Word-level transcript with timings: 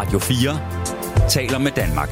Radio 0.00 0.18
4 0.18 0.60
taler 1.28 1.58
med 1.58 1.70
Danmark. 1.70 2.08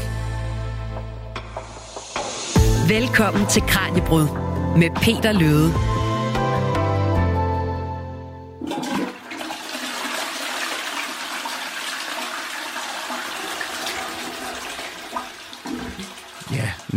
Velkommen 2.88 3.46
til 3.46 3.62
Kranjebrud 3.62 4.26
med 4.76 4.90
Peter 5.02 5.32
Løde. 5.32 5.72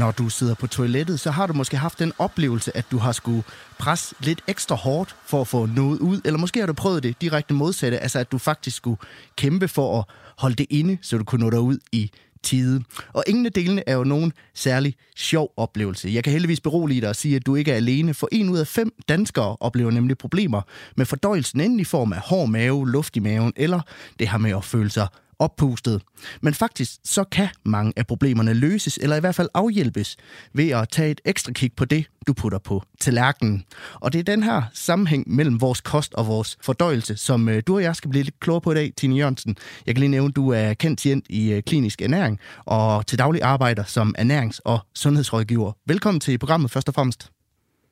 Når 0.02 0.12
du 0.12 0.30
sidder 0.30 0.54
på 0.54 0.68
toilettet, 0.68 1.20
så 1.20 1.32
har 1.32 1.48
du 1.48 1.54
måske 1.54 1.78
haft 1.78 2.00
den 2.00 2.14
oplevelse, 2.18 2.78
at 2.78 2.86
du 2.92 2.98
har 2.98 3.12
skulle 3.12 3.44
presse 3.80 4.16
lidt 4.20 4.42
ekstra 4.48 4.76
hårdt 4.76 5.16
for 5.26 5.42
at 5.42 5.48
få 5.48 5.66
noget 5.66 6.00
ud, 6.00 6.22
eller 6.26 6.40
måske 6.40 6.60
har 6.60 6.68
du 6.68 6.74
prøvet 6.74 7.04
det 7.04 7.22
direkte 7.22 7.54
modsatte, 7.54 8.00
altså 8.00 8.20
at 8.20 8.32
du 8.32 8.38
faktisk 8.38 8.78
skulle 8.78 8.98
kæmpe 9.36 9.68
for 9.68 10.00
at 10.00 10.06
holde 10.38 10.56
det 10.56 10.66
inde, 10.70 10.98
så 11.02 11.18
du 11.18 11.24
kunne 11.24 11.44
nå 11.44 11.50
dig 11.50 11.60
ud 11.60 11.78
i 11.92 12.12
tide. 12.44 12.84
Og 13.14 13.24
ingen 13.28 13.46
af 13.46 13.52
delene 13.52 13.84
er 13.88 13.94
jo 13.94 14.04
nogen 14.04 14.34
særlig 14.56 14.96
sjov 15.16 15.54
oplevelse. 15.58 16.10
Jeg 16.14 16.24
kan 16.24 16.34
heldigvis 16.34 16.60
berolige 16.60 17.02
dig 17.02 17.10
og 17.10 17.16
sige, 17.16 17.36
at 17.36 17.46
du 17.46 17.56
ikke 17.56 17.72
er 17.72 17.76
alene, 17.76 18.14
for 18.14 18.30
en 18.32 18.50
ud 18.50 18.58
af 18.58 18.68
fem 18.68 18.94
danskere 19.10 19.58
oplever 19.60 19.92
nemlig 19.92 20.18
problemer 20.18 20.62
med 20.98 21.06
fordøjelsen, 21.06 21.62
enten 21.62 21.80
i 21.80 21.84
form 21.84 22.14
af 22.14 22.20
hård 22.20 22.50
mave, 22.50 22.90
luft 22.90 23.16
i 23.16 23.20
maven, 23.20 23.54
eller 23.56 23.82
det 24.20 24.30
her 24.30 24.38
med 24.38 24.52
at 24.52 24.64
føle 24.64 24.90
sig 24.90 25.08
oppustet. 25.42 26.02
Men 26.42 26.54
faktisk 26.54 26.92
så 27.04 27.24
kan 27.24 27.48
mange 27.66 27.94
af 27.96 28.08
problemerne 28.08 28.54
løses, 28.54 28.98
eller 28.98 29.16
i 29.16 29.20
hvert 29.20 29.36
fald 29.36 29.50
afhjælpes, 29.54 30.18
ved 30.54 30.70
at 30.70 30.90
tage 30.90 31.12
et 31.12 31.22
ekstra 31.26 31.52
kig 31.52 31.72
på 31.78 31.86
det, 31.86 32.06
du 32.28 32.34
putter 32.34 32.60
på 32.60 32.84
tallerkenen. 33.00 33.64
Og 33.94 34.14
det 34.14 34.20
er 34.20 34.24
den 34.24 34.44
her 34.44 34.62
sammenhæng 34.74 35.24
mellem 35.36 35.62
vores 35.62 35.82
kost 35.82 36.14
og 36.14 36.28
vores 36.28 36.58
fordøjelse, 36.62 37.16
som 37.18 37.50
øh, 37.50 37.64
du 37.68 37.76
og 37.76 37.84
jeg 37.84 37.96
skal 37.96 38.10
blive 38.10 38.24
lidt 38.24 38.40
klogere 38.40 38.62
på 38.62 38.72
i 38.72 38.76
dag, 38.76 38.94
Tine 38.98 39.16
Jørgensen. 39.16 39.56
Jeg 39.86 39.96
kan 39.96 40.00
lige 40.00 40.12
nævne, 40.12 40.30
at 40.30 40.36
du 40.36 40.50
er 40.50 40.74
kendt 40.74 41.00
klient 41.00 41.26
i 41.30 41.52
øh, 41.52 41.64
klinisk 41.64 42.02
ernæring, 42.02 42.40
og 42.66 43.08
til 43.08 43.20
daglig 43.20 43.42
arbejder 43.42 43.84
som 43.84 44.16
ernærings- 44.20 44.60
og 44.66 44.80
sundhedsrådgiver. 44.96 45.72
Velkommen 45.86 46.20
til 46.20 46.38
programmet 46.38 46.72
først 46.72 46.88
og 46.88 46.94
fremmest. 46.94 47.30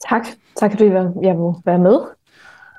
Tak. 0.09 0.27
Tak 0.59 0.71
fordi 0.71 0.83
jeg 1.23 1.35
må 1.35 1.61
være 1.65 1.79
med. 1.79 1.99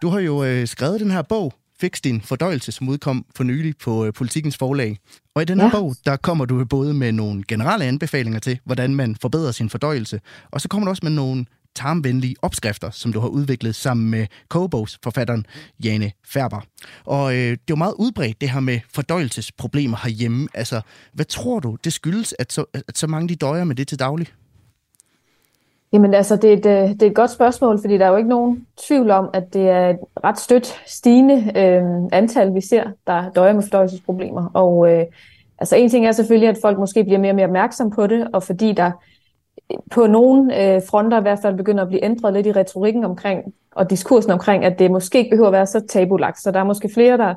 Du 0.02 0.08
har 0.08 0.20
jo 0.20 0.44
øh, 0.44 0.66
skrevet 0.66 1.00
den 1.00 1.10
her 1.10 1.22
bog, 1.22 1.52
Fix 1.80 2.00
din 2.00 2.20
fordøjelse, 2.20 2.72
som 2.72 2.88
udkom 2.88 3.26
for 3.36 3.44
nylig 3.44 3.74
på 3.76 4.06
øh, 4.06 4.12
Politikens 4.12 4.56
forlag. 4.56 4.98
Og 5.34 5.42
i 5.42 5.44
den 5.44 5.60
her 5.60 5.66
ja. 5.66 5.70
bog, 5.72 5.94
der 6.06 6.16
kommer 6.16 6.44
du 6.44 6.64
både 6.64 6.94
med 6.94 7.12
nogle 7.12 7.42
generelle 7.48 7.84
anbefalinger 7.84 8.38
til, 8.38 8.58
hvordan 8.64 8.94
man 8.94 9.16
forbedrer 9.20 9.52
sin 9.52 9.70
fordøjelse, 9.70 10.20
og 10.50 10.60
så 10.60 10.68
kommer 10.68 10.86
du 10.86 10.90
også 10.90 11.00
med 11.02 11.12
nogle 11.12 11.46
tarmvenlige 11.76 12.34
opskrifter, 12.42 12.90
som 12.90 13.12
du 13.12 13.20
har 13.20 13.28
udviklet 13.28 13.74
sammen 13.74 14.10
med 14.10 14.26
Kogebogs 14.48 14.98
forfatteren 15.04 15.46
Jane 15.84 16.12
Færber. 16.26 16.60
Og 17.04 17.32
øh, 17.32 17.38
det 17.38 17.52
er 17.52 17.56
jo 17.70 17.76
meget 17.76 17.94
udbredt, 17.98 18.40
det 18.40 18.50
her 18.50 18.60
med 18.60 18.80
fordøjelsesproblemer 18.94 19.96
herhjemme. 20.02 20.48
Altså, 20.54 20.80
hvad 21.12 21.24
tror 21.24 21.60
du, 21.60 21.76
det 21.84 21.92
skyldes, 21.92 22.34
at 22.38 22.52
så, 22.52 22.64
at 22.88 22.98
så 22.98 23.06
mange 23.06 23.28
de 23.28 23.36
døjer 23.36 23.64
med 23.64 23.76
det 23.76 23.88
til 23.88 23.98
daglig? 23.98 24.26
Jamen 25.92 26.14
altså, 26.14 26.36
det 26.36 26.52
er, 26.52 26.56
et, 26.56 26.66
øh, 26.66 26.88
det 26.88 27.02
er 27.02 27.06
et 27.06 27.14
godt 27.14 27.30
spørgsmål, 27.30 27.80
fordi 27.80 27.98
der 27.98 28.04
er 28.04 28.10
jo 28.10 28.16
ikke 28.16 28.28
nogen 28.28 28.66
tvivl 28.76 29.10
om, 29.10 29.30
at 29.32 29.54
det 29.54 29.68
er 29.68 29.90
et 29.90 29.98
ret 30.24 30.38
stødt 30.38 30.66
stigende 30.86 31.34
øh, 31.34 31.82
antal, 32.12 32.54
vi 32.54 32.60
ser, 32.60 32.84
der 33.06 33.30
døjer 33.30 33.52
med 33.52 33.62
fordøjelsesproblemer. 33.62 34.50
Og 34.54 34.92
øh, 34.92 35.06
altså 35.58 35.76
en 35.76 35.88
ting 35.88 36.06
er 36.06 36.12
selvfølgelig, 36.12 36.48
at 36.48 36.58
folk 36.62 36.78
måske 36.78 37.04
bliver 37.04 37.18
mere 37.18 37.32
og 37.32 37.36
mere 37.36 37.46
opmærksom 37.46 37.90
på 37.90 38.06
det, 38.06 38.28
og 38.32 38.42
fordi 38.42 38.72
der 38.72 38.90
øh, 39.72 39.78
på 39.90 40.06
nogle 40.06 40.62
øh, 40.74 40.82
fronter 40.90 41.18
i 41.18 41.22
hvert 41.22 41.38
fald 41.42 41.56
begynder 41.56 41.82
at 41.82 41.88
blive 41.88 42.04
ændret 42.04 42.32
lidt 42.32 42.46
i 42.46 42.52
retorikken 42.52 43.04
omkring, 43.04 43.54
og 43.74 43.90
diskursen 43.90 44.30
omkring, 44.30 44.64
at 44.64 44.78
det 44.78 44.90
måske 44.90 45.18
ikke 45.18 45.30
behøver 45.30 45.48
at 45.48 45.52
være 45.52 45.66
så 45.66 45.80
tabulagt. 45.88 46.40
Så 46.40 46.50
der 46.50 46.60
er 46.60 46.64
måske 46.64 46.90
flere, 46.94 47.16
der, 47.16 47.34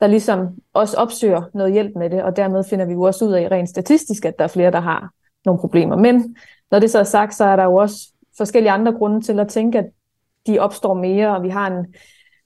der 0.00 0.06
ligesom 0.06 0.48
også 0.74 0.96
opsøger 0.96 1.42
noget 1.54 1.72
hjælp 1.72 1.92
med 1.96 2.10
det, 2.10 2.22
og 2.22 2.36
dermed 2.36 2.64
finder 2.64 2.84
vi 2.86 2.92
jo 2.92 3.02
også 3.02 3.24
ud 3.24 3.32
af 3.32 3.48
rent 3.50 3.68
statistisk, 3.68 4.24
at 4.24 4.38
der 4.38 4.44
er 4.44 4.48
flere, 4.48 4.70
der 4.70 4.80
har 4.80 5.10
nogle 5.44 5.60
problemer. 5.60 5.96
Men 5.96 6.36
når 6.70 6.78
det 6.78 6.90
så 6.90 6.98
er 6.98 7.04
sagt, 7.04 7.34
så 7.34 7.44
er 7.44 7.56
der 7.56 7.64
jo 7.64 7.74
også 7.74 8.12
forskellige 8.36 8.70
andre 8.70 8.92
grunde 8.92 9.20
til 9.20 9.40
at 9.40 9.48
tænke, 9.48 9.78
at 9.78 9.86
de 10.46 10.58
opstår 10.58 10.94
mere, 10.94 11.36
og 11.36 11.42
vi 11.42 11.48
har 11.48 11.66
en 11.66 11.86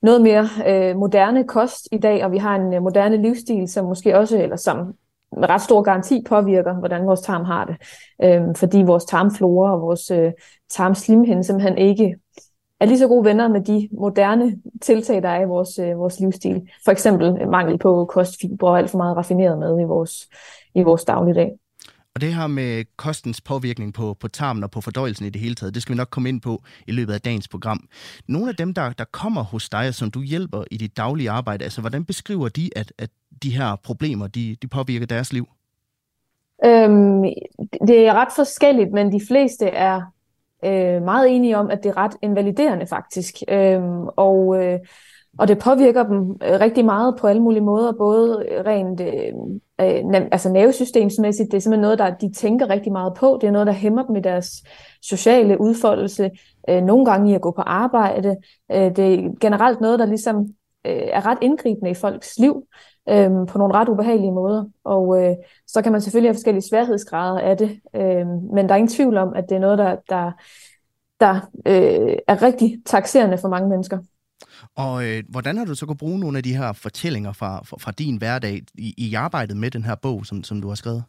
noget 0.03 0.23
mere 0.23 0.49
øh, 0.67 0.97
moderne 0.97 1.45
kost 1.45 1.89
i 1.93 1.99
dag, 1.99 2.25
og 2.25 2.33
vi 2.33 2.39
har 2.39 2.57
en 2.57 2.75
øh, 2.75 2.83
moderne 2.83 3.23
livsstil, 3.23 3.69
som 3.69 3.85
måske 3.85 4.19
også, 4.19 4.43
eller 4.43 4.57
som 4.57 4.95
med 5.37 5.49
ret 5.49 5.61
stor 5.61 5.83
garanti 5.83 6.25
påvirker, 6.29 6.75
hvordan 6.75 7.07
vores 7.07 7.21
tarm 7.21 7.45
har 7.45 7.65
det. 7.65 7.77
Øhm, 8.25 8.55
fordi 8.55 8.83
vores 8.83 9.05
tarmflora 9.05 9.75
og 9.75 9.81
vores 9.81 10.11
øh, 10.11 10.33
tarmslimhinde 10.71 11.45
simpelthen 11.45 11.79
ikke 11.79 12.17
er 12.81 12.87
lige 12.87 12.99
så 12.99 13.09
gode 13.09 13.25
venner 13.25 13.49
med 13.49 13.61
de 13.61 13.89
moderne 13.93 14.57
tiltag, 14.81 15.23
der 15.23 15.29
er 15.29 15.41
i 15.43 15.49
vores, 15.49 15.79
øh, 15.79 15.99
vores 15.99 16.21
livsstil. 16.21 16.69
For 16.85 16.93
eksempel 16.93 17.49
mangel 17.49 17.79
på 17.79 18.05
kostfibre 18.05 18.69
og 18.69 18.79
alt 18.79 18.91
for 18.91 18.99
meget 18.99 19.17
raffineret 19.17 19.59
mad 19.59 19.81
i 19.81 19.85
vores, 19.85 20.29
i 20.75 20.83
vores 20.83 21.05
dagligdag. 21.05 21.62
Og 22.15 22.21
det 22.21 22.35
her 22.35 22.47
med 22.47 22.85
kostens 22.97 23.41
påvirkning 23.41 23.95
på, 23.95 24.17
på 24.21 24.29
tarmen 24.29 24.65
og 24.65 24.71
på 24.71 24.81
fordøjelsen 24.81 25.27
i 25.27 25.31
det 25.31 25.41
hele 25.41 25.55
taget, 25.55 25.75
det 25.75 25.83
skal 25.83 25.93
vi 25.93 25.97
nok 25.97 26.11
komme 26.11 26.29
ind 26.29 26.41
på 26.41 26.63
i 26.87 26.93
løbet 26.93 27.15
af 27.15 27.21
dagens 27.21 27.49
program. 27.49 27.89
Nogle 28.29 28.49
af 28.49 28.57
dem, 28.57 28.75
der, 28.75 28.91
der 28.91 29.05
kommer 29.05 29.43
hos 29.43 29.69
dig, 29.69 29.95
som 29.95 30.11
du 30.11 30.23
hjælper 30.23 30.65
i 30.71 30.77
dit 30.77 30.97
daglige 30.97 31.31
arbejde, 31.31 31.65
altså 31.65 31.81
hvordan 31.81 32.05
beskriver 32.05 32.49
de, 32.49 32.71
at, 32.77 32.93
at 32.99 33.11
de 33.43 33.57
her 33.57 33.77
problemer, 33.77 34.27
de, 34.27 34.57
de 34.63 34.67
påvirker 34.69 35.07
deres 35.07 35.33
liv? 35.33 35.49
Øhm, 36.65 37.23
det 37.87 38.07
er 38.07 38.15
ret 38.15 38.33
forskelligt, 38.37 38.93
men 38.93 39.13
de 39.13 39.21
fleste 39.29 39.67
er 39.67 40.01
øh, 40.65 41.03
meget 41.03 41.37
enige 41.37 41.57
om, 41.57 41.71
at 41.71 41.79
det 41.83 41.89
er 41.89 41.97
ret 41.97 42.17
invaliderende 42.23 42.87
faktisk. 42.87 43.35
Øhm, 43.49 44.07
og 44.07 44.65
øh, 44.65 44.79
og 45.39 45.49
det 45.49 45.59
påvirker 45.59 46.03
dem 46.03 46.31
øh, 46.31 46.61
rigtig 46.61 46.85
meget 46.85 47.17
på 47.17 47.27
alle 47.27 47.43
mulige 47.43 47.63
måder, 47.63 47.93
både 47.93 48.47
øh, 48.51 48.65
rent 48.65 49.01
øh, 49.01 49.33
øh 49.81 50.29
altså 50.33 50.49
nervesystemsmæssigt. 50.49 51.51
Det 51.51 51.57
er 51.57 51.61
simpelthen 51.61 51.83
noget, 51.83 51.99
der 51.99 52.11
de 52.11 52.33
tænker 52.33 52.71
rigtig 52.71 52.93
meget 52.93 53.15
på. 53.15 53.39
Det 53.41 53.47
er 53.47 53.51
noget, 53.51 53.67
der 53.67 53.73
hæmmer 53.73 54.07
dem 54.07 54.17
i 54.17 54.21
deres 54.21 54.63
sociale 55.03 55.61
udfoldelse. 55.61 56.31
Øh, 56.69 56.83
nogle 56.83 57.05
gange 57.05 57.31
i 57.31 57.35
at 57.35 57.41
gå 57.41 57.51
på 57.51 57.63
arbejde. 57.63 58.37
Øh, 58.73 58.97
det 58.97 59.15
er 59.15 59.39
generelt 59.41 59.81
noget, 59.81 59.99
der 59.99 60.07
ligesom 60.07 60.41
øh, 60.87 61.03
er 61.13 61.27
ret 61.27 61.39
indgribende 61.43 61.91
i 61.91 61.95
folks 61.95 62.39
liv 62.39 62.65
øh, 63.09 63.31
på 63.49 63.59
nogle 63.59 63.75
ret 63.75 63.89
ubehagelige 63.89 64.33
måder. 64.33 64.65
Og 64.85 65.23
øh, 65.23 65.37
så 65.67 65.83
kan 65.83 65.93
man 65.93 66.01
selvfølgelig 66.01 66.29
have 66.29 66.35
forskellige 66.35 66.69
sværhedsgrader 66.69 67.41
af 67.41 67.57
det. 67.57 67.81
Øh, 67.97 68.27
men 68.55 68.69
der 68.69 68.73
er 68.73 68.79
ingen 68.79 68.89
tvivl 68.89 69.17
om, 69.17 69.33
at 69.35 69.45
det 69.49 69.55
er 69.55 69.61
noget, 69.61 69.79
der, 69.79 69.97
der, 70.09 70.33
der 71.21 71.35
øh, 71.67 72.17
er 72.29 72.43
rigtig 72.43 72.83
taxerende 72.87 73.39
for 73.39 73.49
mange 73.49 73.69
mennesker. 73.69 73.99
Og 74.77 75.05
øh, 75.09 75.23
hvordan 75.29 75.57
har 75.57 75.65
du 75.65 75.75
så 75.75 75.87
kunne 75.87 75.97
bruge 75.97 76.19
nogle 76.19 76.37
af 76.37 76.45
de 76.45 76.57
her 76.57 76.73
fortællinger 76.73 77.33
fra, 77.33 77.63
fra, 77.65 77.77
fra 77.81 77.91
din 77.91 78.17
hverdag 78.17 78.63
i, 78.75 78.95
i 78.99 79.15
arbejdet 79.15 79.57
med 79.57 79.71
den 79.71 79.85
her 79.85 79.95
bog, 79.95 80.27
som, 80.27 80.45
som 80.45 80.61
du 80.61 80.69
har 80.69 80.75
skrevet? 80.75 81.05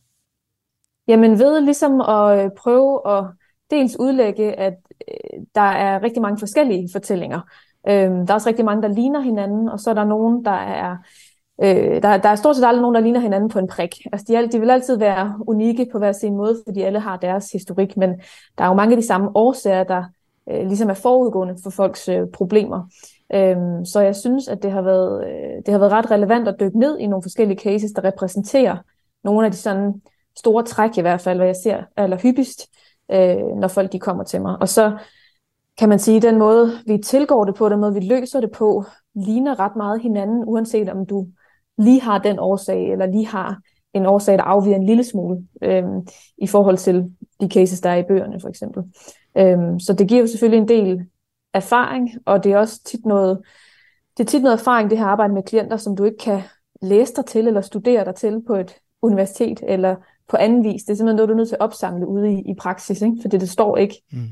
Jamen 1.07 1.39
ved 1.39 1.61
ligesom 1.61 2.01
at 2.01 2.43
øh, 2.43 2.51
prøve 2.57 3.17
at 3.17 3.25
dels 3.71 3.99
udlægge, 3.99 4.53
at 4.53 4.73
øh, 5.07 5.39
der 5.55 5.61
er 5.61 6.03
rigtig 6.03 6.21
mange 6.21 6.39
forskellige 6.39 6.89
fortællinger. 6.91 7.39
Øh, 7.89 7.93
der 7.93 8.25
er 8.29 8.33
også 8.33 8.49
rigtig 8.49 8.65
mange, 8.65 8.81
der 8.81 8.95
ligner 8.95 9.19
hinanden, 9.19 9.69
og 9.69 9.79
så 9.79 9.89
er 9.89 9.93
der 9.93 10.03
nogen, 10.03 10.45
der 10.45 10.51
er 10.51 10.97
Øh, 11.61 12.01
der, 12.01 12.17
der 12.17 12.29
er 12.29 12.35
stort 12.35 12.55
set 12.55 12.65
aldrig 12.65 12.81
nogen, 12.81 12.95
der 12.95 13.01
ligner 13.01 13.19
hinanden 13.19 13.49
på 13.49 13.59
en 13.59 13.67
prik. 13.67 13.95
Altså, 14.11 14.25
de, 14.29 14.51
de 14.51 14.59
vil 14.59 14.69
altid 14.69 14.97
være 14.97 15.35
unikke 15.47 15.87
på 15.91 15.97
hver 15.97 16.11
sin 16.11 16.35
måde, 16.37 16.61
fordi 16.67 16.81
alle 16.81 16.99
har 16.99 17.17
deres 17.17 17.51
historik, 17.51 17.97
men 17.97 18.09
der 18.57 18.63
er 18.63 18.67
jo 18.67 18.73
mange 18.73 18.95
af 18.95 19.01
de 19.01 19.07
samme 19.07 19.29
årsager, 19.35 19.83
der 19.83 20.03
øh, 20.51 20.67
ligesom 20.67 20.89
er 20.89 20.93
forudgående 20.93 21.55
for 21.63 21.69
folks 21.69 22.09
øh, 22.09 22.21
problemer. 22.33 22.89
Øhm, 23.33 23.85
så 23.85 23.99
jeg 23.99 24.15
synes, 24.15 24.47
at 24.47 24.63
det 24.63 24.71
har, 24.71 24.81
været, 24.81 25.25
øh, 25.27 25.61
det 25.65 25.71
har 25.71 25.79
været 25.79 25.91
ret 25.91 26.11
relevant 26.11 26.47
at 26.47 26.55
dykke 26.59 26.79
ned 26.79 26.97
i 26.99 27.07
nogle 27.07 27.23
forskellige 27.23 27.59
cases, 27.59 27.91
der 27.91 28.03
repræsenterer 28.03 28.77
nogle 29.23 29.45
af 29.45 29.51
de 29.51 29.57
sådan 29.57 30.01
store 30.37 30.63
træk 30.63 30.97
i 30.97 31.01
hvert 31.01 31.21
fald, 31.21 31.37
hvad 31.37 31.47
jeg 31.47 31.55
ser 31.55 31.83
allerhyppigst, 31.97 32.67
øh, 33.11 33.57
når 33.57 33.67
folk 33.67 33.91
de 33.91 33.99
kommer 33.99 34.23
til 34.23 34.41
mig. 34.41 34.57
Og 34.61 34.69
så 34.69 34.97
kan 35.77 35.89
man 35.89 35.99
sige, 35.99 36.17
at 36.17 36.23
den 36.23 36.37
måde, 36.37 36.71
vi 36.87 36.97
tilgår 36.97 37.45
det 37.45 37.55
på, 37.55 37.69
den 37.69 37.79
måde, 37.79 37.93
vi 37.93 37.99
løser 37.99 38.39
det 38.39 38.51
på, 38.51 38.83
ligner 39.15 39.59
ret 39.59 39.75
meget 39.75 40.01
hinanden, 40.01 40.43
uanset 40.45 40.89
om 40.89 41.05
du 41.05 41.27
lige 41.77 42.01
har 42.01 42.17
den 42.17 42.39
årsag, 42.39 42.91
eller 42.91 43.05
lige 43.05 43.27
har 43.27 43.59
en 43.93 44.05
årsag, 44.05 44.37
der 44.37 44.43
afviger 44.43 44.75
en 44.75 44.85
lille 44.85 45.03
smule 45.03 45.43
øh, 45.61 45.83
i 46.37 46.47
forhold 46.47 46.77
til 46.77 47.11
de 47.41 47.47
cases, 47.47 47.81
der 47.81 47.89
er 47.89 47.95
i 47.95 48.03
bøgerne 48.03 48.39
for 48.39 48.49
eksempel. 48.49 48.83
Øh, 49.37 49.57
så 49.79 49.95
det 49.97 50.07
giver 50.07 50.21
jo 50.21 50.27
selvfølgelig 50.27 50.61
en 50.61 50.67
del 50.67 51.05
erfaring, 51.53 52.09
og 52.25 52.43
det 52.43 52.51
er 52.51 52.57
også 52.57 52.83
tit 52.83 53.05
noget, 53.05 53.41
det 54.17 54.23
er 54.23 54.27
tit 54.27 54.43
noget 54.43 54.59
erfaring, 54.59 54.89
det 54.89 54.97
her 54.97 55.05
arbejde 55.05 55.33
med 55.33 55.43
klienter, 55.43 55.77
som 55.77 55.95
du 55.95 56.03
ikke 56.03 56.17
kan 56.17 56.41
læse 56.81 57.13
dig 57.15 57.25
til 57.25 57.47
eller 57.47 57.61
studere 57.61 58.05
dig 58.05 58.15
til 58.15 58.41
på 58.47 58.55
et 58.55 58.75
universitet 59.01 59.59
eller 59.67 59.95
på 60.29 60.37
anden 60.37 60.63
vis. 60.63 60.83
Det 60.83 60.89
er 60.89 60.95
simpelthen 60.95 61.15
noget, 61.15 61.29
du 61.29 61.33
er 61.33 61.37
nødt 61.37 61.49
til 61.49 61.55
at 61.55 61.61
opsamle 61.61 62.07
ude 62.07 62.33
i, 62.33 62.51
i 62.51 62.55
praksis, 62.59 63.01
ikke? 63.01 63.17
fordi 63.21 63.37
det 63.37 63.49
står 63.49 63.77
ikke 63.77 64.01
mm. 64.11 64.27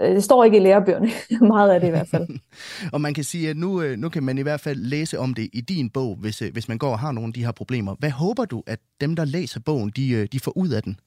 Øh, 0.00 0.14
det 0.14 0.24
står 0.24 0.44
ikke 0.44 0.56
i 0.56 0.60
lærebøgerne, 0.60 1.10
meget 1.54 1.70
af 1.70 1.80
det 1.80 1.86
i 1.86 1.90
hvert 1.90 2.08
fald. 2.08 2.28
og 2.94 3.00
man 3.00 3.14
kan 3.14 3.24
sige, 3.24 3.50
at 3.50 3.56
nu, 3.56 3.82
øh, 3.82 3.98
nu 3.98 4.08
kan 4.08 4.22
man 4.22 4.38
i 4.38 4.42
hvert 4.42 4.60
fald 4.60 4.78
læse 4.78 5.18
om 5.18 5.34
det 5.34 5.50
i 5.52 5.60
din 5.60 5.90
bog, 5.90 6.16
hvis, 6.16 6.42
øh, 6.42 6.52
hvis 6.52 6.68
man 6.68 6.78
går 6.78 6.90
og 6.90 6.98
har 6.98 7.12
nogle 7.12 7.28
af 7.28 7.34
de 7.34 7.44
her 7.44 7.52
problemer. 7.52 7.94
Hvad 7.98 8.10
håber 8.10 8.44
du, 8.44 8.62
at 8.66 8.80
dem, 9.00 9.16
der 9.16 9.24
læser 9.24 9.60
bogen, 9.60 9.92
de, 9.96 10.26
de 10.26 10.40
får 10.40 10.56
ud 10.56 10.68
af 10.68 10.82
den? 10.82 11.00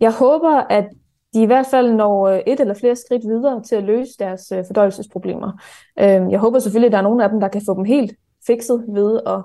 Jeg 0.00 0.12
håber, 0.12 0.66
at 0.70 0.88
de 1.34 1.42
i 1.42 1.46
hvert 1.46 1.66
fald 1.66 1.92
når 1.92 2.28
øh, 2.28 2.40
et 2.46 2.60
eller 2.60 2.74
flere 2.74 2.96
skridt 2.96 3.22
videre 3.22 3.62
til 3.62 3.76
at 3.76 3.84
løse 3.84 4.12
deres 4.18 4.52
øh, 4.52 4.64
fordøjelsesproblemer. 4.66 5.52
Øhm, 6.00 6.30
jeg 6.30 6.38
håber 6.38 6.58
selvfølgelig, 6.58 6.86
at 6.86 6.92
der 6.92 6.98
er 6.98 7.02
nogle 7.02 7.24
af 7.24 7.30
dem, 7.30 7.40
der 7.40 7.48
kan 7.48 7.62
få 7.66 7.74
dem 7.74 7.84
helt 7.84 8.12
fikset 8.46 8.84
ved 8.88 9.20
at 9.26 9.42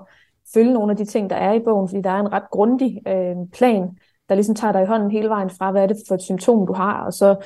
følge 0.54 0.72
nogle 0.72 0.90
af 0.90 0.96
de 0.96 1.04
ting, 1.04 1.30
der 1.30 1.36
er 1.36 1.52
i 1.52 1.60
bogen, 1.60 1.88
fordi 1.88 2.02
der 2.02 2.10
er 2.10 2.20
en 2.20 2.32
ret 2.32 2.50
grundig 2.50 3.02
øh, 3.08 3.36
plan, 3.52 3.82
der 4.28 4.34
ligesom 4.34 4.54
tager 4.54 4.72
dig 4.72 4.82
i 4.82 4.86
hånden 4.86 5.10
hele 5.10 5.28
vejen 5.28 5.50
fra, 5.50 5.70
hvad 5.70 5.82
er 5.82 5.86
det 5.86 5.96
for 6.08 6.14
et 6.14 6.22
symptom, 6.22 6.66
du 6.66 6.72
har, 6.72 7.04
og 7.04 7.12
så 7.12 7.36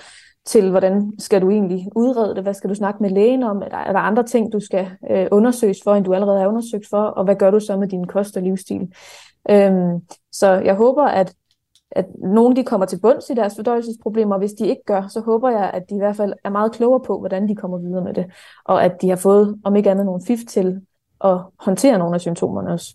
til, 0.47 0.71
hvordan 0.71 1.13
skal 1.19 1.43
du 1.43 1.51
egentlig 1.51 1.87
udrede 1.97 2.35
det, 2.35 2.43
hvad 2.43 2.55
skal 2.55 2.71
du 2.71 2.75
snakke 2.75 3.03
med 3.03 3.11
lægen 3.11 3.43
om, 3.43 3.63
er 3.63 3.69
der, 3.69 3.77
er 3.77 3.93
der 3.93 3.99
andre 3.99 4.23
ting, 4.23 4.53
du 4.53 4.61
skal 4.61 4.91
øh, 5.11 5.27
undersøges 5.31 5.79
for, 5.85 5.95
end 5.95 6.05
du 6.05 6.15
allerede 6.15 6.41
er 6.41 6.47
undersøgt 6.47 6.87
for, 6.91 7.03
og 7.03 7.25
hvad 7.25 7.37
gør 7.37 7.51
du 7.51 7.61
så 7.61 7.77
med 7.77 7.89
din 7.89 8.07
kost 8.07 8.37
og 8.37 8.43
livsstil. 8.43 8.93
Øhm, 9.51 10.01
så 10.33 10.51
jeg 10.53 10.75
håber, 10.75 11.05
at, 11.05 11.35
at 11.97 12.07
nogen 12.23 12.57
de 12.57 12.65
kommer 12.65 12.87
til 12.87 13.01
bunds 13.01 13.31
i 13.31 13.35
deres 13.35 13.53
fordøjelsesproblemer, 13.57 14.39
hvis 14.39 14.53
de 14.53 14.67
ikke 14.67 14.83
gør, 14.87 15.09
så 15.09 15.21
håber 15.21 15.51
jeg, 15.51 15.71
at 15.75 15.83
de 15.91 15.95
i 15.95 15.99
hvert 15.99 16.17
fald 16.17 16.33
er 16.45 16.51
meget 16.51 16.73
klogere 16.73 17.01
på, 17.07 17.19
hvordan 17.19 17.49
de 17.49 17.55
kommer 17.55 17.79
videre 17.79 18.05
med 18.05 18.15
det, 18.15 18.27
og 18.65 18.85
at 18.85 18.93
de 19.03 19.09
har 19.09 19.17
fået, 19.17 19.61
om 19.65 19.77
ikke 19.77 19.91
andet, 19.91 20.07
nogle 20.07 20.23
fif 20.27 20.39
til 20.49 20.81
at 21.25 21.41
håndtere 21.59 21.99
nogle 21.99 22.15
af 22.15 22.21
symptomerne 22.21 22.73
også. 22.73 22.95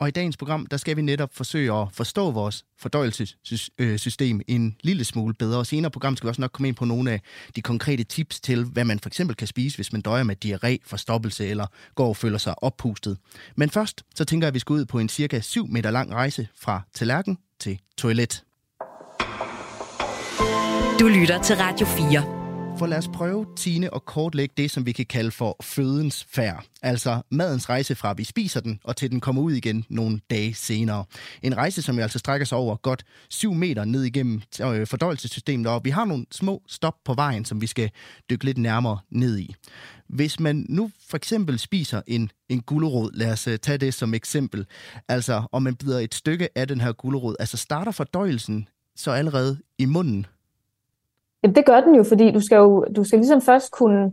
Og 0.00 0.08
i 0.08 0.10
dagens 0.10 0.36
program, 0.36 0.66
der 0.66 0.76
skal 0.76 0.96
vi 0.96 1.02
netop 1.02 1.30
forsøge 1.32 1.72
at 1.72 1.88
forstå 1.92 2.30
vores 2.30 2.64
fordøjelsessystem 2.78 4.40
en 4.48 4.76
lille 4.80 5.04
smule 5.04 5.34
bedre. 5.34 5.58
Og 5.58 5.66
senere 5.66 5.90
program 5.90 6.16
skal 6.16 6.26
vi 6.26 6.28
også 6.28 6.40
nok 6.40 6.50
komme 6.52 6.68
ind 6.68 6.76
på 6.76 6.84
nogle 6.84 7.10
af 7.10 7.20
de 7.56 7.62
konkrete 7.62 8.04
tips 8.04 8.40
til, 8.40 8.64
hvad 8.64 8.84
man 8.84 8.98
for 8.98 9.08
eksempel 9.08 9.36
kan 9.36 9.46
spise, 9.46 9.76
hvis 9.76 9.92
man 9.92 10.02
døjer 10.02 10.24
med 10.24 10.36
diarré, 10.44 10.76
forstoppelse 10.86 11.46
eller 11.46 11.66
går 11.94 12.08
og 12.08 12.16
føler 12.16 12.38
sig 12.38 12.62
oppustet. 12.62 13.18
Men 13.56 13.70
først, 13.70 14.04
så 14.14 14.24
tænker 14.24 14.46
jeg, 14.46 14.48
at 14.48 14.54
vi 14.54 14.58
skal 14.58 14.72
ud 14.72 14.84
på 14.84 14.98
en 14.98 15.08
cirka 15.08 15.40
7 15.40 15.66
meter 15.66 15.90
lang 15.90 16.14
rejse 16.14 16.48
fra 16.54 16.82
tallerken 16.94 17.38
til 17.60 17.80
toilet. 17.96 18.44
Du 21.00 21.08
lytter 21.08 21.42
til 21.42 21.56
Radio 21.56 21.86
4. 21.86 22.39
For 22.80 22.86
lad 22.86 22.98
os 22.98 23.08
prøve, 23.08 23.46
Tine, 23.56 23.94
at 23.94 24.04
kortlægge 24.04 24.54
det, 24.56 24.70
som 24.70 24.86
vi 24.86 24.92
kan 24.92 25.06
kalde 25.06 25.30
for 25.30 25.56
fødens 25.62 26.26
færd. 26.30 26.64
Altså 26.82 27.22
madens 27.30 27.68
rejse 27.68 27.94
fra, 27.94 28.12
vi 28.12 28.24
spiser 28.24 28.60
den, 28.60 28.80
og 28.84 28.96
til 28.96 29.10
den 29.10 29.20
kommer 29.20 29.42
ud 29.42 29.52
igen 29.52 29.84
nogle 29.88 30.20
dage 30.30 30.54
senere. 30.54 31.04
En 31.42 31.56
rejse, 31.56 31.82
som 31.82 31.96
jo 31.96 32.02
altså 32.02 32.18
strækker 32.18 32.46
sig 32.46 32.58
over 32.58 32.76
godt 32.76 33.04
7 33.30 33.54
meter 33.54 33.84
ned 33.84 34.04
igennem 34.04 34.42
øh, 34.62 34.86
fordøjelsessystemet, 34.86 35.66
og 35.66 35.80
vi 35.84 35.90
har 35.90 36.04
nogle 36.04 36.26
små 36.30 36.62
stop 36.66 36.94
på 37.04 37.14
vejen, 37.14 37.44
som 37.44 37.60
vi 37.60 37.66
skal 37.66 37.90
dykke 38.30 38.44
lidt 38.44 38.58
nærmere 38.58 38.98
ned 39.10 39.38
i. 39.38 39.54
Hvis 40.08 40.40
man 40.40 40.66
nu 40.68 40.90
for 41.08 41.16
eksempel 41.16 41.58
spiser 41.58 42.02
en, 42.06 42.30
en 42.48 42.60
gulerod, 42.60 43.10
lad 43.14 43.32
os 43.32 43.46
øh, 43.46 43.58
tage 43.58 43.78
det 43.78 43.94
som 43.94 44.14
eksempel, 44.14 44.66
altså 45.08 45.42
om 45.52 45.62
man 45.62 45.76
bider 45.76 45.98
et 45.98 46.14
stykke 46.14 46.58
af 46.58 46.68
den 46.68 46.80
her 46.80 46.92
gulerod, 46.92 47.36
altså 47.40 47.56
starter 47.56 47.92
fordøjelsen 47.92 48.68
så 48.96 49.10
allerede 49.10 49.58
i 49.78 49.84
munden? 49.84 50.26
Jamen, 51.42 51.54
det 51.54 51.66
gør 51.66 51.80
den 51.80 51.94
jo, 51.94 52.02
fordi 52.02 52.30
du 52.30 52.40
skal 52.40 52.56
jo 52.56 52.84
du 52.96 53.04
skal 53.04 53.18
ligesom 53.18 53.40
først 53.40 53.72
kunne 53.72 54.12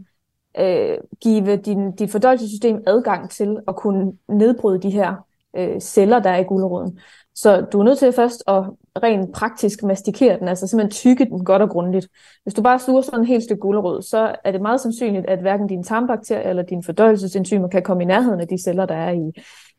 øh, 0.59 0.97
give 1.21 1.56
din, 1.56 1.91
dit 1.91 2.12
fordøjelsessystem 2.12 2.83
adgang 2.88 3.29
til 3.29 3.57
at 3.68 3.75
kunne 3.75 4.13
nedbryde 4.27 4.81
de 4.81 4.89
her 4.89 5.15
øh, 5.57 5.79
celler, 5.79 6.19
der 6.19 6.29
er 6.29 6.38
i 6.38 6.44
guleroden. 6.44 7.00
Så 7.35 7.62
du 7.62 7.79
er 7.79 7.83
nødt 7.83 8.00
til 8.00 8.13
først 8.13 8.44
at 8.47 8.63
rent 9.03 9.33
praktisk 9.33 9.83
mastikere 9.83 10.39
den, 10.39 10.47
altså 10.47 10.68
simpelthen 10.68 10.91
tykke 10.91 11.25
den 11.25 11.45
godt 11.45 11.62
og 11.62 11.69
grundigt. 11.69 12.07
Hvis 12.44 12.53
du 12.53 12.62
bare 12.62 12.79
suger 12.79 13.01
sådan 13.01 13.19
en 13.19 13.25
helt 13.25 13.44
stykke 13.44 13.59
gulerod, 13.59 14.01
så 14.01 14.35
er 14.44 14.51
det 14.51 14.62
meget 14.62 14.81
sandsynligt, 14.81 15.25
at 15.25 15.39
hverken 15.39 15.68
dine 15.68 15.83
tarmbakterier 15.83 16.50
eller 16.50 16.63
dine 16.63 16.83
fordøjelsesenzymer 16.83 17.68
kan 17.68 17.83
komme 17.83 18.03
i 18.03 18.06
nærheden 18.06 18.39
af 18.39 18.47
de 18.47 18.63
celler, 18.63 18.85
der 18.85 18.95
er 18.95 19.12
i, 19.12 19.31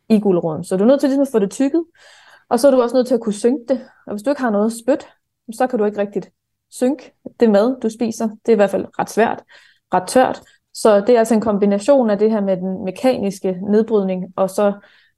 i 0.08 0.20
guleroden. 0.20 0.64
Så 0.64 0.76
du 0.76 0.84
er 0.84 0.88
nødt 0.88 1.00
til 1.00 1.08
ligesom 1.08 1.22
at 1.22 1.28
få 1.32 1.38
det 1.38 1.50
tykket, 1.50 1.84
og 2.48 2.60
så 2.60 2.66
er 2.66 2.70
du 2.70 2.82
også 2.82 2.96
nødt 2.96 3.06
til 3.06 3.14
at 3.14 3.20
kunne 3.20 3.32
synke 3.32 3.64
det. 3.68 3.80
Og 4.06 4.12
hvis 4.12 4.22
du 4.22 4.30
ikke 4.30 4.42
har 4.42 4.50
noget 4.50 4.72
spyt, 4.72 5.08
så 5.52 5.66
kan 5.66 5.78
du 5.78 5.84
ikke 5.84 6.00
rigtigt 6.00 6.30
synk 6.70 7.12
det 7.40 7.50
mad, 7.50 7.80
du 7.80 7.90
spiser. 7.90 8.28
Det 8.28 8.48
er 8.48 8.52
i 8.52 8.56
hvert 8.56 8.70
fald 8.70 8.86
ret 8.98 9.10
svært, 9.10 9.44
ret 9.94 10.08
tørt. 10.08 10.40
Så 10.74 11.00
det 11.00 11.08
er 11.08 11.18
altså 11.18 11.34
en 11.34 11.40
kombination 11.40 12.10
af 12.10 12.18
det 12.18 12.30
her 12.30 12.40
med 12.40 12.56
den 12.56 12.84
mekaniske 12.84 13.58
nedbrydning, 13.70 14.32
og 14.36 14.50
så 14.50 14.72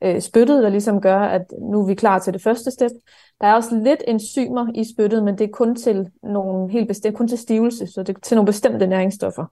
øh, 0.05 0.21
spyttet, 0.21 0.63
der 0.63 0.69
ligesom 0.69 1.01
gør, 1.01 1.19
at 1.19 1.43
nu 1.61 1.81
er 1.81 1.87
vi 1.87 1.95
klar 1.95 2.19
til 2.19 2.33
det 2.33 2.43
første 2.43 2.71
step. 2.71 2.91
Der 3.41 3.47
er 3.47 3.55
også 3.55 3.75
lidt 3.77 4.03
enzymer 4.09 4.67
i 4.75 4.85
spyttet, 4.95 5.25
men 5.25 5.39
det 5.39 5.45
er 5.45 5.53
kun 5.53 5.77
til 5.77 6.11
nogle 6.23 6.73
helt 6.73 6.89
bestemt, 6.89 7.17
kun 7.17 7.29
til 7.29 7.39
stivelse, 7.39 7.87
så 7.87 8.03
det 8.03 8.17
er 8.17 8.21
til 8.21 8.35
nogle 8.35 8.47
bestemte 8.47 8.87
næringsstoffer. 8.87 9.45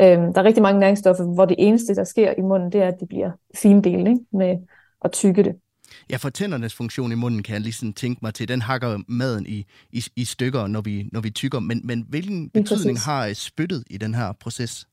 Øhm, 0.00 0.32
der 0.32 0.40
er 0.40 0.44
rigtig 0.44 0.62
mange 0.62 0.80
næringsstoffer, 0.80 1.24
hvor 1.24 1.44
det 1.44 1.56
eneste, 1.58 1.94
der 1.94 2.04
sker 2.04 2.34
i 2.38 2.40
munden, 2.40 2.72
det 2.72 2.82
er, 2.82 2.88
at 2.88 3.00
det 3.00 3.08
bliver 3.08 3.30
findelt 3.54 4.08
ikke? 4.08 4.20
med 4.32 4.56
at 5.04 5.12
tykke 5.12 5.42
det. 5.42 5.56
Ja, 6.10 6.16
for 6.16 6.30
tændernes 6.30 6.74
funktion 6.74 7.12
i 7.12 7.14
munden 7.14 7.42
kan 7.42 7.52
jeg 7.52 7.62
lige 7.62 7.92
tænke 7.92 8.18
mig 8.22 8.34
til. 8.34 8.48
Den 8.48 8.62
hakker 8.62 8.98
maden 9.08 9.46
i, 9.46 9.66
i, 9.92 10.04
i 10.16 10.24
stykker, 10.24 10.66
når 10.66 10.80
vi, 10.80 11.08
når 11.12 11.20
vi 11.20 11.30
tykker. 11.30 11.60
Men, 11.60 11.80
men 11.84 12.06
hvilken 12.08 12.50
betydning 12.50 13.00
har 13.00 13.32
spyttet 13.34 13.84
i 13.90 13.96
den 13.96 14.14
her 14.14 14.32
proces? 14.40 14.86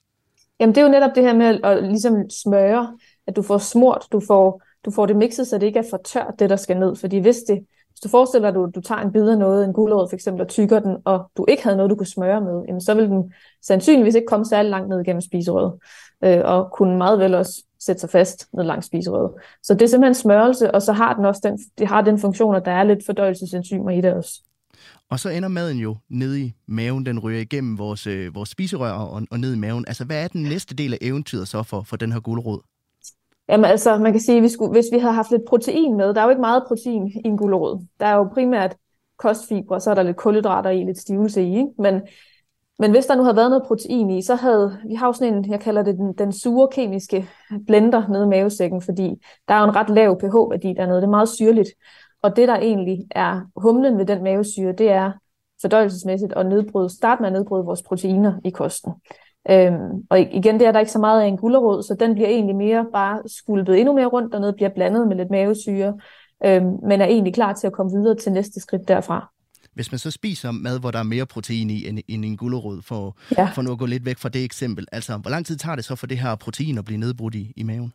Jamen, 0.59 0.75
det 0.75 0.81
er 0.81 0.85
jo 0.85 0.91
netop 0.91 1.11
det 1.15 1.23
her 1.23 1.33
med 1.33 1.45
at, 1.45 1.65
at 1.65 1.83
ligesom 1.83 2.29
smøre, 2.29 2.97
at 3.27 3.35
du 3.35 3.41
får 3.41 3.57
smurt, 3.57 4.07
du 4.11 4.21
får, 4.27 4.61
du 4.85 4.91
får 4.91 5.05
det 5.05 5.15
mixet, 5.15 5.47
så 5.47 5.57
det 5.57 5.67
ikke 5.67 5.79
er 5.79 5.89
for 5.89 6.01
tørt, 6.05 6.33
det 6.39 6.49
der 6.49 6.55
skal 6.55 6.79
ned. 6.79 6.95
Fordi 6.95 7.17
hvis, 7.17 7.37
det, 7.37 7.57
hvis 7.89 7.99
du 8.03 8.09
forestiller 8.09 8.51
dig, 8.51 8.59
at 8.59 8.73
du, 8.73 8.79
du 8.79 8.81
tager 8.81 9.01
en 9.01 9.11
bid 9.11 9.29
af 9.29 9.37
noget, 9.37 9.65
en 9.65 9.73
gulerod 9.73 10.09
for 10.09 10.15
eksempel, 10.15 10.41
og 10.41 10.47
tykker 10.47 10.79
den, 10.79 10.97
og 11.05 11.31
du 11.37 11.45
ikke 11.47 11.63
havde 11.63 11.77
noget, 11.77 11.89
du 11.89 11.95
kunne 11.95 12.07
smøre 12.07 12.41
med, 12.41 12.63
jamen, 12.67 12.81
så 12.81 12.93
vil 12.93 13.05
den 13.05 13.33
sandsynligvis 13.61 14.15
ikke 14.15 14.27
komme 14.27 14.45
særlig 14.45 14.69
langt 14.69 14.89
ned 14.89 15.05
gennem 15.05 15.21
spiserøret, 15.21 15.73
øh, 16.23 16.41
og 16.43 16.71
kunne 16.71 16.97
meget 16.97 17.19
vel 17.19 17.33
også 17.33 17.63
sætte 17.85 17.99
sig 17.99 18.09
fast 18.09 18.47
ned 18.53 18.63
langs 18.63 18.85
spiserøret. 18.85 19.31
Så 19.63 19.73
det 19.73 19.81
er 19.81 19.87
simpelthen 19.87 20.15
smørelse, 20.15 20.71
og 20.71 20.81
så 20.81 20.93
har 20.93 21.13
den 21.13 21.25
også 21.25 21.41
den, 21.43 21.59
det 21.77 21.87
har 21.87 22.01
den 22.01 22.19
funktion, 22.19 22.55
at 22.55 22.65
der 22.65 22.71
er 22.71 22.83
lidt 22.83 23.05
fordøjelsesenzymer 23.05 23.91
i 23.91 24.01
det 24.01 24.13
også. 24.13 24.41
Og 25.09 25.19
så 25.19 25.29
ender 25.29 25.49
maden 25.49 25.77
jo 25.77 25.97
nede 26.09 26.41
i 26.41 26.53
maven, 26.67 27.05
den 27.05 27.19
ryger 27.19 27.39
igennem 27.39 27.77
vores, 27.77 28.07
øh, 28.07 28.35
vores 28.35 28.49
spiserør 28.49 28.91
og, 28.91 29.21
og 29.31 29.39
ned 29.39 29.53
i 29.53 29.57
maven. 29.57 29.85
Altså, 29.87 30.05
hvad 30.05 30.23
er 30.23 30.27
den 30.27 30.43
næste 30.43 30.75
del 30.75 30.93
af 30.93 30.97
eventyret 31.01 31.47
så 31.47 31.63
for, 31.63 31.81
for 31.81 31.97
den 31.97 32.11
her 32.11 32.19
gulerod? 32.19 32.59
Jamen 33.49 33.65
altså, 33.65 33.97
man 33.97 34.11
kan 34.11 34.21
sige, 34.21 34.39
hvis, 34.39 34.57
hvis 34.71 34.85
vi 34.91 34.99
havde 34.99 35.13
haft 35.13 35.31
lidt 35.31 35.45
protein 35.47 35.97
med, 35.97 36.13
der 36.13 36.21
er 36.21 36.23
jo 36.23 36.29
ikke 36.29 36.41
meget 36.41 36.63
protein 36.67 37.07
i 37.07 37.21
en 37.25 37.37
gulerod. 37.37 37.85
Der 37.99 38.05
er 38.05 38.15
jo 38.15 38.23
primært 38.23 38.75
kostfibre, 39.17 39.79
så 39.79 39.91
er 39.91 39.95
der 39.95 40.03
lidt 40.03 40.17
kulhydrater 40.17 40.69
i, 40.69 40.83
lidt 40.83 40.97
stivelse 40.97 41.41
i, 41.43 41.47
ikke? 41.47 41.67
Men 41.79 42.01
men 42.79 42.91
hvis 42.91 43.05
der 43.05 43.15
nu 43.15 43.23
havde 43.23 43.35
været 43.35 43.49
noget 43.49 43.67
protein 43.67 44.09
i, 44.09 44.21
så 44.21 44.35
havde, 44.35 44.77
vi 44.87 44.93
har 44.93 45.07
jo 45.07 45.13
sådan 45.13 45.33
en, 45.33 45.51
jeg 45.51 45.59
kalder 45.59 45.83
det 45.83 45.97
den, 45.97 46.13
den 46.13 46.31
sure 46.31 46.67
kemiske 46.71 47.29
blender 47.67 48.07
nede 48.07 48.23
i 48.23 48.27
mavesækken, 48.27 48.81
fordi 48.81 49.15
der 49.47 49.53
er 49.53 49.59
jo 49.59 49.65
en 49.65 49.75
ret 49.75 49.89
lav 49.89 50.19
pH-værdi 50.19 50.73
dernede, 50.77 50.97
det 50.97 51.03
er 51.03 51.09
meget 51.09 51.29
syrligt. 51.29 51.69
Og 52.21 52.35
det, 52.35 52.47
der 52.47 52.55
egentlig 52.55 53.07
er 53.11 53.41
humlen 53.55 53.97
ved 53.97 54.05
den 54.05 54.23
mavesyre, 54.23 54.71
det 54.71 54.91
er 54.91 55.11
fordøjelsesmæssigt 55.61 56.33
at 56.33 56.45
nedbryde, 56.45 56.89
starte 56.89 57.21
med 57.21 57.27
at 57.27 57.33
nedbryde 57.33 57.65
vores 57.65 57.83
proteiner 57.83 58.33
i 58.45 58.49
kosten. 58.49 58.93
Øhm, 59.49 60.07
og 60.09 60.19
igen, 60.19 60.59
det 60.59 60.67
er 60.67 60.71
der 60.71 60.79
ikke 60.79 60.91
så 60.91 60.99
meget 60.99 61.21
af 61.21 61.25
en 61.25 61.37
gulerod, 61.37 61.83
så 61.83 61.95
den 61.99 62.13
bliver 62.13 62.29
egentlig 62.29 62.55
mere 62.55 62.85
bare 62.93 63.21
skulpet 63.25 63.79
endnu 63.79 63.93
mere 63.93 64.05
rundt 64.05 64.33
dernede, 64.33 64.53
bliver 64.53 64.69
blandet 64.69 65.07
med 65.07 65.15
lidt 65.15 65.31
mavesyre, 65.31 65.97
øhm, 66.45 66.77
men 66.83 67.01
er 67.01 67.05
egentlig 67.05 67.33
klar 67.33 67.53
til 67.53 67.67
at 67.67 67.73
komme 67.73 67.91
videre 67.91 68.15
til 68.15 68.31
næste 68.31 68.59
skridt 68.59 68.87
derfra. 68.87 69.33
Hvis 69.73 69.91
man 69.91 69.99
så 69.99 70.11
spiser 70.11 70.51
mad, 70.51 70.79
hvor 70.79 70.91
der 70.91 70.99
er 70.99 71.03
mere 71.03 71.25
protein 71.25 71.69
i 71.69 71.87
end, 71.87 71.99
end 72.07 72.25
en 72.25 72.37
gulerod, 72.37 72.81
for, 72.81 73.17
ja. 73.37 73.45
for 73.55 73.61
nu 73.61 73.71
at 73.71 73.79
gå 73.79 73.85
lidt 73.85 74.05
væk 74.05 74.17
fra 74.17 74.29
det 74.29 74.43
eksempel, 74.43 74.87
altså 74.91 75.17
hvor 75.17 75.31
lang 75.31 75.45
tid 75.45 75.57
tager 75.57 75.75
det 75.75 75.85
så 75.85 75.95
for 75.95 76.07
det 76.07 76.17
her 76.17 76.35
protein 76.35 76.77
at 76.77 76.85
blive 76.85 76.99
nedbrudt 76.99 77.35
i, 77.35 77.53
i 77.55 77.63
maven? 77.63 77.93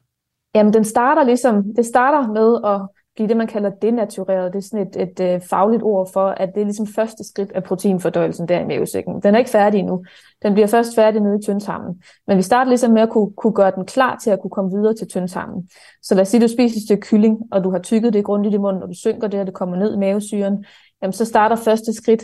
Jamen, 0.54 0.73
den 0.73 0.85
starter 0.85 1.25
ligesom, 1.25 1.64
det 1.76 1.87
starter 1.87 2.32
med 2.32 2.61
at 2.64 2.88
blive 3.18 3.28
det, 3.28 3.37
man 3.37 3.47
kalder 3.47 3.70
denatureret. 3.70 4.52
Det 4.52 4.58
er 4.58 4.62
sådan 4.62 4.87
et, 4.87 4.97
et, 5.02 5.20
et 5.20 5.35
øh, 5.35 5.40
fagligt 5.50 5.82
ord 5.82 6.12
for, 6.12 6.28
at 6.28 6.49
det 6.54 6.61
er 6.61 6.64
ligesom 6.64 6.87
første 6.87 7.25
skridt 7.25 7.52
af 7.52 7.64
proteinfordøjelsen 7.64 8.49
der 8.49 8.61
i 8.61 8.64
mavesækken. 8.64 9.23
Den 9.23 9.35
er 9.35 9.38
ikke 9.38 9.50
færdig 9.50 9.78
endnu. 9.78 10.04
Den 10.42 10.52
bliver 10.52 10.66
først 10.66 10.94
færdig 10.94 11.20
nede 11.20 11.38
i 11.38 11.42
tyndtarmen. 11.42 12.02
Men 12.26 12.37
vi 12.37 12.42
starter 12.42 12.68
ligesom 12.68 12.90
med 12.90 13.02
at 13.02 13.11
kunne, 13.11 13.32
kunne 13.37 13.52
gøre 13.52 13.73
den 13.76 13.87
klar 13.87 14.18
til 14.23 14.30
at 14.30 14.40
kunne 14.40 14.50
komme 14.50 14.70
videre 14.70 14.94
til 14.94 15.08
tyndtarmen. 15.08 15.68
Så 16.02 16.14
lad 16.14 16.23
os 16.23 16.28
sige, 16.28 16.38
at 16.44 16.49
du 16.49 16.52
spiser 16.52 16.76
et 16.76 16.82
stykke 16.82 17.06
kylling, 17.06 17.38
og 17.52 17.64
du 17.64 17.70
har 17.70 17.78
tykket 17.78 18.12
det 18.12 18.25
grundigt 18.25 18.54
i 18.54 18.58
munden, 18.58 18.82
og 18.82 18.88
du 18.88 18.94
synker 18.94 19.28
det, 19.28 19.40
og 19.40 19.47
det 19.47 19.54
kommer 19.54 19.76
ned 19.76 19.94
i 19.94 19.99
mavesyren 19.99 20.64
jamen 21.02 21.12
så 21.12 21.24
starter 21.24 21.56
første 21.56 21.92
skridt 21.92 22.22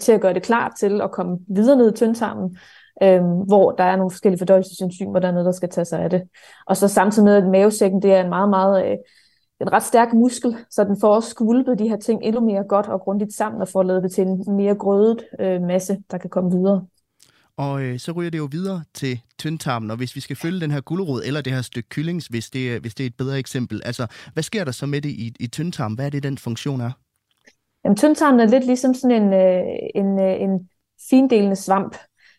til 0.00 0.12
at 0.12 0.20
gøre 0.20 0.34
det 0.34 0.42
klar 0.42 0.74
til 0.78 1.00
at 1.00 1.10
komme 1.10 1.38
videre 1.48 1.76
ned 1.76 1.92
i 1.92 1.96
tyndtarmen, 1.96 2.58
øhm, 3.02 3.40
hvor 3.46 3.72
der 3.72 3.84
er 3.84 3.96
nogle 3.96 4.10
forskellige 4.10 4.38
fordøjelsesenzymer, 4.38 5.18
der 5.18 5.28
er 5.28 5.32
noget, 5.32 5.46
der 5.46 5.52
skal 5.52 5.68
tage 5.68 5.84
sig 5.84 6.00
af 6.00 6.10
det. 6.10 6.22
Og 6.66 6.76
så 6.76 6.88
samtidig 6.88 7.24
med, 7.24 7.34
at 7.34 7.46
mavesækken 7.46 8.02
det 8.02 8.12
er 8.12 8.20
en 8.20 8.28
meget, 8.28 8.50
meget 8.50 8.86
øh, 8.86 8.96
en 9.60 9.72
ret 9.72 9.82
stærk 9.82 10.12
muskel, 10.12 10.56
så 10.70 10.84
den 10.84 11.00
får 11.00 11.14
også 11.14 11.30
skvulpet 11.30 11.78
de 11.78 11.88
her 11.88 11.96
ting 11.96 12.20
endnu 12.22 12.40
mere 12.40 12.64
godt 12.68 12.86
og 12.86 13.00
grundigt 13.00 13.34
sammen 13.34 13.62
og 13.62 13.68
får 13.68 13.82
lavet 13.82 14.02
det 14.02 14.12
til 14.12 14.26
en 14.26 14.56
mere 14.56 14.74
grødet 14.74 15.24
øh, 15.40 15.62
masse, 15.62 16.02
der 16.10 16.18
kan 16.18 16.30
komme 16.30 16.50
videre. 16.50 16.86
Og 17.56 17.82
øh, 17.82 17.98
så 17.98 18.12
ryger 18.12 18.30
det 18.30 18.38
jo 18.38 18.48
videre 18.50 18.84
til 18.94 19.20
tyndtarmen, 19.38 19.90
og 19.90 19.96
hvis 19.96 20.16
vi 20.16 20.20
skal 20.20 20.36
følge 20.36 20.60
den 20.60 20.70
her 20.70 20.80
gulerod 20.80 21.22
eller 21.24 21.40
det 21.40 21.52
her 21.52 21.62
stykke 21.62 21.88
kyllings, 21.88 22.26
hvis 22.26 22.50
det, 22.50 22.80
hvis 22.80 22.94
det 22.94 23.04
er 23.04 23.06
et 23.06 23.16
bedre 23.16 23.38
eksempel, 23.38 23.82
altså 23.84 24.06
hvad 24.32 24.42
sker 24.42 24.64
der 24.64 24.72
så 24.72 24.86
med 24.86 25.00
det 25.00 25.08
i, 25.08 25.34
i 25.40 25.46
tyndtarmen? 25.46 25.96
Hvad 25.96 26.06
er 26.06 26.10
det, 26.10 26.22
den 26.22 26.38
funktion 26.38 26.80
er? 26.80 26.90
Jamen, 27.86 27.96
tyndtarmen 27.96 28.40
er 28.40 28.46
lidt 28.46 28.64
ligesom 28.64 28.94
sådan 28.94 29.22
en, 29.22 29.32
øh, 29.32 29.62
en, 29.94 30.20
øh, 30.20 30.40
en 30.40 30.68
findelende 31.10 31.56
svamp. 31.56 31.96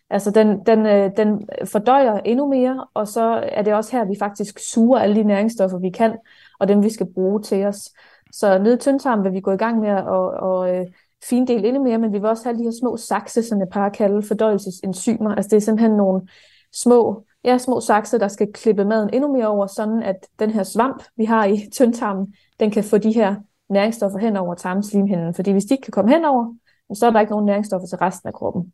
Altså, 0.10 0.32
den, 0.32 0.66
den, 0.66 0.86
øh, 0.86 1.12
den 1.18 1.50
fordøjer 1.66 2.20
endnu 2.20 2.48
mere, 2.48 2.88
og 2.94 3.08
så 3.08 3.50
er 3.52 3.62
det 3.62 3.74
også 3.74 3.98
her, 3.98 4.06
vi 4.06 4.16
faktisk 4.20 4.60
suger 4.60 5.00
alle 5.00 5.16
de 5.16 5.24
næringsstoffer, 5.24 5.80
vi 5.80 5.90
kan, 5.90 6.18
og 6.60 6.68
dem, 6.68 6.84
vi 6.84 6.90
skal 6.90 7.14
bruge 7.14 7.42
til 7.42 7.66
os. 7.66 7.90
Så 8.32 8.58
nede 8.58 8.76
i 8.76 8.78
tyndtarmen 8.78 9.26
vil 9.26 9.34
vi 9.34 9.40
gå 9.40 9.52
i 9.52 9.58
gang 9.58 9.80
med 9.80 9.90
at, 9.90 10.08
og, 10.08 10.30
og, 10.30 10.86
findele 11.30 11.68
endnu 11.68 11.84
mere, 11.84 11.98
men 11.98 12.14
vi 12.14 12.18
vil 12.18 12.30
også 12.30 12.44
have 12.44 12.58
de 12.58 12.64
her 12.64 12.72
små 12.82 12.98
sakse, 12.98 13.44
som 13.44 13.60
jeg 13.60 13.68
plejer 13.72 13.90
at 13.90 13.96
kalde 13.96 14.28
fordøjelsesenzymer. 14.28 15.36
Altså, 15.36 15.50
det 15.50 15.58
er 15.58 15.62
simpelthen 15.62 15.98
nogle 15.98 16.28
små 16.74 17.26
ja, 17.44 17.58
små 17.58 17.80
sakse, 17.80 18.20
der 18.20 18.28
skal 18.28 18.54
klippe 18.54 18.86
maden 18.86 19.10
endnu 19.14 19.34
mere 19.34 19.48
over, 19.48 19.68
sådan 19.68 20.04
at 20.04 20.28
den 20.40 20.50
her 20.50 20.64
svamp, 20.64 21.04
vi 21.18 21.26
har 21.26 21.46
i 21.46 21.70
tyndtarmen, 21.74 22.34
den 22.60 22.72
kan 22.72 22.84
få 22.84 22.98
de 22.98 23.12
her 23.12 23.36
næringsstoffer 23.70 24.20
hen 24.20 24.38
over 24.38 24.56
tarmslimhinden. 24.56 25.34
Fordi 25.34 25.52
hvis 25.52 25.66
de 25.66 25.74
ikke 25.74 25.82
kan 25.82 25.92
komme 25.92 26.12
henover, 26.12 26.56
så 26.94 27.06
er 27.06 27.12
der 27.12 27.20
ikke 27.20 27.32
nogen 27.32 27.46
næringsstoffer 27.46 27.88
til 27.88 27.98
resten 27.98 28.28
af 28.28 28.34
kroppen. 28.34 28.74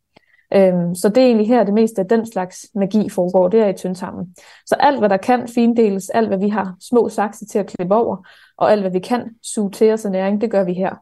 Øhm, 0.54 0.94
så 0.94 1.08
det 1.08 1.22
er 1.22 1.26
egentlig 1.26 1.48
her, 1.48 1.64
det 1.64 1.74
meste 1.74 2.00
af 2.00 2.08
den 2.08 2.32
slags 2.32 2.66
magi 2.74 3.08
foregår, 3.08 3.48
det 3.48 3.60
er 3.60 3.68
i 3.68 3.72
tyndtarmen. 3.72 4.34
Så 4.66 4.74
alt, 4.80 4.98
hvad 4.98 5.08
der 5.08 5.16
kan 5.16 5.48
findeles, 5.48 6.10
alt, 6.10 6.28
hvad 6.28 6.38
vi 6.38 6.48
har 6.48 6.76
små 6.80 7.08
sakse 7.08 7.46
til 7.46 7.58
at 7.58 7.66
klippe 7.66 7.94
over, 7.94 8.28
og 8.56 8.72
alt, 8.72 8.80
hvad 8.80 8.90
vi 8.90 8.98
kan 8.98 9.30
suge 9.42 9.70
til 9.70 9.92
os 9.92 10.04
af 10.04 10.10
næring, 10.10 10.40
det 10.40 10.50
gør 10.50 10.64
vi 10.64 10.72
her. 10.72 10.94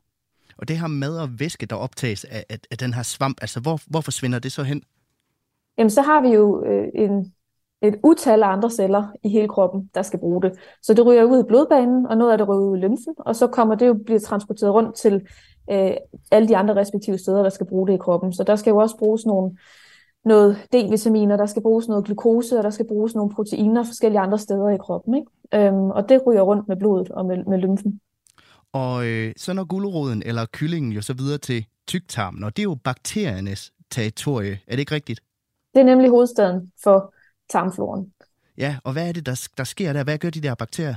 Og 0.59 0.69
det 0.69 0.79
her 0.79 0.87
mad 0.87 1.19
og 1.19 1.29
væske, 1.39 1.67
der 1.67 1.77
optages 1.77 2.25
af, 2.25 2.45
af, 2.51 2.59
af 2.71 2.79
den 2.79 2.95
her 2.95 3.03
svamp, 3.03 3.39
altså 3.41 3.61
hvor, 3.61 3.81
hvor 3.87 4.01
forsvinder 4.01 4.39
det 4.39 4.53
så 4.53 4.63
hen? 4.63 4.83
Jamen, 5.79 5.91
så 5.91 6.03
har 6.03 6.21
vi 6.21 6.29
jo 6.29 6.65
øh, 6.65 6.89
en, 6.95 7.33
et 7.83 7.95
utal 8.03 8.43
af 8.43 8.49
andre 8.49 8.71
celler 8.71 9.05
i 9.23 9.29
hele 9.29 9.49
kroppen, 9.49 9.91
der 9.95 10.03
skal 10.03 10.19
bruge 10.19 10.43
det. 10.43 10.53
Så 10.83 10.95
det 10.95 11.07
ryger 11.07 11.25
ud 11.25 11.41
i 11.41 11.47
blodbanen, 11.49 12.07
og 12.07 12.17
noget 12.17 12.33
af 12.33 12.39
det 12.39 12.49
ryger 12.49 12.61
ud 12.61 12.77
i 12.77 12.81
lymfen, 12.81 13.15
og 13.19 13.37
så 13.37 13.47
kommer 13.47 13.75
det 13.75 13.87
jo 13.87 13.95
blive 14.05 14.19
transporteret 14.19 14.75
rundt 14.75 14.97
til 14.97 15.15
øh, 15.71 15.91
alle 16.31 16.49
de 16.49 16.57
andre 16.57 16.75
respektive 16.75 17.19
steder, 17.19 17.43
der 17.43 17.51
skal 17.51 17.67
bruge 17.67 17.89
det 17.89 17.95
i 17.95 17.97
kroppen. 17.97 18.33
Så 18.33 18.45
der 18.45 18.57
skal 18.57 18.71
jo 18.71 18.77
også 18.77 18.97
bruges 18.97 19.27
nogle, 19.27 19.57
noget 20.25 20.57
D-vitaminer, 20.73 21.37
der 21.37 21.47
skal 21.47 21.63
bruges 21.63 21.89
noget 21.89 22.05
glukose, 22.05 22.59
og 22.59 22.65
der 22.65 22.71
skal 22.71 22.87
bruges 22.89 23.15
nogle 23.15 23.35
proteiner 23.35 23.85
forskellige 23.85 24.21
andre 24.21 24.39
steder 24.39 24.69
i 24.69 24.79
kroppen. 24.79 25.15
Ikke? 25.15 25.67
Øhm, 25.67 25.91
og 25.91 26.09
det 26.09 26.27
ryger 26.27 26.43
rundt 26.43 26.69
med 26.69 26.77
blodet 26.77 27.09
og 27.09 27.27
med, 27.27 27.45
med 27.45 27.59
lymfen. 27.59 28.01
Og 28.73 29.07
øh, 29.07 29.33
så 29.37 29.53
når 29.53 29.65
guleroden 29.65 30.23
eller 30.27 30.47
kyllingen 30.53 30.93
jo 30.93 31.03
så 31.03 31.15
videre 31.15 31.39
til 31.39 31.67
tyktarmen, 31.89 32.45
og 32.45 32.57
det 32.57 32.63
er 32.63 32.65
jo 32.65 32.75
bakteriernes 32.85 33.73
territorie. 33.91 34.59
Er 34.67 34.71
det 34.71 34.79
ikke 34.79 34.95
rigtigt? 34.95 35.21
Det 35.75 35.81
er 35.81 35.85
nemlig 35.85 36.11
hovedstaden 36.11 36.73
for 36.85 37.15
tarmfloren. 37.51 38.13
Ja, 38.59 38.77
og 38.85 38.93
hvad 38.93 39.09
er 39.09 39.13
det, 39.13 39.27
der, 39.27 39.49
der 39.57 39.65
sker 39.65 39.93
der? 39.93 40.05
Hvad 40.05 40.19
gør 40.19 40.31
de 40.31 40.41
der 40.41 40.55
bakterier? 40.55 40.95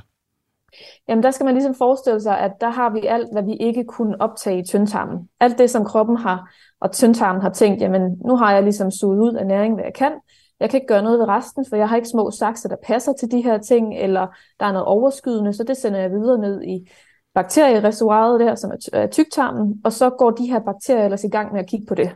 Jamen 1.08 1.24
der 1.24 1.32
skal 1.32 1.46
man 1.46 1.54
ligesom 1.54 1.76
forestille 1.76 2.22
sig, 2.22 2.40
at 2.40 2.52
der 2.62 2.70
har 2.70 2.90
vi 2.90 3.00
alt, 3.08 3.28
hvad 3.32 3.44
vi 3.44 3.54
ikke 3.54 3.84
kunne 3.84 4.22
optage 4.22 4.60
i 4.60 4.66
tyndtarmen. 4.66 5.30
Alt 5.40 5.58
det, 5.58 5.70
som 5.70 5.86
kroppen 5.86 6.18
har, 6.18 6.54
og 6.80 6.92
tyndtarmen 6.92 7.42
har 7.42 7.50
tænkt, 7.50 7.82
jamen 7.82 8.02
nu 8.26 8.36
har 8.36 8.54
jeg 8.54 8.64
ligesom 8.64 8.92
suget 8.92 9.20
ud 9.20 9.34
af 9.34 9.48
næring, 9.48 9.74
hvad 9.74 9.84
jeg 9.84 9.94
kan. 9.94 10.12
Jeg 10.60 10.70
kan 10.70 10.78
ikke 10.78 10.88
gøre 10.88 11.04
noget 11.04 11.20
ved 11.20 11.28
resten, 11.28 11.66
for 11.70 11.76
jeg 11.76 11.90
har 11.90 11.96
ikke 11.96 12.08
små 12.08 12.32
sakser, 12.32 12.70
der 12.70 12.76
passer 12.84 13.14
til 13.14 13.32
de 13.32 13.42
her 13.42 13.58
ting, 13.58 13.98
eller 13.98 14.28
der 14.60 14.66
er 14.66 14.72
noget 14.72 14.86
overskydende, 14.86 15.54
så 15.54 15.64
det 15.64 15.78
sender 15.78 16.00
jeg 16.00 16.12
videre 16.12 16.38
ned 16.38 16.64
i 16.64 16.90
bakteriereservoiret 17.34 18.40
der, 18.40 18.56
som 18.56 18.72
er 18.94 19.08
tyktarmen, 19.08 19.82
og 19.84 19.94
så 19.94 20.10
går 20.10 20.32
de 20.32 20.48
her 20.48 20.60
bakterier 20.60 21.04
ellers 21.04 21.24
i 21.24 21.30
gang 21.30 21.54
med 21.54 21.60
at 21.60 21.68
kigge 21.68 21.86
på 21.86 21.96
det. 21.96 22.16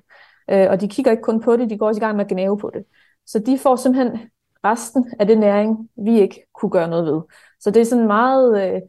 Øh, 0.50 0.68
og 0.70 0.82
de 0.82 0.88
kigger 0.88 1.12
ikke 1.12 1.24
kun 1.24 1.42
på 1.42 1.58
det, 1.58 1.70
de 1.70 1.78
går 1.78 1.88
også 1.88 2.00
i 2.00 2.06
gang 2.06 2.16
med 2.16 2.26
at 2.26 2.32
gnave 2.32 2.58
på 2.58 2.72
det. 2.74 2.84
Så 3.30 3.40
de 3.40 3.58
får 3.58 3.76
simpelthen 3.76 4.20
resten 4.64 5.14
af 5.20 5.28
det 5.28 5.38
næring, 5.38 5.90
vi 5.96 6.20
ikke 6.20 6.46
kunne 6.54 6.72
gøre 6.72 6.90
noget 6.90 7.06
ved. 7.06 7.22
Så 7.60 7.72
det 7.72 7.82
er 7.82 7.86
sådan 7.86 8.02
en 8.02 8.08
meget 8.08 8.74
øh, 8.74 8.82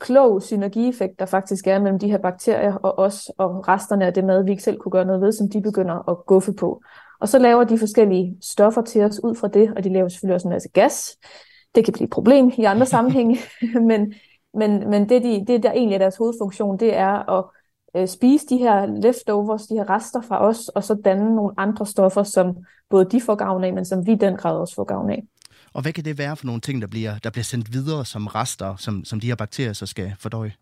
klog 0.00 0.42
synergieffekt, 0.42 1.18
der 1.18 1.26
faktisk 1.26 1.66
er 1.66 1.78
mellem 1.78 1.98
de 1.98 2.10
her 2.10 2.18
bakterier 2.18 2.74
og 2.74 2.98
os, 2.98 3.30
og 3.38 3.68
resterne 3.68 4.06
af 4.06 4.14
det 4.14 4.24
mad, 4.24 4.44
vi 4.44 4.50
ikke 4.50 4.62
selv 4.62 4.78
kunne 4.78 4.92
gøre 4.92 5.04
noget 5.04 5.20
ved, 5.20 5.32
som 5.32 5.50
de 5.50 5.62
begynder 5.62 6.08
at 6.10 6.26
guffe 6.26 6.52
på. 6.52 6.82
Og 7.20 7.28
så 7.28 7.38
laver 7.38 7.64
de 7.64 7.78
forskellige 7.78 8.36
stoffer 8.42 8.82
til 8.82 9.02
os 9.02 9.24
ud 9.24 9.34
fra 9.34 9.48
det, 9.48 9.72
og 9.76 9.84
de 9.84 9.92
laver 9.92 10.08
selvfølgelig 10.08 10.34
også 10.34 10.48
en 10.48 10.52
masse 10.52 10.68
gas. 10.68 11.16
Det 11.74 11.84
kan 11.84 11.92
blive 11.92 12.04
et 12.04 12.10
problem 12.10 12.52
i 12.58 12.64
andre 12.64 12.86
sammenhænge, 12.86 13.38
men, 13.90 14.14
men, 14.54 14.90
men 14.90 15.08
det, 15.08 15.22
de, 15.22 15.44
det, 15.46 15.62
der 15.62 15.72
egentlig 15.72 15.94
er 15.94 15.98
deres 15.98 16.16
hovedfunktion, 16.16 16.78
det 16.78 16.96
er 16.96 17.38
at 17.38 17.44
øh, 17.96 18.08
spise 18.08 18.46
de 18.46 18.56
her 18.56 18.86
leftovers, 18.86 19.62
de 19.62 19.74
her 19.74 19.90
rester 19.90 20.20
fra 20.20 20.46
os, 20.46 20.68
og 20.68 20.84
så 20.84 20.94
danne 21.04 21.34
nogle 21.34 21.54
andre 21.56 21.86
stoffer, 21.86 22.22
som 22.22 22.56
både 22.90 23.04
de 23.04 23.20
får 23.20 23.34
gavn 23.34 23.64
af, 23.64 23.72
men 23.72 23.84
som 23.84 24.06
vi 24.06 24.12
i 24.12 24.14
den 24.14 24.36
grad 24.36 24.56
også 24.56 24.74
får 24.74 24.84
gavn 24.84 25.10
af. 25.10 25.24
Og 25.72 25.82
hvad 25.82 25.92
kan 25.92 26.04
det 26.04 26.18
være 26.18 26.36
for 26.36 26.46
nogle 26.46 26.60
ting, 26.60 26.82
der 26.82 26.88
bliver, 26.88 27.18
der 27.18 27.30
bliver 27.30 27.44
sendt 27.44 27.72
videre 27.72 28.04
som 28.04 28.26
rester, 28.26 28.76
som, 28.76 29.04
som 29.04 29.20
de 29.20 29.26
her 29.26 29.34
bakterier 29.34 29.72
så 29.72 29.86
skal 29.86 30.12
fordøje? 30.20 30.52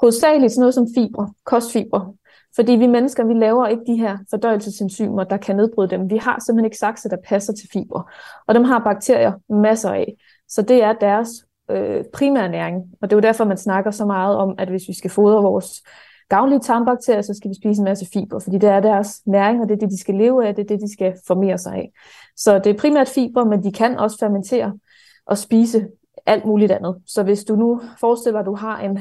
Hovedsageligt 0.00 0.52
sådan 0.52 0.60
noget 0.60 0.74
som 0.74 0.86
fibre, 0.96 1.32
kostfibre. 1.44 2.12
Fordi 2.56 2.72
vi 2.72 2.86
mennesker, 2.86 3.24
vi 3.24 3.34
laver 3.34 3.66
ikke 3.66 3.82
de 3.86 3.96
her 3.96 4.18
fordøjelsesenzymer, 4.30 5.24
der 5.24 5.36
kan 5.36 5.56
nedbryde 5.56 5.90
dem. 5.90 6.10
Vi 6.10 6.16
har 6.16 6.42
simpelthen 6.46 6.64
ikke 6.64 6.76
sakse, 6.76 7.08
der 7.08 7.16
passer 7.24 7.52
til 7.52 7.68
fibre. 7.72 8.04
Og 8.46 8.54
dem 8.54 8.64
har 8.64 8.78
bakterier 8.78 9.32
masser 9.48 9.90
af. 9.90 10.14
Så 10.48 10.62
det 10.62 10.82
er 10.82 10.92
deres 10.92 11.28
øh, 11.70 12.04
primære 12.12 12.48
næring. 12.48 12.76
Og 13.02 13.10
det 13.10 13.12
er 13.12 13.16
jo 13.16 13.20
derfor, 13.20 13.44
man 13.44 13.56
snakker 13.56 13.90
så 13.90 14.04
meget 14.04 14.36
om, 14.36 14.54
at 14.58 14.68
hvis 14.68 14.88
vi 14.88 14.94
skal 14.94 15.10
fodre 15.10 15.42
vores 15.42 15.82
gavnlige 16.30 16.60
tarmbakterier, 16.60 17.22
så 17.22 17.34
skal 17.34 17.48
vi 17.48 17.54
spise 17.54 17.80
en 17.80 17.84
masse 17.84 18.06
fiber, 18.12 18.38
fordi 18.38 18.58
det 18.58 18.68
er 18.68 18.80
deres 18.80 19.26
næring, 19.26 19.60
og 19.60 19.68
det 19.68 19.74
er 19.74 19.78
det, 19.78 19.90
de 19.90 20.00
skal 20.00 20.14
leve 20.14 20.46
af, 20.46 20.54
det 20.54 20.62
er 20.62 20.66
det, 20.66 20.80
de 20.80 20.92
skal 20.92 21.14
formere 21.26 21.58
sig 21.58 21.72
af. 21.72 21.92
Så 22.36 22.58
det 22.58 22.66
er 22.66 22.78
primært 22.78 23.08
fiber, 23.08 23.44
men 23.44 23.64
de 23.64 23.72
kan 23.72 23.98
også 23.98 24.16
fermentere 24.20 24.78
og 25.26 25.38
spise 25.38 25.88
alt 26.26 26.44
muligt 26.44 26.72
andet. 26.72 26.96
Så 27.06 27.22
hvis 27.22 27.44
du 27.44 27.56
nu 27.56 27.80
forestiller 28.00 28.38
dig, 28.38 28.40
at 28.40 28.46
du 28.46 28.54
har 28.54 28.80
en, 28.80 28.98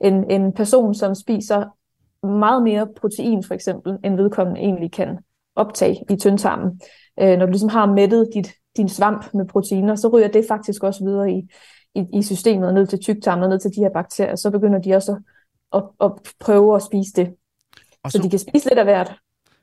en, 0.00 0.30
en 0.30 0.52
person, 0.52 0.94
som 0.94 1.14
spiser 1.14 1.64
meget 2.26 2.62
mere 2.62 2.88
protein 3.00 3.42
for 3.42 3.54
eksempel, 3.54 3.98
end 4.04 4.16
vedkommende 4.16 4.60
egentlig 4.60 4.92
kan 4.92 5.18
optage 5.56 6.04
i 6.10 6.16
tyndtarmen. 6.16 6.80
Øh, 7.20 7.38
når 7.38 7.46
du 7.46 7.50
ligesom 7.50 7.68
har 7.68 7.86
mættet 7.86 8.28
dit, 8.34 8.52
din 8.76 8.88
svamp 8.88 9.34
med 9.34 9.46
proteiner, 9.46 9.94
så 9.94 10.08
ryger 10.08 10.28
det 10.28 10.44
faktisk 10.48 10.82
også 10.82 11.04
videre 11.04 11.32
i, 11.32 11.48
i, 11.94 12.04
i 12.12 12.22
systemet, 12.22 12.74
ned 12.74 12.86
til 12.86 13.00
tyktarmen 13.00 13.42
og 13.42 13.48
ned 13.48 13.58
til 13.58 13.70
de 13.76 13.80
her 13.80 13.90
bakterier. 13.90 14.36
Så 14.36 14.50
begynder 14.50 14.78
de 14.78 14.94
også 14.94 15.12
at, 15.12 15.18
at, 15.74 15.82
at 16.00 16.12
prøve 16.40 16.76
at 16.76 16.82
spise 16.82 17.12
det. 17.16 17.34
Og 18.02 18.12
så, 18.12 18.18
så 18.18 18.24
de 18.24 18.30
kan 18.30 18.38
spise 18.38 18.68
lidt 18.68 18.78
af 18.78 18.84
hvert. 18.84 19.12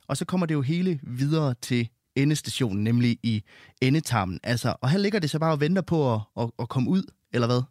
Og 0.07 0.17
så 0.17 0.25
kommer 0.25 0.45
det 0.45 0.53
jo 0.53 0.61
hele 0.61 0.99
videre 1.03 1.53
til 1.61 1.89
endestationen, 2.15 2.83
nemlig 2.83 3.17
i 3.23 3.43
endetarmen. 3.81 4.39
Altså, 4.43 4.75
og 4.81 4.89
her 4.89 4.99
ligger 4.99 5.19
det 5.19 5.29
så 5.29 5.39
bare 5.39 5.53
og 5.53 5.59
venter 5.59 5.81
på 5.81 6.13
at, 6.13 6.19
at, 6.37 6.51
at 6.59 6.69
komme 6.69 6.89
ud, 6.89 7.03
eller 7.33 7.47
hvad? 7.47 7.61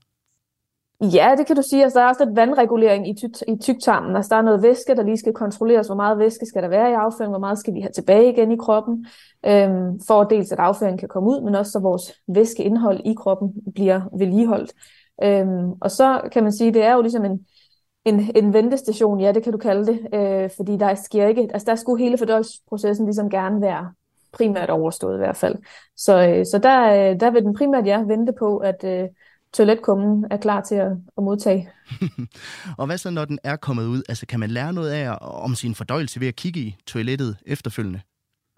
Ja, 1.12 1.34
det 1.38 1.46
kan 1.46 1.56
du 1.56 1.62
sige. 1.70 1.82
Altså, 1.82 1.98
der 1.98 2.04
er 2.04 2.08
også 2.08 2.24
lidt 2.24 2.36
vandregulering 2.36 3.08
i, 3.08 3.14
ty- 3.14 3.42
i 3.48 3.56
tyktarmen. 3.62 4.16
Altså, 4.16 4.28
der 4.28 4.36
er 4.36 4.42
noget 4.42 4.62
væske, 4.62 4.96
der 4.96 5.02
lige 5.02 5.16
skal 5.16 5.32
kontrolleres. 5.32 5.86
Hvor 5.86 5.96
meget 5.96 6.18
væske 6.18 6.46
skal 6.46 6.62
der 6.62 6.68
være 6.68 6.90
i 6.90 6.94
afføringen? 6.94 7.32
Hvor 7.32 7.46
meget 7.46 7.58
skal 7.58 7.74
vi 7.74 7.80
have 7.80 7.92
tilbage 7.94 8.32
igen 8.32 8.52
i 8.52 8.56
kroppen? 8.56 9.06
Øhm, 9.46 10.00
for 10.06 10.24
dels 10.24 10.52
at 10.52 10.58
afføringen 10.58 10.98
kan 10.98 11.08
komme 11.08 11.28
ud, 11.28 11.40
men 11.44 11.54
også 11.54 11.72
så 11.72 11.78
vores 11.78 12.02
væskeindhold 12.28 13.00
i 13.04 13.14
kroppen 13.14 13.52
bliver 13.74 14.00
vedligeholdt. 14.18 14.72
Øhm, 15.22 15.70
og 15.80 15.90
så 15.90 16.28
kan 16.32 16.42
man 16.42 16.52
sige, 16.52 16.74
det 16.74 16.82
er 16.82 16.94
jo 16.94 17.02
ligesom 17.02 17.24
en, 17.24 17.46
en, 18.04 18.36
en 18.36 18.52
ventestation, 18.52 19.20
ja, 19.20 19.32
det 19.32 19.42
kan 19.42 19.52
du 19.52 19.58
kalde 19.58 19.86
det, 19.86 20.14
øh, 20.14 20.50
fordi 20.56 20.76
der 20.76 20.94
sker 20.94 21.26
ikke, 21.26 21.48
altså 21.52 21.66
der 21.66 21.74
skulle 21.74 22.04
hele 22.04 22.18
fordøjelsesprocessen 22.18 23.06
ligesom 23.06 23.30
gerne 23.30 23.60
være 23.60 23.92
primært 24.32 24.70
overstået 24.70 25.14
i 25.14 25.18
hvert 25.18 25.36
fald. 25.36 25.56
Så, 25.96 26.28
øh, 26.28 26.46
så 26.46 26.58
der, 26.62 26.92
øh, 26.92 27.20
der 27.20 27.30
vil 27.30 27.42
den 27.42 27.54
primært 27.54 27.86
ja 27.86 27.98
vente 27.98 28.32
på, 28.38 28.56
at 28.56 28.84
øh, 28.84 29.08
toiletkummen 29.52 30.26
er 30.30 30.36
klar 30.36 30.60
til 30.60 30.74
at, 30.74 30.92
at 31.18 31.24
modtage. 31.24 31.70
og 32.78 32.86
hvad 32.86 32.98
så, 32.98 33.10
når 33.10 33.24
den 33.24 33.38
er 33.44 33.56
kommet 33.56 33.86
ud? 33.86 34.02
Altså, 34.08 34.26
kan 34.26 34.40
man 34.40 34.50
lære 34.50 34.72
noget 34.72 34.90
af 34.90 35.18
om 35.20 35.54
sin 35.54 35.74
fordøjelse 35.74 36.20
ved 36.20 36.28
at 36.28 36.36
kigge 36.36 36.60
i 36.60 36.76
toilettet 36.86 37.36
efterfølgende? 37.46 38.00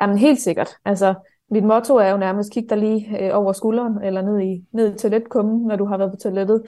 Jamen, 0.03 0.19
helt 0.19 0.41
sikkert. 0.41 0.69
Altså, 0.85 1.15
mit 1.51 1.65
motto 1.65 1.97
er 1.97 2.11
jo 2.11 2.17
nærmest, 2.17 2.53
kig 2.53 2.67
dig 2.71 2.79
lige 2.79 3.19
øh, 3.21 3.31
over 3.39 3.53
skulderen, 3.53 4.05
eller 4.05 4.23
ned 4.23 4.41
i, 4.41 4.65
ned 4.73 4.95
i 4.95 4.99
toiletkummen, 4.99 5.67
når 5.67 5.77
du 5.77 5.85
har 5.85 5.97
været 5.97 6.11
på 6.11 6.17
toilettet. 6.17 6.63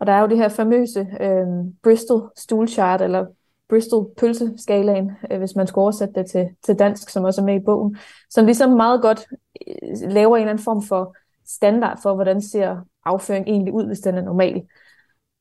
Og 0.00 0.06
der 0.06 0.12
er 0.12 0.20
jo 0.20 0.26
det 0.26 0.36
her 0.36 0.48
famøse 0.48 1.06
øh, 1.20 1.46
Bristol 1.82 2.30
stool 2.36 2.68
chart, 2.68 3.02
eller 3.02 3.26
Bristol 3.68 4.10
pølseskalaen, 4.16 5.10
øh, 5.30 5.38
hvis 5.38 5.56
man 5.56 5.66
skulle 5.66 5.82
oversætte 5.82 6.14
det 6.14 6.30
til, 6.30 6.48
til 6.64 6.78
dansk, 6.78 7.08
som 7.08 7.24
også 7.24 7.40
er 7.40 7.44
med 7.44 7.54
i 7.54 7.64
bogen, 7.64 7.96
som 8.30 8.46
ligesom 8.46 8.70
meget 8.70 9.02
godt 9.02 9.26
øh, 9.66 10.10
laver 10.10 10.36
en 10.36 10.42
eller 10.42 10.50
anden 10.50 10.64
form 10.64 10.82
for 10.82 11.16
standard 11.46 12.02
for, 12.02 12.14
hvordan 12.14 12.42
ser 12.42 12.76
afføring 13.04 13.48
egentlig 13.48 13.72
ud, 13.72 13.86
hvis 13.86 14.00
den 14.00 14.14
er 14.14 14.22
normal. 14.22 14.62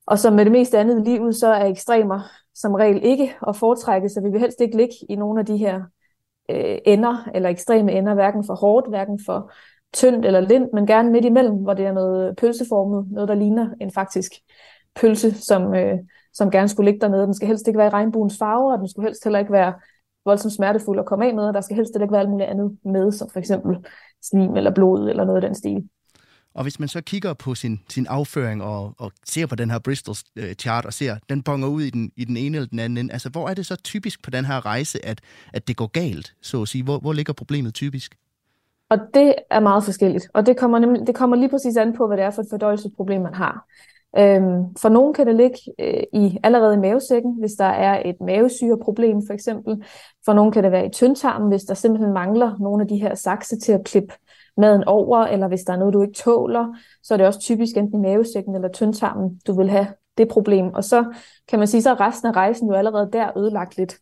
Og 0.05 0.19
som 0.19 0.33
med 0.33 0.45
det 0.45 0.51
meste 0.51 0.79
andet 0.79 0.99
i 0.99 1.09
livet, 1.09 1.35
så 1.35 1.47
er 1.47 1.65
ekstremer 1.65 2.21
som 2.55 2.73
regel 2.73 3.03
ikke 3.03 3.35
at 3.47 3.55
foretrække, 3.55 4.09
så 4.09 4.21
vi 4.21 4.29
vil 4.29 4.39
helst 4.39 4.61
ikke 4.61 4.77
ligge 4.77 4.95
i 5.09 5.15
nogle 5.15 5.39
af 5.39 5.45
de 5.45 5.57
her 5.57 5.81
øh, 6.51 6.77
ender, 6.85 7.29
eller 7.33 7.49
ekstreme 7.49 7.91
ender, 7.91 8.13
hverken 8.13 8.45
for 8.45 8.55
hårdt, 8.55 8.89
hverken 8.89 9.19
for 9.25 9.51
tyndt 9.93 10.25
eller 10.25 10.39
lindt, 10.39 10.73
men 10.73 10.87
gerne 10.87 11.11
midt 11.11 11.25
imellem, 11.25 11.55
hvor 11.55 11.73
det 11.73 11.85
er 11.85 11.91
noget 11.91 12.35
pølseformet, 12.37 13.11
noget 13.11 13.29
der 13.29 13.35
ligner 13.35 13.69
en 13.81 13.91
faktisk 13.91 14.31
pølse, 14.95 15.31
som, 15.31 15.75
øh, 15.75 15.97
som 16.33 16.51
gerne 16.51 16.69
skulle 16.69 16.91
ligge 16.91 17.01
dernede. 17.01 17.25
Den 17.25 17.33
skal 17.33 17.47
helst 17.47 17.67
ikke 17.67 17.77
være 17.77 17.87
i 17.87 17.89
regnbuens 17.89 18.37
farver, 18.39 18.73
og 18.73 18.79
den 18.79 18.89
skulle 18.89 19.07
helst 19.07 19.23
heller 19.23 19.39
ikke 19.39 19.51
være 19.51 19.73
voldsomt 20.25 20.53
smertefuld 20.53 20.99
at 20.99 21.05
komme 21.05 21.25
af 21.25 21.35
med, 21.35 21.43
og 21.43 21.53
der 21.53 21.61
skal 21.61 21.75
helst 21.75 21.95
ikke 22.01 22.11
være 22.11 22.21
alt 22.21 22.29
muligt 22.29 22.49
andet 22.49 22.77
med, 22.85 23.11
som 23.11 23.29
for 23.29 23.39
eksempel 23.39 23.77
slim 24.21 24.55
eller 24.55 24.71
blod 24.71 25.09
eller 25.09 25.25
noget 25.25 25.43
af 25.43 25.47
den 25.49 25.55
stil. 25.55 25.89
Og 26.53 26.63
hvis 26.63 26.79
man 26.79 26.89
så 26.89 27.01
kigger 27.01 27.33
på 27.33 27.55
sin, 27.55 27.79
sin 27.89 28.07
afføring 28.07 28.63
og, 28.63 28.93
og 28.97 29.11
ser 29.25 29.45
på 29.45 29.55
den 29.55 29.71
her 29.71 29.79
Bristol-chart 29.79 30.85
øh, 30.85 30.87
og 30.87 30.93
ser, 30.93 31.17
den 31.29 31.43
bonger 31.43 31.67
ud 31.67 31.81
i 31.81 31.89
den, 31.89 32.11
i 32.15 32.25
den 32.25 32.37
ene 32.37 32.57
eller 32.57 32.69
den 32.69 32.79
anden 32.79 32.97
ende, 32.97 33.13
altså 33.13 33.29
hvor 33.29 33.49
er 33.49 33.53
det 33.53 33.65
så 33.65 33.75
typisk 33.75 34.23
på 34.23 34.29
den 34.29 34.45
her 34.45 34.65
rejse, 34.65 35.05
at, 35.05 35.21
at 35.53 35.67
det 35.67 35.77
går 35.77 35.87
galt, 35.87 36.35
så 36.41 36.61
at 36.61 36.67
sige? 36.67 36.83
Hvor, 36.83 36.99
hvor 36.99 37.13
ligger 37.13 37.33
problemet 37.33 37.73
typisk? 37.73 38.15
Og 38.89 38.97
det 39.13 39.35
er 39.49 39.59
meget 39.59 39.83
forskelligt, 39.83 40.27
og 40.33 40.45
det 40.45 40.57
kommer, 40.57 40.79
nemlig, 40.79 41.07
det 41.07 41.15
kommer 41.15 41.35
lige 41.35 41.49
præcis 41.49 41.77
an 41.77 41.93
på, 41.93 42.07
hvad 42.07 42.17
det 42.17 42.25
er 42.25 42.29
for 42.29 42.41
et 42.41 42.47
fordøjelsesproblem, 42.49 43.21
man 43.21 43.33
har. 43.33 43.65
Øhm, 44.17 44.75
for 44.81 44.89
nogen 44.89 45.13
kan 45.13 45.27
det 45.27 45.35
ligge 45.35 45.57
øh, 45.79 46.03
i 46.13 46.37
allerede 46.43 46.73
i 46.73 46.77
mavesækken, 46.77 47.39
hvis 47.39 47.51
der 47.51 47.65
er 47.65 48.01
et 48.05 48.15
mavesyreproblem 48.21 49.21
for 49.27 49.33
eksempel. 49.33 49.83
For 50.25 50.33
nogen 50.33 50.51
kan 50.51 50.63
det 50.63 50.71
være 50.71 50.85
i 50.85 50.89
tyndtarmen, 50.89 51.49
hvis 51.49 51.63
der 51.63 51.73
simpelthen 51.73 52.13
mangler 52.13 52.57
nogle 52.59 52.81
af 52.81 52.87
de 52.87 52.97
her 52.97 53.15
sakse 53.15 53.59
til 53.59 53.71
at 53.71 53.83
klippe 53.85 54.13
maden 54.57 54.83
over, 54.83 55.19
eller 55.19 55.47
hvis 55.47 55.61
der 55.61 55.73
er 55.73 55.77
noget, 55.77 55.93
du 55.93 56.01
ikke 56.01 56.13
tåler, 56.13 56.75
så 57.03 57.13
er 57.13 57.17
det 57.17 57.27
også 57.27 57.39
typisk 57.39 57.77
enten 57.77 57.99
i 57.99 58.07
mavesækken 58.07 58.55
eller 58.55 58.69
tyndtarmen, 58.69 59.41
du 59.47 59.53
vil 59.53 59.69
have 59.69 59.87
det 60.17 60.27
problem. 60.27 60.73
Og 60.73 60.83
så 60.83 61.05
kan 61.47 61.59
man 61.59 61.67
sige, 61.67 61.81
så 61.81 61.89
er 61.89 62.01
resten 62.01 62.27
af 62.27 62.35
rejsen 62.35 62.67
jo 62.67 62.73
allerede 62.73 63.09
der 63.13 63.37
ødelagt 63.37 63.77
lidt. 63.77 63.95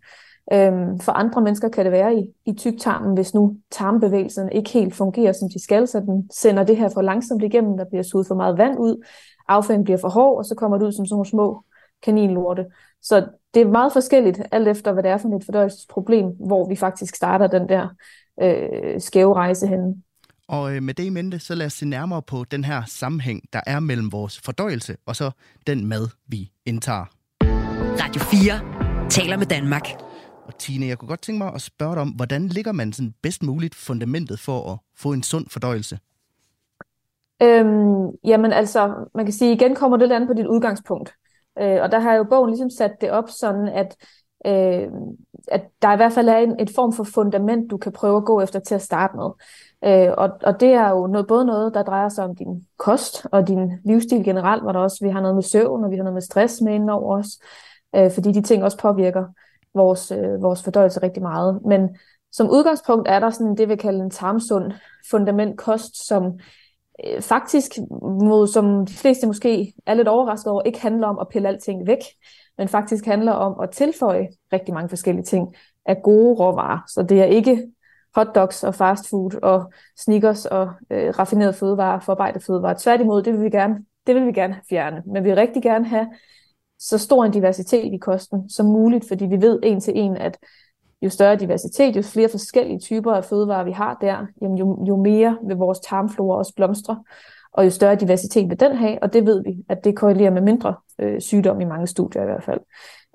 Øhm, 0.53 0.99
for 0.99 1.11
andre 1.11 1.41
mennesker 1.41 1.69
kan 1.69 1.85
det 1.85 1.91
være 1.91 2.15
i, 2.15 2.33
i 2.45 2.53
tyktarmen, 2.53 3.13
hvis 3.13 3.33
nu 3.33 3.57
tarmbevægelsen 3.71 4.51
ikke 4.51 4.69
helt 4.69 4.95
fungerer, 4.95 5.31
som 5.31 5.49
de 5.49 5.63
skal, 5.63 5.87
så 5.87 5.99
den 5.99 6.29
sender 6.33 6.63
det 6.63 6.77
her 6.77 6.89
for 6.93 7.01
langsomt 7.01 7.43
igennem, 7.43 7.77
der 7.77 7.85
bliver 7.85 8.03
suget 8.03 8.27
for 8.27 8.35
meget 8.35 8.57
vand 8.57 8.79
ud, 8.79 9.05
afføringen 9.47 9.83
bliver 9.83 9.97
for 9.97 10.09
hård, 10.09 10.37
og 10.37 10.45
så 10.45 10.55
kommer 10.55 10.77
det 10.77 10.85
ud 10.85 10.91
som 10.91 11.05
sådan 11.05 11.13
nogle 11.13 11.29
små 11.29 11.63
kaninlorte. 12.03 12.65
Så 13.01 13.27
det 13.53 13.61
er 13.61 13.67
meget 13.67 13.93
forskelligt, 13.93 14.41
alt 14.51 14.67
efter 14.67 14.93
hvad 14.93 15.03
det 15.03 15.11
er 15.11 15.17
for 15.17 15.35
et 15.35 15.45
fordøjelsesproblem, 15.45 16.25
hvor 16.25 16.69
vi 16.69 16.75
faktisk 16.75 17.15
starter 17.15 17.47
den 17.47 17.69
der 17.69 17.87
øh, 18.41 19.01
skæve 19.01 19.33
rejse 19.33 19.67
hen. 19.67 20.03
Og 20.47 20.75
øh, 20.75 20.83
med 20.83 20.93
det 20.93 21.03
i 21.03 21.09
mente, 21.09 21.39
så 21.39 21.55
lad 21.55 21.65
os 21.65 21.73
se 21.73 21.85
nærmere 21.85 22.21
på 22.21 22.43
den 22.51 22.63
her 22.63 22.83
sammenhæng, 22.85 23.41
der 23.53 23.61
er 23.67 23.79
mellem 23.79 24.11
vores 24.11 24.39
fordøjelse 24.39 24.95
og 25.05 25.15
så 25.15 25.31
den 25.67 25.85
mad, 25.85 26.07
vi 26.27 26.51
indtager. 26.65 27.05
Radio 28.01 28.21
4 28.21 29.09
taler 29.09 29.37
med 29.37 29.45
Danmark. 29.45 29.87
Og 30.47 30.57
Tine, 30.57 30.85
jeg 30.85 30.97
kunne 30.97 31.09
godt 31.09 31.21
tænke 31.21 31.37
mig 31.43 31.53
at 31.53 31.61
spørge 31.61 31.93
dig 31.93 32.01
om, 32.01 32.09
hvordan 32.09 32.47
ligger 32.47 32.71
man 32.71 32.93
sådan 32.93 33.13
bedst 33.21 33.43
muligt 33.43 33.75
fundamentet 33.75 34.39
for 34.39 34.71
at 34.71 34.77
få 34.97 35.13
en 35.13 35.23
sund 35.23 35.45
fordøjelse? 35.49 35.99
Øhm, 37.41 38.09
jamen 38.23 38.53
altså, 38.53 38.93
man 39.15 39.25
kan 39.25 39.33
sige, 39.33 39.53
igen 39.53 39.75
kommer 39.75 39.97
det 39.97 40.11
an 40.11 40.27
på 40.27 40.33
dit 40.33 40.45
udgangspunkt. 40.45 41.13
Øh, 41.59 41.81
og 41.81 41.91
der 41.91 41.99
har 41.99 42.11
jeg 42.11 42.17
jo 42.17 42.23
bogen 42.23 42.49
ligesom 42.49 42.69
sat 42.69 42.91
det 43.01 43.11
op 43.11 43.29
sådan, 43.29 43.67
at, 43.67 43.95
øh, 44.45 44.91
at 45.47 45.63
der 45.81 45.93
i 45.93 45.95
hvert 45.95 46.13
fald 46.13 46.29
er 46.29 46.37
en, 46.37 46.59
et 46.59 46.69
form 46.75 46.93
for 46.93 47.03
fundament, 47.03 47.71
du 47.71 47.77
kan 47.77 47.91
prøve 47.91 48.17
at 48.17 48.25
gå 48.25 48.41
efter 48.41 48.59
til 48.59 48.75
at 48.75 48.81
starte 48.81 49.13
med. 49.17 49.29
Øh, 49.85 50.13
og, 50.17 50.29
og 50.43 50.59
det 50.59 50.69
er 50.69 50.89
jo 50.89 51.07
noget, 51.07 51.27
både 51.27 51.45
noget, 51.45 51.73
der 51.73 51.83
drejer 51.83 52.09
sig 52.09 52.25
om 52.25 52.35
din 52.35 52.65
kost 52.77 53.25
og 53.31 53.47
din 53.47 53.71
livsstil 53.85 54.23
generelt, 54.23 54.63
hvor 54.63 54.71
der 54.71 54.79
også 54.79 55.05
vi 55.05 55.09
har 55.09 55.21
noget 55.21 55.35
med 55.35 55.43
søvn, 55.43 55.83
og 55.83 55.91
vi 55.91 55.95
har 55.95 56.03
noget 56.03 56.13
med 56.13 56.21
stress 56.21 56.61
med 56.61 56.73
indover 56.73 57.17
os, 57.19 57.39
øh, 57.95 58.11
fordi 58.11 58.31
de 58.31 58.41
ting 58.41 58.63
også 58.63 58.77
påvirker 58.77 59.25
vores, 59.77 60.11
øh, 60.11 60.41
vores 60.41 60.63
fordøjelse 60.63 61.03
rigtig 61.03 61.23
meget. 61.23 61.59
Men 61.65 61.97
som 62.31 62.49
udgangspunkt 62.49 63.07
er 63.07 63.19
der 63.19 63.29
sådan 63.29 63.57
det, 63.57 63.69
vi 63.69 63.75
kalder 63.75 64.03
en 64.03 64.09
tarmsund 64.09 64.71
fundamentkost, 65.11 66.07
som 66.07 66.39
øh, 67.05 67.21
faktisk, 67.21 67.71
mod, 68.01 68.47
som 68.47 68.85
de 68.85 68.93
fleste 68.93 69.27
måske 69.27 69.73
er 69.85 69.93
lidt 69.93 70.07
overrasket 70.07 70.51
over, 70.51 70.61
ikke 70.61 70.81
handler 70.81 71.07
om 71.07 71.19
at 71.19 71.27
pille 71.27 71.47
alting 71.47 71.87
væk, 71.87 71.99
men 72.57 72.67
faktisk 72.67 73.05
handler 73.05 73.31
om 73.31 73.59
at 73.59 73.69
tilføje 73.69 74.27
rigtig 74.53 74.73
mange 74.73 74.89
forskellige 74.89 75.25
ting 75.25 75.55
af 75.85 76.01
gode 76.03 76.35
råvarer. 76.35 76.79
Så 76.87 77.03
det 77.03 77.21
er 77.21 77.25
ikke 77.25 77.67
hotdogs 78.15 78.63
og 78.63 78.75
fast 78.75 79.09
food 79.09 79.43
og 79.43 79.71
sneakers 79.97 80.45
og 80.45 80.69
øh, 80.89 81.09
raffineret 81.19 81.55
fødevarer, 81.55 81.99
forarbejdet 81.99 82.43
fødevarer. 82.43 82.77
Tværtimod, 82.77 83.23
det 83.23 83.33
vil 83.33 83.43
vi 83.43 83.49
gerne, 83.49 83.85
det 84.07 84.15
vil 84.15 84.25
vi 84.25 84.31
gerne 84.31 84.61
fjerne. 84.69 85.03
Men 85.05 85.23
vi 85.23 85.29
vil 85.29 85.35
rigtig 85.35 85.63
gerne 85.63 85.85
have 85.85 86.07
så 86.79 86.97
stor 86.97 87.25
en 87.25 87.31
diversitet 87.31 87.93
i 87.93 87.97
kosten 87.97 88.49
som 88.49 88.65
muligt, 88.65 89.07
fordi 89.07 89.25
vi 89.25 89.41
ved 89.41 89.59
en 89.63 89.79
til 89.79 89.93
en, 89.95 90.17
at 90.17 90.37
jo 91.01 91.09
større 91.09 91.35
diversitet, 91.35 91.95
jo 91.95 92.01
flere 92.01 92.29
forskellige 92.29 92.79
typer 92.79 93.13
af 93.13 93.25
fødevarer 93.25 93.63
vi 93.63 93.71
har 93.71 93.97
der, 94.01 94.25
jamen 94.41 94.57
jo, 94.57 94.85
jo 94.87 94.95
mere 94.95 95.37
vil 95.47 95.57
vores 95.57 95.79
tarmflora 95.79 96.37
også 96.37 96.53
blomstre, 96.55 97.03
og 97.51 97.65
jo 97.65 97.69
større 97.69 97.95
diversitet 97.95 98.49
vil 98.49 98.59
den 98.59 98.75
have, 98.75 99.03
og 99.03 99.13
det 99.13 99.25
ved 99.25 99.43
vi, 99.43 99.65
at 99.69 99.83
det 99.83 99.95
korrelerer 99.95 100.31
med 100.31 100.41
mindre 100.41 100.75
øh, 100.99 101.21
sygdom 101.21 101.61
i 101.61 101.65
mange 101.65 101.87
studier 101.87 102.21
i 102.21 102.25
hvert 102.25 102.43
fald. 102.43 102.59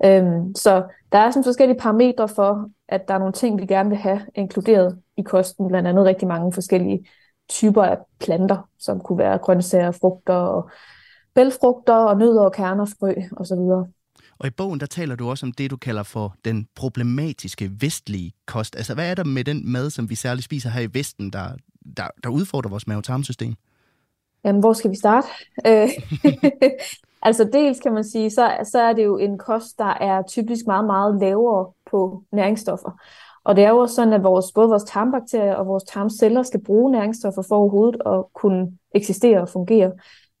Øhm, 0.05 0.55
så 0.55 0.83
der 1.11 1.17
er 1.17 1.31
sådan 1.31 1.43
forskellige 1.43 1.79
parametre 1.79 2.27
for, 2.27 2.69
at 2.87 3.07
der 3.07 3.13
er 3.13 3.17
nogle 3.17 3.33
ting, 3.33 3.61
vi 3.61 3.65
gerne 3.65 3.89
vil 3.89 3.97
have 3.97 4.21
inkluderet 4.35 4.99
i 5.17 5.21
kosten, 5.21 5.67
blandt 5.67 5.87
andet 5.87 6.05
rigtig 6.05 6.27
mange 6.27 6.53
forskellige 6.53 7.07
typer 7.49 7.83
af 7.83 7.97
planter, 8.19 8.69
som 8.79 8.99
kunne 8.99 9.17
være 9.17 9.37
grøntsager, 9.37 9.91
frugter 9.91 10.33
og 10.33 10.69
bælfrugter 11.35 11.93
og 11.93 12.17
nødder 12.17 12.41
og 12.41 12.53
kerner, 12.53 12.85
frø 12.85 13.13
osv. 13.37 13.59
Og 14.39 14.47
i 14.47 14.49
bogen, 14.49 14.79
der 14.79 14.85
taler 14.85 15.15
du 15.15 15.29
også 15.29 15.45
om 15.45 15.51
det, 15.51 15.71
du 15.71 15.77
kalder 15.77 16.03
for 16.03 16.35
den 16.45 16.67
problematiske 16.75 17.71
vestlige 17.79 18.31
kost. 18.45 18.75
Altså, 18.75 18.93
hvad 18.93 19.11
er 19.11 19.15
der 19.15 19.23
med 19.23 19.43
den 19.43 19.71
mad, 19.71 19.89
som 19.89 20.09
vi 20.09 20.15
særligt 20.15 20.45
spiser 20.45 20.69
her 20.69 20.81
i 20.81 20.93
Vesten, 20.93 21.33
der, 21.33 21.49
der, 21.97 22.07
der 22.23 22.29
udfordrer 22.29 22.69
vores 22.69 22.87
mavetarmsystem? 22.87 23.53
Jamen, 24.45 24.59
hvor 24.59 24.73
skal 24.73 24.91
vi 24.91 24.95
starte? 24.95 25.27
Øh, 25.67 25.89
altså, 27.27 27.49
dels 27.53 27.79
kan 27.79 27.93
man 27.93 28.03
sige, 28.03 28.29
så, 28.29 28.57
så 28.71 28.79
er 28.79 28.93
det 28.93 29.03
jo 29.03 29.17
en 29.17 29.37
kost, 29.37 29.79
der 29.79 29.93
er 30.01 30.21
typisk 30.21 30.65
meget, 30.67 30.85
meget 30.85 31.19
lavere 31.19 31.71
på 31.91 32.23
næringsstoffer. 32.31 32.99
Og 33.43 33.55
det 33.55 33.63
er 33.63 33.69
jo 33.69 33.87
sådan, 33.87 34.13
at 34.13 34.23
vores, 34.23 34.45
både 34.55 34.69
vores 34.69 34.83
tarmbakterier 34.83 35.55
og 35.55 35.67
vores 35.67 35.83
tarmceller 35.83 36.43
skal 36.43 36.63
bruge 36.63 36.91
næringsstoffer 36.91 37.41
for 37.47 37.55
overhovedet 37.55 38.01
at 38.05 38.23
kunne 38.33 38.77
eksistere 38.95 39.41
og 39.41 39.49
fungere. 39.49 39.91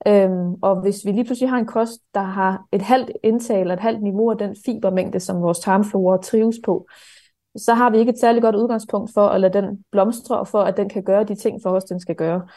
Øhm, 0.07 0.53
og 0.61 0.81
hvis 0.81 1.05
vi 1.05 1.11
lige 1.11 1.25
pludselig 1.25 1.49
har 1.49 1.57
en 1.57 1.65
kost, 1.65 2.01
der 2.13 2.21
har 2.21 2.65
et 2.71 2.81
halvt 2.81 3.11
indtag 3.23 3.61
eller 3.61 3.73
et 3.73 3.79
halvt 3.79 4.03
niveau 4.03 4.31
af 4.31 4.37
den 4.37 4.55
fibermængde, 4.65 5.19
som 5.19 5.41
vores 5.41 5.59
tarmflora 5.59 6.17
trives 6.17 6.55
på, 6.65 6.87
så 7.55 7.73
har 7.73 7.89
vi 7.89 7.97
ikke 7.97 8.11
et 8.11 8.19
særligt 8.19 8.43
godt 8.43 8.55
udgangspunkt 8.55 9.13
for 9.13 9.27
at 9.27 9.41
lade 9.41 9.53
den 9.53 9.83
blomstre, 9.91 10.39
og 10.39 10.47
for 10.47 10.61
at 10.61 10.77
den 10.77 10.89
kan 10.89 11.03
gøre 11.03 11.23
de 11.23 11.35
ting 11.35 11.61
for 11.63 11.69
os, 11.69 11.83
den 11.83 11.99
skal 11.99 12.15
gøre. 12.15 12.47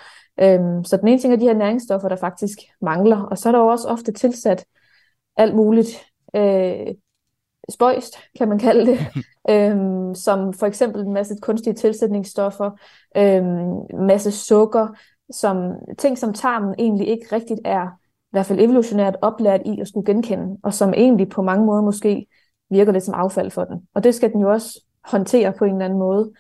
Øhm, 0.41 0.85
så 0.85 0.97
den 0.97 1.09
ene 1.09 1.19
ting 1.19 1.33
er 1.33 1.37
de 1.37 1.45
her 1.45 1.55
næringsstoffer, 1.55 2.09
der 2.09 2.17
faktisk 2.17 2.59
mangler, 2.81 3.23
og 3.23 3.39
så 3.39 3.49
er 3.49 3.53
der 3.53 3.59
jo 3.59 3.67
også 3.67 3.89
ofte 3.89 4.13
tilsat 4.13 4.65
alt 5.37 5.55
muligt 5.55 5.89
øh, 6.37 6.95
spøjst, 7.69 8.17
kan 8.39 8.49
man 8.49 8.59
kalde 8.59 8.87
det, 8.91 8.99
øhm, 9.51 10.15
som 10.15 10.53
for 10.53 10.67
eksempel 10.67 11.03
en 11.03 11.13
masse 11.13 11.37
kunstige 11.43 11.75
tilsætningsstoffer, 11.75 12.71
øhm, 13.17 14.07
masse 14.07 14.31
sukker, 14.31 14.89
som 15.31 15.73
ting, 15.99 16.19
som 16.19 16.33
tarmen 16.33 16.75
egentlig 16.79 17.09
ikke 17.09 17.27
rigtigt 17.33 17.61
er, 17.65 17.87
i 17.87 18.31
hvert 18.31 18.47
fald 18.47 18.61
evolutionært 18.61 19.17
oplært 19.23 19.61
i 19.65 19.81
at 19.81 19.89
skulle 19.89 20.07
genkende, 20.07 20.59
og 20.63 20.75
som 20.75 20.95
egentlig 20.95 21.29
på 21.29 21.43
mange 21.43 21.67
måder 21.67 21.83
måske 21.83 22.27
virker 22.71 22.93
lidt 22.93 23.05
som 23.05 23.15
affald 23.15 23.51
for 23.51 23.65
den. 23.65 23.89
Og 23.95 24.05
det 24.05 24.15
skal 24.15 24.33
den 24.33 24.41
jo 24.41 24.51
også 24.51 24.85
håndtere 25.05 25.53
på 25.53 25.65
en 25.65 25.73
eller 25.73 25.85
anden 25.85 25.99
måde. 25.99 26.33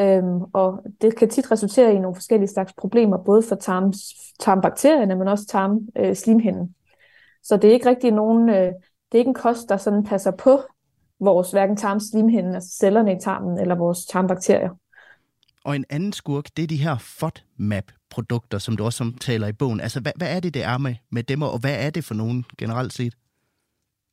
Øhm, 0.00 0.40
og 0.52 0.84
det 1.00 1.16
kan 1.16 1.28
tit 1.28 1.50
resultere 1.50 1.94
i 1.94 1.98
nogle 1.98 2.14
forskellige 2.14 2.48
slags 2.48 2.72
problemer, 2.72 3.16
både 3.24 3.42
for 3.42 3.54
tarms, 3.54 3.98
tarmbakterierne, 4.40 5.16
men 5.16 5.28
også 5.28 5.46
tarmslimhinden. 5.46 6.62
Øh, 6.62 6.68
så 7.42 7.56
det 7.56 7.70
er 7.70 7.72
ikke 7.72 7.88
rigtig 7.88 8.10
nogen, 8.10 8.48
øh, 8.48 8.72
det 9.12 9.14
er 9.14 9.18
ikke 9.18 9.28
en 9.28 9.34
kost, 9.34 9.68
der 9.68 9.76
sådan 9.76 10.04
passer 10.04 10.30
på 10.30 10.60
vores 11.20 11.50
hverken 11.50 11.76
tarmslimhinden, 11.76 12.54
altså 12.54 12.76
cellerne 12.80 13.16
i 13.16 13.20
tarmen, 13.20 13.58
eller 13.58 13.74
vores 13.74 14.06
tarmbakterier. 14.06 14.70
Og 15.64 15.76
en 15.76 15.84
anden 15.90 16.12
skurk, 16.12 16.44
det 16.56 16.62
er 16.62 16.66
de 16.66 16.76
her 16.76 16.96
FODMAP-produkter, 16.98 18.58
som 18.58 18.76
du 18.76 18.84
også 18.84 19.04
omtaler 19.04 19.46
i 19.46 19.52
bogen. 19.52 19.80
Altså, 19.80 20.00
hvad, 20.00 20.12
hvad 20.16 20.36
er 20.36 20.40
det, 20.40 20.54
det 20.54 20.64
er 20.64 20.78
med, 20.78 20.94
med 21.10 21.22
dem, 21.22 21.42
og 21.42 21.58
hvad 21.58 21.86
er 21.86 21.90
det 21.90 22.04
for 22.04 22.14
nogen 22.14 22.44
generelt 22.58 22.92
set? 22.92 23.14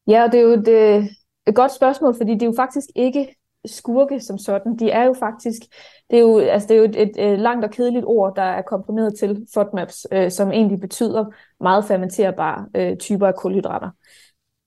Ja, 0.08 0.28
det 0.32 0.40
er 0.40 0.44
jo 0.44 0.50
et, 0.50 0.68
øh, 0.68 1.06
et 1.48 1.56
godt 1.56 1.76
spørgsmål, 1.76 2.16
fordi 2.18 2.34
det 2.34 2.42
er 2.42 2.46
jo 2.46 2.54
faktisk 2.56 2.88
ikke 2.96 3.36
skurke 3.66 4.20
som 4.20 4.38
sådan. 4.38 4.78
De 4.78 4.90
er 4.90 5.04
jo 5.04 5.16
faktisk, 5.20 5.62
det 6.10 6.18
er 6.18 6.22
jo, 6.22 6.40
altså 6.40 6.68
det 6.68 6.74
er 6.74 6.78
jo 6.78 6.84
et, 6.84 7.02
et, 7.02 7.32
et 7.32 7.40
langt 7.40 7.66
og 7.66 7.72
kedeligt 7.72 8.06
ord, 8.06 8.36
der 8.36 8.42
er 8.42 8.62
komprimeret 8.62 9.20
til 9.20 9.48
FODMAPs, 9.54 10.08
øh, 10.12 10.32
som 10.32 10.52
egentlig 10.52 10.80
betyder 10.80 11.26
meget 11.60 11.86
fermenterbare 11.86 12.68
øh, 12.76 12.98
typer 12.98 13.28
af 13.28 13.36
kulhydrater. 13.36 13.90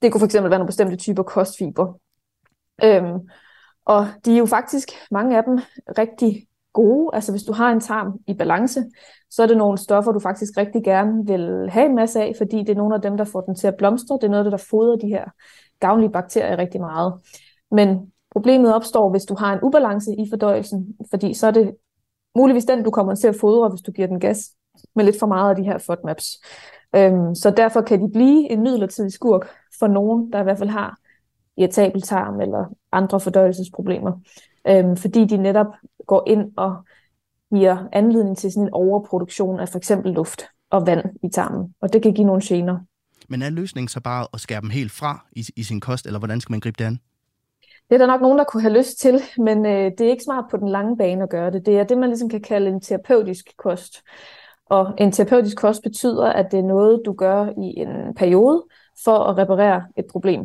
Det 0.02 0.12
kunne 0.12 0.28
fx 0.28 0.34
være 0.34 0.42
nogle 0.42 0.66
bestemte 0.66 0.96
typer 0.96 1.22
kostfiber. 1.22 1.98
Øhm, 2.84 3.28
og 3.84 4.06
de 4.24 4.34
er 4.34 4.38
jo 4.38 4.46
faktisk, 4.46 4.88
mange 5.10 5.36
af 5.36 5.44
dem, 5.44 5.58
rigtig 5.98 6.46
gode. 6.74 7.10
Altså 7.12 7.32
hvis 7.32 7.42
du 7.42 7.52
har 7.52 7.72
en 7.72 7.80
tarm 7.80 8.12
i 8.26 8.34
balance, 8.34 8.84
så 9.30 9.42
er 9.42 9.46
det 9.46 9.56
nogle 9.56 9.78
stoffer, 9.78 10.12
du 10.12 10.20
faktisk 10.20 10.56
rigtig 10.56 10.84
gerne 10.84 11.26
vil 11.26 11.70
have 11.70 11.86
en 11.86 11.94
masse 11.94 12.20
af, 12.20 12.34
fordi 12.38 12.58
det 12.58 12.68
er 12.68 12.74
nogle 12.74 12.94
af 12.94 13.02
dem, 13.02 13.16
der 13.16 13.24
får 13.24 13.40
den 13.40 13.54
til 13.54 13.66
at 13.66 13.76
blomstre. 13.76 14.14
Det 14.14 14.24
er 14.24 14.30
noget, 14.30 14.52
der 14.52 14.56
fodrer 14.56 14.96
de 14.96 15.08
her 15.08 15.24
gavnlige 15.80 16.10
bakterier 16.10 16.58
rigtig 16.58 16.80
meget. 16.80 17.14
Men 17.70 18.12
problemet 18.32 18.74
opstår, 18.74 19.10
hvis 19.10 19.24
du 19.24 19.34
har 19.34 19.52
en 19.52 19.58
ubalance 19.62 20.10
i 20.12 20.30
fordøjelsen, 20.30 20.96
fordi 21.10 21.34
så 21.34 21.46
er 21.46 21.50
det 21.50 21.74
muligvis 22.36 22.64
den, 22.64 22.82
du 22.82 22.90
kommer 22.90 23.14
til 23.14 23.28
at 23.28 23.36
fodre, 23.40 23.68
hvis 23.68 23.82
du 23.82 23.92
giver 23.92 24.08
den 24.08 24.20
gas 24.20 24.50
med 24.94 25.04
lidt 25.04 25.18
for 25.18 25.26
meget 25.26 25.50
af 25.50 25.56
de 25.56 25.62
her 25.62 25.78
FODMAPs. 25.78 26.26
Øhm, 26.96 27.34
så 27.34 27.50
derfor 27.50 27.80
kan 27.80 28.02
de 28.02 28.12
blive 28.12 28.50
en 28.50 28.62
midlertidig 28.62 29.12
skurk 29.12 29.48
for 29.78 29.86
nogen, 29.86 30.32
der 30.32 30.40
i 30.40 30.42
hvert 30.42 30.58
fald 30.58 30.70
har 30.70 30.98
irritabel 31.56 32.02
tarm 32.02 32.40
eller 32.40 32.64
andre 32.92 33.20
fordøjelsesproblemer 33.20 34.12
øhm, 34.68 34.96
fordi 34.96 35.24
de 35.24 35.36
netop 35.36 35.66
går 36.06 36.22
ind 36.26 36.52
og 36.56 36.84
giver 37.54 37.88
anledning 37.92 38.38
til 38.38 38.52
sådan 38.52 38.66
en 38.66 38.72
overproduktion 38.72 39.60
af 39.60 39.68
for 39.68 39.78
eksempel 39.78 40.12
luft 40.12 40.44
og 40.70 40.86
vand 40.86 41.04
i 41.22 41.28
tarmen, 41.28 41.74
og 41.80 41.92
det 41.92 42.02
kan 42.02 42.14
give 42.14 42.26
nogle 42.26 42.42
gener. 42.44 42.78
Men 43.28 43.42
er 43.42 43.50
løsningen 43.50 43.88
så 43.88 44.00
bare 44.00 44.26
at 44.34 44.40
skære 44.40 44.60
dem 44.60 44.70
helt 44.70 44.92
fra 44.92 45.26
i, 45.32 45.44
i 45.56 45.62
sin 45.62 45.80
kost, 45.80 46.06
eller 46.06 46.18
hvordan 46.18 46.40
skal 46.40 46.52
man 46.52 46.60
gribe 46.60 46.76
det 46.78 46.84
an? 46.84 46.98
Det 47.90 47.94
er 47.94 47.98
der 47.98 48.06
nok 48.06 48.20
nogen, 48.20 48.38
der 48.38 48.44
kunne 48.44 48.62
have 48.62 48.78
lyst 48.78 48.98
til, 48.98 49.20
men 49.38 49.66
øh, 49.66 49.90
det 49.98 50.00
er 50.00 50.10
ikke 50.10 50.24
smart 50.24 50.44
på 50.50 50.56
den 50.56 50.68
lange 50.68 50.96
bane 50.96 51.22
at 51.22 51.30
gøre 51.30 51.50
det. 51.50 51.66
Det 51.66 51.78
er 51.78 51.84
det, 51.84 51.98
man 51.98 52.08
ligesom 52.08 52.28
kan 52.28 52.40
kalde 52.40 52.70
en 52.70 52.80
terapeutisk 52.80 53.56
kost. 53.58 54.02
Og 54.66 54.94
en 54.98 55.12
terapeutisk 55.12 55.56
kost 55.56 55.82
betyder, 55.82 56.26
at 56.26 56.46
det 56.50 56.58
er 56.58 56.62
noget, 56.62 57.02
du 57.06 57.12
gør 57.12 57.46
i 57.46 57.80
en 57.80 58.14
periode 58.16 58.64
for 59.04 59.18
at 59.18 59.38
reparere 59.38 59.84
et 59.96 60.04
problem. 60.10 60.44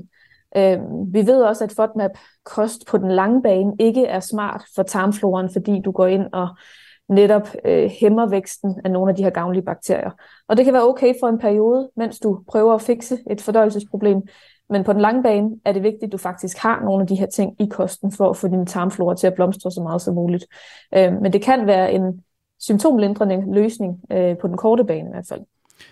Øh, 0.57 0.79
vi 1.13 1.27
ved 1.27 1.41
også, 1.41 1.63
at 1.63 1.71
FODMAP-kost 1.71 2.87
på 2.87 2.97
den 2.97 3.11
lange 3.11 3.41
bane 3.41 3.73
ikke 3.79 4.05
er 4.05 4.19
smart 4.19 4.63
for 4.75 4.83
tarmfloren, 4.83 5.49
fordi 5.53 5.81
du 5.85 5.91
går 5.91 6.07
ind 6.07 6.25
og 6.33 6.47
netop 7.09 7.49
øh, 7.65 7.89
hæmmer 8.01 8.29
væksten 8.29 8.81
af 8.85 8.91
nogle 8.91 9.09
af 9.09 9.15
de 9.15 9.23
her 9.23 9.29
gavnlige 9.29 9.65
bakterier. 9.65 10.11
Og 10.47 10.57
det 10.57 10.65
kan 10.65 10.73
være 10.73 10.87
okay 10.87 11.13
for 11.19 11.27
en 11.27 11.39
periode, 11.39 11.89
mens 11.95 12.19
du 12.19 12.43
prøver 12.47 12.73
at 12.73 12.81
fikse 12.81 13.17
et 13.31 13.41
fordøjelsesproblem, 13.41 14.21
men 14.69 14.83
på 14.83 14.93
den 14.93 15.01
lange 15.01 15.23
bane 15.23 15.49
er 15.65 15.71
det 15.71 15.83
vigtigt, 15.83 16.03
at 16.03 16.11
du 16.11 16.17
faktisk 16.17 16.57
har 16.57 16.81
nogle 16.83 17.01
af 17.01 17.07
de 17.07 17.15
her 17.15 17.25
ting 17.25 17.55
i 17.61 17.65
kosten, 17.71 18.11
for 18.11 18.29
at 18.29 18.37
få 18.37 18.47
din 18.47 18.65
tarmflora 18.65 19.15
til 19.15 19.27
at 19.27 19.33
blomstre 19.33 19.71
så 19.71 19.81
meget 19.81 20.01
som 20.01 20.15
muligt. 20.15 20.45
Øh, 20.95 21.21
men 21.21 21.33
det 21.33 21.41
kan 21.41 21.67
være 21.67 21.91
en 21.93 22.23
symptomlindrende 22.59 23.53
løsning 23.53 24.01
øh, 24.11 24.37
på 24.37 24.47
den 24.47 24.57
korte 24.57 24.83
bane 24.83 25.09
i 25.09 25.11
hvert 25.11 25.25
fald. 25.29 25.41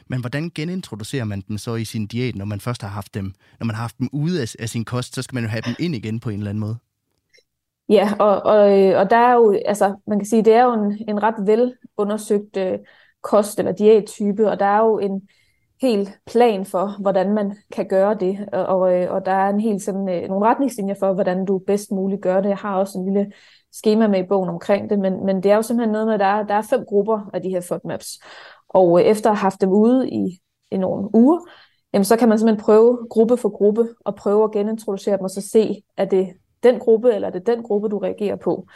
Men 0.07 0.19
hvordan 0.19 0.51
genintroducerer 0.55 1.23
man 1.23 1.43
dem 1.47 1.57
så 1.57 1.75
i 1.75 1.85
sin 1.85 2.07
diæt, 2.07 2.35
når 2.35 2.45
man 2.45 2.59
først 2.59 2.81
har 2.81 2.89
haft 2.89 3.13
dem, 3.13 3.33
når 3.59 3.65
man 3.65 3.75
har 3.75 3.81
haft 3.81 3.97
dem 3.97 4.09
ude 4.13 4.41
af, 4.41 4.55
af 4.59 4.69
sin 4.69 4.85
kost, 4.85 5.15
så 5.15 5.21
skal 5.21 5.35
man 5.35 5.43
jo 5.43 5.49
have 5.49 5.61
dem 5.61 5.75
ind 5.79 5.95
igen 5.95 6.19
på 6.19 6.29
en 6.29 6.37
eller 6.37 6.49
anden 6.49 6.59
måde? 6.59 6.77
Ja, 7.89 8.13
og, 8.19 8.41
og, 8.45 8.79
øh, 8.79 8.99
og 8.99 9.09
der 9.09 9.17
er 9.17 9.33
jo, 9.33 9.59
altså 9.65 9.95
man 10.07 10.19
kan 10.19 10.25
sige, 10.25 10.45
det 10.45 10.53
er 10.53 10.63
jo 10.63 10.73
en, 10.73 11.05
en 11.09 11.23
ret 11.23 11.35
velundersøgt 11.47 12.57
øh, 12.57 12.79
kost- 13.23 13.59
eller 13.59 13.71
diættype, 13.71 14.49
og 14.49 14.59
der 14.59 14.65
er 14.65 14.77
jo 14.77 14.99
en 14.99 15.21
helt 15.81 16.09
plan 16.25 16.65
for, 16.65 17.01
hvordan 17.01 17.33
man 17.33 17.55
kan 17.71 17.87
gøre 17.87 18.17
det, 18.19 18.49
og, 18.53 18.65
og, 18.65 18.93
øh, 18.93 19.11
og 19.11 19.25
der 19.25 19.31
er 19.31 19.49
en 19.49 19.59
helt 19.59 19.83
sådan, 19.83 20.09
øh, 20.09 20.29
nogle 20.29 20.45
retningslinjer 20.45 20.95
for, 20.99 21.13
hvordan 21.13 21.45
du 21.45 21.57
bedst 21.67 21.91
muligt 21.91 22.21
gør 22.21 22.41
det. 22.41 22.49
Jeg 22.49 22.57
har 22.57 22.75
også 22.75 22.97
en 22.97 23.05
lille 23.05 23.31
schema 23.73 24.07
med 24.07 24.19
i 24.19 24.27
bogen 24.27 24.49
omkring 24.49 24.89
det, 24.89 24.99
men, 24.99 25.25
men 25.25 25.43
det 25.43 25.51
er 25.51 25.55
jo 25.55 25.61
simpelthen 25.61 25.91
noget 25.91 26.07
med, 26.07 26.13
at 26.13 26.19
der 26.19 26.25
er, 26.25 26.43
der 26.43 26.53
er 26.53 26.61
fem 26.61 26.85
grupper 26.87 27.29
af 27.33 27.41
de 27.41 27.49
her 27.49 27.61
FODMAPs, 27.61 28.19
og 28.77 28.99
øh, 28.99 29.05
efter 29.05 29.29
at 29.29 29.35
have 29.35 29.41
haft 29.41 29.61
dem 29.61 29.69
ude 29.69 30.09
i, 30.09 30.39
i 30.71 30.77
nogle 30.77 31.15
uger, 31.15 31.39
jamen, 31.93 32.05
så 32.05 32.17
kan 32.17 32.29
man 32.29 32.39
simpelthen 32.39 32.65
prøve 32.65 33.07
gruppe 33.09 33.37
for 33.37 33.49
gruppe, 33.49 33.87
og 34.05 34.15
prøve 34.15 34.43
at 34.43 34.51
genintroducere 34.51 35.17
dem, 35.17 35.23
og 35.23 35.29
så 35.29 35.41
se, 35.41 35.83
er 35.97 36.05
det 36.05 36.33
den 36.63 36.79
gruppe, 36.79 37.13
eller 37.13 37.27
er 37.27 37.31
det 37.31 37.47
den 37.47 37.63
gruppe, 37.63 37.89
du 37.89 37.97
reagerer 37.97 38.35
på. 38.35 38.67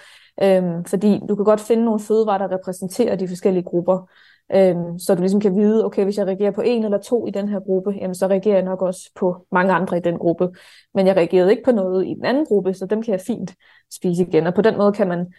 Øhm, 0.43 0.85
fordi 0.85 1.19
du 1.29 1.35
kan 1.35 1.45
godt 1.45 1.59
finde 1.59 1.85
nogle 1.85 1.99
fødevarer, 1.99 2.47
der 2.47 2.57
repræsenterer 2.57 3.15
de 3.15 3.27
forskellige 3.27 3.63
grupper, 3.63 4.09
øhm, 4.55 4.99
så 4.99 5.15
du 5.15 5.21
ligesom 5.21 5.39
kan 5.39 5.55
vide, 5.55 5.85
okay, 5.85 6.03
hvis 6.03 6.17
jeg 6.17 6.27
reagerer 6.27 6.51
på 6.51 6.61
en 6.61 6.83
eller 6.83 6.97
to 6.97 7.27
i 7.27 7.31
den 7.31 7.49
her 7.49 7.59
gruppe, 7.59 7.91
jamen 7.91 8.15
så 8.15 8.27
reagerer 8.27 8.55
jeg 8.55 8.65
nok 8.65 8.81
også 8.81 9.11
på 9.15 9.45
mange 9.51 9.73
andre 9.73 9.97
i 9.97 10.01
den 10.01 10.17
gruppe. 10.17 10.49
Men 10.93 11.07
jeg 11.07 11.15
reagerede 11.17 11.51
ikke 11.51 11.63
på 11.63 11.71
noget 11.71 12.07
i 12.07 12.13
den 12.13 12.25
anden 12.25 12.45
gruppe, 12.45 12.73
så 12.73 12.85
dem 12.85 13.01
kan 13.01 13.11
jeg 13.11 13.21
fint 13.27 13.53
spise 13.93 14.23
igen. 14.23 14.47
Og 14.47 14.53
på 14.53 14.61
den 14.61 14.77
måde 14.77 14.91
kan 14.93 15.07
man 15.07 15.33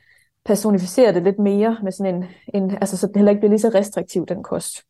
personificere 0.45 1.15
det 1.15 1.23
lidt 1.23 1.39
mere, 1.39 1.77
med 1.83 1.93
sådan 1.93 2.15
en, 2.15 2.25
en, 2.55 2.71
altså 2.71 2.97
så 2.97 3.07
det 3.07 3.17
heller 3.17 3.31
ikke 3.31 3.41
bliver 3.41 3.51
lige 3.51 3.61
så 3.61 3.71
restriktiv, 3.75 4.27
den 4.27 4.43
kost. 4.43 4.83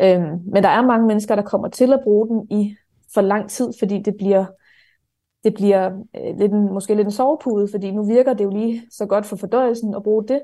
Øhm, 0.00 0.38
men 0.52 0.62
der 0.62 0.68
er 0.68 0.86
mange 0.86 1.06
mennesker, 1.06 1.34
der 1.34 1.42
kommer 1.42 1.68
til 1.68 1.92
at 1.92 2.00
bruge 2.04 2.28
den 2.28 2.46
i 2.50 2.76
for 3.14 3.20
lang 3.20 3.50
tid, 3.50 3.72
fordi 3.78 4.02
det 4.02 4.14
bliver 4.18 4.46
det 5.44 5.54
bliver 5.54 5.90
øh, 6.16 6.38
lidt 6.38 6.52
en, 6.52 6.72
måske 6.72 6.94
lidt 6.94 7.06
en 7.06 7.12
sovepude, 7.12 7.68
fordi 7.70 7.90
nu 7.90 8.06
virker 8.06 8.32
det 8.32 8.44
jo 8.44 8.50
lige 8.50 8.82
så 8.90 9.06
godt 9.06 9.26
for 9.26 9.36
fordøjelsen 9.36 9.94
at 9.94 10.02
bruge 10.02 10.28
det, 10.28 10.42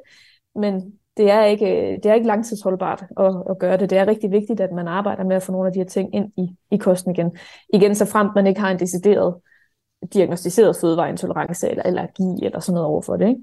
men 0.55 0.93
det 1.17 1.31
er 1.31 1.45
ikke, 1.45 1.67
øh, 1.67 1.97
det 2.03 2.07
er 2.07 2.15
ikke 2.15 2.27
langtidsholdbart 2.27 3.05
at, 3.21 3.35
at 3.51 3.59
gøre 3.59 3.77
det. 3.77 3.91
Det 3.91 3.99
er 3.99 4.07
rigtig 4.07 4.31
vigtigt, 4.31 4.61
at 4.61 4.73
man 4.73 4.89
arbejder 4.89 5.25
med 5.25 5.37
at 5.37 5.43
få 5.43 5.53
nogle 5.53 5.67
af 5.67 5.73
de 5.73 5.79
her 5.79 5.87
ting 5.87 6.15
ind 6.15 6.33
i, 6.37 6.57
i 6.71 6.77
kosten 6.77 7.11
igen. 7.11 7.37
Igen, 7.75 7.95
så 7.95 8.05
frem 8.07 8.29
man 8.35 8.47
ikke 8.47 8.61
har 8.61 8.71
en 8.71 8.79
decideret 8.79 9.35
diagnostiseret 10.15 10.77
fødevareintolerance 10.81 11.71
eller 11.71 11.83
allergi 11.83 12.45
eller 12.45 12.61
sådan 12.61 12.75
noget 12.75 12.89
overfor 12.89 13.17
det. 13.17 13.29
Ikke? 13.29 13.41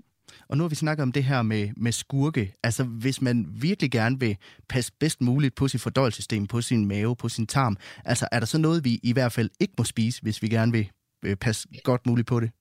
Og 0.53 0.57
nu 0.57 0.63
har 0.63 0.69
vi 0.69 0.75
snakket 0.75 1.03
om 1.03 1.11
det 1.11 1.23
her 1.23 1.41
med, 1.41 1.69
med 1.77 1.91
skurke. 1.91 2.53
Altså, 2.63 2.83
hvis 2.83 3.21
man 3.21 3.45
virkelig 3.61 3.91
gerne 3.91 4.19
vil 4.19 4.37
passe 4.69 4.91
bedst 4.99 5.21
muligt 5.21 5.55
på 5.55 5.67
sit 5.67 5.81
fordøjelsessystem, 5.81 6.47
på 6.47 6.61
sin 6.61 6.87
mave, 6.87 7.15
på 7.15 7.29
sin 7.29 7.47
tarm, 7.47 7.77
altså 8.05 8.27
er 8.31 8.39
der 8.39 8.45
så 8.45 8.57
noget, 8.57 8.85
vi 8.85 8.99
i 9.03 9.13
hvert 9.13 9.31
fald 9.31 9.49
ikke 9.59 9.73
må 9.77 9.83
spise, 9.83 10.21
hvis 10.21 10.41
vi 10.41 10.47
gerne 10.47 10.71
vil 10.71 10.89
øh, 11.25 11.35
passe 11.35 11.67
godt 11.83 12.07
muligt 12.07 12.27
på 12.27 12.39
det? 12.39 12.51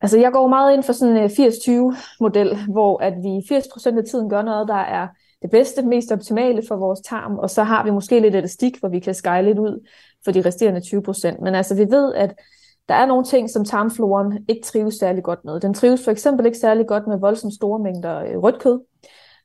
Altså, 0.00 0.18
jeg 0.18 0.32
går 0.32 0.48
meget 0.48 0.74
ind 0.74 0.82
for 0.82 0.92
sådan 0.92 1.16
en 1.16 1.22
øh, 1.22 1.30
80-20-model, 1.30 2.66
hvor 2.72 3.02
at 3.02 3.14
vi 3.22 3.54
80% 3.56 3.98
af 3.98 4.04
tiden 4.10 4.30
gør 4.30 4.42
noget, 4.42 4.68
der 4.68 4.82
er 4.98 5.08
det 5.42 5.50
bedste, 5.50 5.82
mest 5.82 6.12
optimale 6.12 6.62
for 6.68 6.76
vores 6.76 7.00
tarm, 7.00 7.38
og 7.38 7.50
så 7.50 7.62
har 7.62 7.84
vi 7.84 7.90
måske 7.90 8.20
lidt 8.20 8.34
elastik, 8.34 8.78
hvor 8.80 8.88
vi 8.88 9.00
kan 9.00 9.14
skyle 9.14 9.42
lidt 9.42 9.58
ud 9.58 9.88
for 10.24 10.32
de 10.32 10.42
resterende 10.44 10.80
20%. 10.80 11.44
Men 11.44 11.54
altså, 11.54 11.74
vi 11.74 11.86
ved, 11.90 12.14
at 12.14 12.34
der 12.88 12.94
er 12.94 13.06
nogle 13.06 13.24
ting, 13.24 13.50
som 13.50 13.64
tarmfloren 13.64 14.44
ikke 14.48 14.62
trives 14.62 14.94
særlig 14.94 15.24
godt 15.24 15.44
med. 15.44 15.60
Den 15.60 15.74
trives 15.74 16.04
for 16.04 16.10
eksempel 16.10 16.46
ikke 16.46 16.58
særlig 16.58 16.86
godt 16.86 17.06
med 17.06 17.18
voldsomt 17.18 17.54
store 17.54 17.78
mængder 17.78 18.18
øh, 18.18 18.38
rødt 18.42 18.58
kød. 18.58 18.80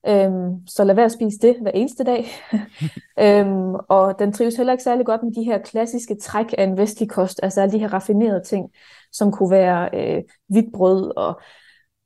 Øhm, 0.08 0.68
så 0.68 0.84
lad 0.84 0.96
være 0.96 1.06
at 1.06 1.12
spise 1.12 1.38
det 1.40 1.56
hver 1.62 1.72
eneste 1.72 2.04
dag. 2.04 2.26
øhm, 3.26 3.74
og 3.90 4.20
den 4.20 4.34
trives 4.34 4.56
heller 4.56 4.74
ikke 4.74 4.84
særlig 4.84 5.06
godt 5.06 5.24
med 5.24 5.32
de 5.32 5.44
her 5.44 5.58
klassiske 5.58 6.16
træk 6.22 6.54
af 6.58 6.64
en 6.64 6.78
vestlig 6.78 7.10
kost, 7.10 7.40
altså 7.44 7.62
alle 7.62 7.72
de 7.72 7.80
her 7.80 7.94
raffinerede 7.94 8.44
ting, 8.44 8.70
som 9.12 9.32
kunne 9.32 9.52
være 9.52 9.90
øh, 9.94 10.24
hvidt 10.48 10.74
brød 10.74 11.18
og 11.18 11.42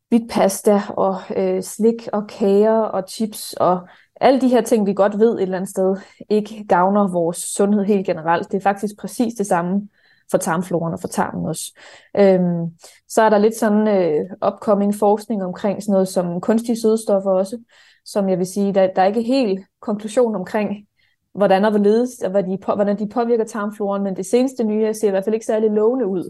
hvidt 0.09 0.31
pasta 0.31 0.81
og 0.89 1.15
øh, 1.35 1.63
slik 1.63 2.07
og 2.13 2.27
kager 2.27 2.79
og 2.79 3.03
chips 3.09 3.53
og 3.53 3.87
alle 4.21 4.41
de 4.41 4.47
her 4.47 4.61
ting, 4.61 4.85
vi 4.85 4.93
godt 4.93 5.19
ved 5.19 5.35
et 5.35 5.41
eller 5.41 5.57
andet 5.57 5.69
sted, 5.69 5.97
ikke 6.29 6.65
gavner 6.69 7.07
vores 7.07 7.37
sundhed 7.37 7.83
helt 7.83 8.05
generelt. 8.05 8.51
Det 8.51 8.57
er 8.57 8.61
faktisk 8.61 8.97
præcis 8.99 9.33
det 9.33 9.47
samme 9.47 9.89
for 10.31 10.37
tarmfloren 10.37 10.93
og 10.93 10.99
for 10.99 11.07
tarmen 11.07 11.45
også. 11.45 11.79
Øhm, 12.17 12.69
så 13.09 13.21
er 13.21 13.29
der 13.29 13.37
lidt 13.37 13.55
sådan 13.55 13.87
øh, 13.87 14.25
upcoming 14.47 14.95
forskning 14.95 15.43
omkring 15.43 15.83
sådan 15.83 15.93
noget 15.93 16.07
som 16.07 16.41
kunstige 16.41 16.81
sødestoffer 16.81 17.31
også, 17.31 17.57
som 18.05 18.29
jeg 18.29 18.37
vil 18.37 18.47
sige, 18.47 18.73
der, 18.73 18.87
der 18.95 19.01
er 19.01 19.05
ikke 19.05 19.21
helt 19.21 19.65
konklusion 19.81 20.35
omkring, 20.35 20.87
hvordan 21.33 21.65
og 21.65 21.71
hvorledes, 21.71 22.19
og 22.23 22.31
hvad 22.31 22.43
de, 22.43 22.57
hvordan 22.75 22.99
de 22.99 23.07
påvirker 23.07 23.45
tarmfloren, 23.45 24.03
men 24.03 24.15
det 24.15 24.25
seneste 24.25 24.63
nye 24.63 24.93
ser 24.93 25.07
i 25.07 25.11
hvert 25.11 25.23
fald 25.23 25.35
ikke 25.35 25.45
særlig 25.45 25.71
lovende 25.71 26.07
ud 26.07 26.29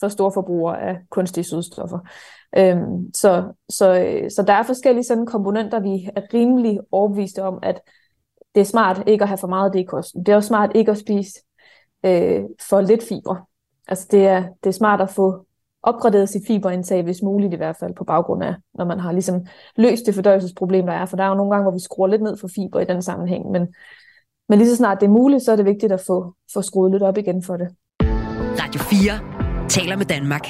for 0.00 0.08
store 0.08 0.32
forbrugere 0.32 0.80
af 0.80 0.96
kunstige 1.10 1.44
sødestoffer. 1.44 1.98
Øhm, 2.56 3.14
så, 3.14 3.52
så, 3.68 4.00
øh, 4.00 4.30
så 4.30 4.42
der 4.42 4.52
er 4.52 4.62
forskellige 4.62 5.04
sådan 5.04 5.26
komponenter, 5.26 5.80
vi 5.80 6.08
er 6.16 6.22
rimelig 6.34 6.80
overbeviste 6.92 7.42
om, 7.42 7.58
at 7.62 7.80
det 8.54 8.60
er 8.60 8.64
smart 8.64 9.02
ikke 9.06 9.22
at 9.22 9.28
have 9.28 9.38
for 9.38 9.48
meget 9.48 9.66
af 9.66 9.72
det 9.72 9.80
i 9.80 9.84
kosten. 9.84 10.26
Det 10.26 10.32
er 10.32 10.36
også 10.36 10.46
smart 10.46 10.70
ikke 10.74 10.90
at 10.90 10.98
spise 10.98 11.40
øh, 12.04 12.44
for 12.68 12.80
lidt 12.80 13.02
fiber. 13.08 13.48
Altså 13.88 14.08
det 14.10 14.26
er, 14.26 14.42
det 14.62 14.68
er 14.68 14.74
smart 14.74 15.00
at 15.00 15.10
få 15.10 15.46
opgraderet 15.82 16.28
sit 16.28 16.42
fiberindtag, 16.46 17.02
hvis 17.02 17.22
muligt 17.22 17.52
i 17.52 17.56
hvert 17.56 17.76
fald, 17.76 17.94
på 17.94 18.04
baggrund 18.04 18.44
af, 18.44 18.54
når 18.74 18.84
man 18.84 19.00
har 19.00 19.12
ligesom 19.12 19.46
løst 19.76 20.06
det 20.06 20.14
fordøjelsesproblem, 20.14 20.86
der 20.86 20.92
er. 20.92 21.06
For 21.06 21.16
der 21.16 21.24
er 21.24 21.28
jo 21.28 21.34
nogle 21.34 21.50
gange, 21.50 21.62
hvor 21.62 21.72
vi 21.72 21.80
skruer 21.80 22.08
lidt 22.08 22.22
ned 22.22 22.36
for 22.36 22.48
fiber 22.54 22.80
i 22.80 22.84
den 22.84 23.02
sammenhæng, 23.02 23.50
men, 23.50 23.74
men 24.48 24.58
lige 24.58 24.68
så 24.68 24.76
snart 24.76 25.00
det 25.00 25.06
er 25.06 25.10
muligt, 25.10 25.42
så 25.42 25.52
er 25.52 25.56
det 25.56 25.64
vigtigt 25.64 25.92
at 25.92 26.02
få, 26.06 26.34
få 26.54 26.62
skruet 26.62 26.92
lidt 26.92 27.02
op 27.02 27.18
igen 27.18 27.42
for 27.42 27.56
det. 27.56 27.68
Radio 28.62 28.80
4 28.80 29.68
taler 29.68 29.96
med 29.96 30.06
Danmark. 30.06 30.46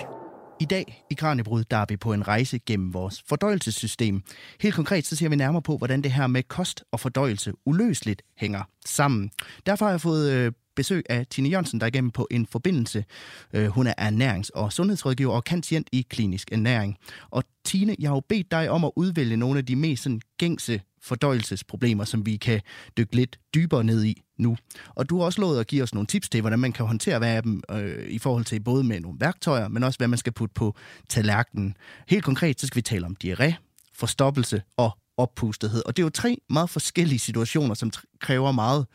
I 0.60 0.64
dag 0.64 1.04
i 1.10 1.14
Kranjebrud, 1.14 1.64
der 1.64 1.76
er 1.76 1.84
vi 1.88 1.96
på 1.96 2.12
en 2.12 2.28
rejse 2.28 2.58
gennem 2.58 2.94
vores 2.94 3.24
fordøjelsessystem. 3.28 4.22
Helt 4.60 4.74
konkret 4.74 5.06
så 5.06 5.16
ser 5.16 5.28
vi 5.28 5.36
nærmere 5.36 5.62
på, 5.62 5.76
hvordan 5.76 6.02
det 6.02 6.12
her 6.12 6.26
med 6.26 6.42
kost 6.42 6.84
og 6.92 7.00
fordøjelse 7.00 7.52
uløseligt 7.66 8.22
hænger 8.36 8.62
sammen. 8.86 9.30
Derfor 9.66 9.84
har 9.84 9.92
jeg 9.92 10.00
fået 10.00 10.32
øh, 10.32 10.52
besøg 10.76 11.04
af 11.10 11.26
Tine 11.26 11.48
Jørgensen, 11.48 11.80
der 11.80 11.86
er 11.86 11.88
igennem 11.88 12.10
på 12.10 12.28
en 12.30 12.46
forbindelse. 12.46 13.04
Øh, 13.52 13.66
hun 13.66 13.86
er 13.86 13.94
ernærings- 13.98 14.50
og 14.54 14.72
sundhedsrådgiver 14.72 15.32
og 15.32 15.44
kantient 15.44 15.88
i 15.92 16.06
klinisk 16.10 16.52
ernæring. 16.52 16.98
Og 17.30 17.44
Tine, 17.64 17.96
jeg 17.98 18.10
har 18.10 18.16
jo 18.16 18.22
bedt 18.28 18.50
dig 18.50 18.70
om 18.70 18.84
at 18.84 18.90
udvælge 18.96 19.36
nogle 19.36 19.58
af 19.58 19.66
de 19.66 19.76
mest 19.76 20.02
sådan, 20.02 20.20
gængse 20.38 20.80
fordøjelsesproblemer, 21.02 22.04
som 22.04 22.26
vi 22.26 22.36
kan 22.36 22.60
dykke 22.98 23.16
lidt 23.16 23.38
dybere 23.54 23.84
ned 23.84 24.04
i 24.04 24.22
nu. 24.38 24.56
Og 24.88 25.10
du 25.10 25.18
har 25.18 25.24
også 25.24 25.40
lovet 25.40 25.60
at 25.60 25.66
give 25.66 25.82
os 25.82 25.94
nogle 25.94 26.06
tips 26.06 26.28
til, 26.28 26.40
hvordan 26.40 26.58
man 26.58 26.72
kan 26.72 26.86
håndtere 26.86 27.18
hver 27.18 27.36
af 27.36 27.42
dem 27.42 27.62
øh, 27.70 28.06
i 28.08 28.18
forhold 28.18 28.44
til 28.44 28.60
både 28.60 28.84
med 28.84 29.00
nogle 29.00 29.20
værktøjer, 29.20 29.68
men 29.68 29.82
også 29.82 29.98
hvad 29.98 30.08
man 30.08 30.18
skal 30.18 30.32
putte 30.32 30.54
på 30.54 30.76
tallerkenen. 31.08 31.76
Helt 32.08 32.24
konkret, 32.24 32.60
så 32.60 32.66
skal 32.66 32.76
vi 32.76 32.82
tale 32.82 33.06
om 33.06 33.16
diarré, 33.24 33.52
forstoppelse 33.94 34.62
og 34.76 34.98
oppustethed. 35.16 35.82
Og 35.86 35.96
det 35.96 36.02
er 36.02 36.06
jo 36.06 36.10
tre 36.10 36.38
meget 36.50 36.70
forskellige 36.70 37.18
situationer, 37.18 37.74
som 37.74 37.90
kræver 38.20 38.52
meget 38.52 38.86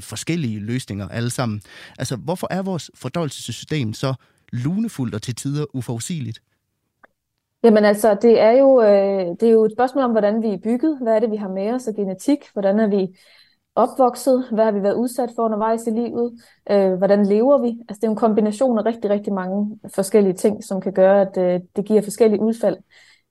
forskellige 0.00 0.60
løsninger 0.60 1.08
alle 1.08 1.30
sammen. 1.30 1.62
Altså, 1.98 2.16
hvorfor 2.16 2.48
er 2.50 2.62
vores 2.62 2.90
fordøjelsessystem 2.94 3.92
så 3.92 4.14
lunefuldt 4.52 5.14
og 5.14 5.22
til 5.22 5.34
tider 5.34 5.64
uforudsigeligt? 5.74 6.42
Jamen 7.64 7.84
altså, 7.84 8.18
det 8.22 8.40
er, 8.40 8.50
jo, 8.50 8.82
øh, 8.82 9.26
det 9.40 9.42
er 9.42 9.52
jo 9.52 9.64
et 9.64 9.72
spørgsmål 9.72 10.04
om, 10.04 10.10
hvordan 10.10 10.42
vi 10.42 10.48
er 10.48 10.58
bygget. 10.58 10.98
Hvad 11.02 11.14
er 11.14 11.20
det, 11.20 11.30
vi 11.30 11.36
har 11.36 11.48
med 11.48 11.72
os 11.72 11.88
af 11.88 11.94
genetik? 11.94 12.38
Hvordan 12.52 12.80
er 12.80 12.86
vi 12.86 13.18
opvokset? 13.74 14.48
Hvad 14.52 14.64
har 14.64 14.72
vi 14.72 14.82
været 14.82 14.94
udsat 14.94 15.30
for 15.36 15.42
undervejs 15.44 15.86
i 15.86 15.90
livet? 15.90 16.32
Øh, 16.70 16.92
hvordan 16.94 17.26
lever 17.26 17.62
vi? 17.62 17.68
Altså, 17.88 18.00
det 18.00 18.06
er 18.06 18.10
en 18.10 18.16
kombination 18.16 18.78
af 18.78 18.84
rigtig, 18.84 19.10
rigtig 19.10 19.32
mange 19.32 19.78
forskellige 19.94 20.34
ting, 20.34 20.64
som 20.64 20.80
kan 20.80 20.92
gøre, 20.92 21.20
at 21.20 21.38
øh, 21.38 21.60
det 21.76 21.84
giver 21.84 22.02
forskellige 22.02 22.40
udfald 22.40 22.76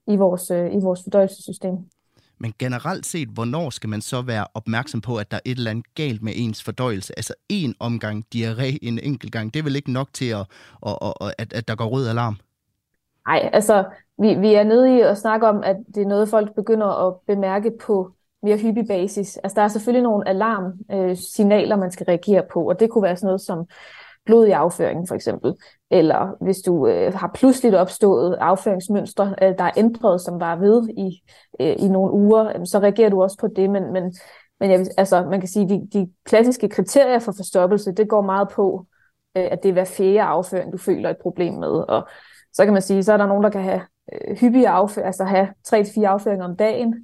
i 0.07 0.15
vores, 0.15 0.51
øh, 0.51 0.73
i 0.73 0.79
vores 0.81 0.99
fordøjelsessystem. 1.03 1.73
Men 2.39 2.53
generelt 2.59 3.05
set, 3.05 3.29
hvornår 3.29 3.69
skal 3.69 3.89
man 3.89 4.01
så 4.01 4.21
være 4.21 4.45
opmærksom 4.53 5.01
på, 5.01 5.15
at 5.15 5.31
der 5.31 5.37
er 5.37 5.41
et 5.45 5.57
eller 5.57 5.71
andet 5.71 5.95
galt 5.95 6.21
med 6.21 6.33
ens 6.35 6.63
fordøjelse? 6.63 7.13
Altså 7.17 7.33
en 7.49 7.75
omgang 7.79 8.25
diarré 8.35 8.77
en 8.81 8.99
enkelt 8.99 9.31
gang, 9.31 9.53
det 9.53 9.59
er 9.59 9.63
vel 9.63 9.75
ikke 9.75 9.91
nok 9.91 10.13
til, 10.13 10.29
at, 10.29 10.45
at, 10.87 10.97
at, 11.21 11.33
at, 11.37 11.53
at 11.53 11.67
der 11.67 11.75
går 11.75 11.85
rød 11.85 12.07
alarm? 12.07 12.37
Nej, 13.27 13.49
altså 13.53 13.85
vi, 14.21 14.33
vi 14.33 14.53
er 14.53 14.63
nede 14.63 14.97
i 14.97 15.01
at 15.01 15.17
snakke 15.17 15.47
om, 15.47 15.63
at 15.63 15.75
det 15.95 16.03
er 16.03 16.07
noget, 16.07 16.29
folk 16.29 16.55
begynder 16.55 17.07
at 17.07 17.15
bemærke 17.27 17.71
på 17.85 18.11
mere 18.43 18.57
hyppig 18.57 18.87
basis. 18.87 19.37
Altså 19.37 19.55
der 19.55 19.61
er 19.61 19.67
selvfølgelig 19.67 20.03
nogle 20.03 20.27
alarmsignaler, 20.27 21.75
man 21.75 21.91
skal 21.91 22.05
reagere 22.05 22.43
på, 22.53 22.69
og 22.69 22.79
det 22.79 22.89
kunne 22.89 23.03
være 23.03 23.15
sådan 23.15 23.27
noget 23.27 23.41
som 23.41 23.67
blod 24.29 24.47
i 24.47 24.51
afføringen 24.51 25.07
for 25.07 25.15
eksempel, 25.15 25.55
eller 25.91 26.35
hvis 26.41 26.57
du 26.57 26.87
øh, 26.87 27.13
har 27.13 27.31
pludseligt 27.33 27.75
opstået 27.75 28.37
afføringsmønstre, 28.41 29.35
øh, 29.41 29.53
der 29.57 29.63
er 29.63 29.71
ændret, 29.77 30.21
som 30.21 30.39
var 30.39 30.55
ved 30.55 30.89
i, 30.89 31.21
øh, 31.61 31.75
i 31.79 31.87
nogle 31.87 32.13
uger, 32.13 32.65
så 32.65 32.79
reagerer 32.79 33.09
du 33.09 33.23
også 33.23 33.37
på 33.37 33.47
det, 33.55 33.69
men, 33.69 33.93
men, 33.93 34.15
men 34.59 34.71
jeg, 34.71 34.85
altså, 34.97 35.25
man 35.25 35.39
kan 35.39 35.49
sige, 35.49 35.63
at 35.63 35.69
de, 35.69 35.99
de 35.99 36.09
klassiske 36.25 36.69
kriterier 36.69 37.19
for 37.19 37.31
forstoppelse, 37.31 37.91
det 37.91 38.09
går 38.09 38.21
meget 38.21 38.49
på, 38.49 38.85
øh, 39.37 39.47
at 39.51 39.63
det 39.63 39.69
er 39.69 39.73
hver 39.73 39.85
fjerde 39.85 40.21
afføring, 40.21 40.71
du 40.71 40.77
føler 40.77 41.09
et 41.09 41.17
problem 41.21 41.53
med, 41.53 41.89
og 41.89 42.07
så 42.53 42.63
kan 42.63 42.73
man 42.73 42.81
sige, 42.81 43.03
så 43.03 43.13
er 43.13 43.17
der 43.17 43.27
nogen, 43.27 43.43
der 43.43 43.49
kan 43.49 43.63
have 43.63 43.81
øh, 44.13 44.37
hyppige 44.37 44.69
afføring, 44.69 45.05
altså 45.05 45.23
have 45.23 45.47
3-4 45.67 46.03
afføringer 46.03 46.45
om 46.45 46.55
dagen, 46.55 46.95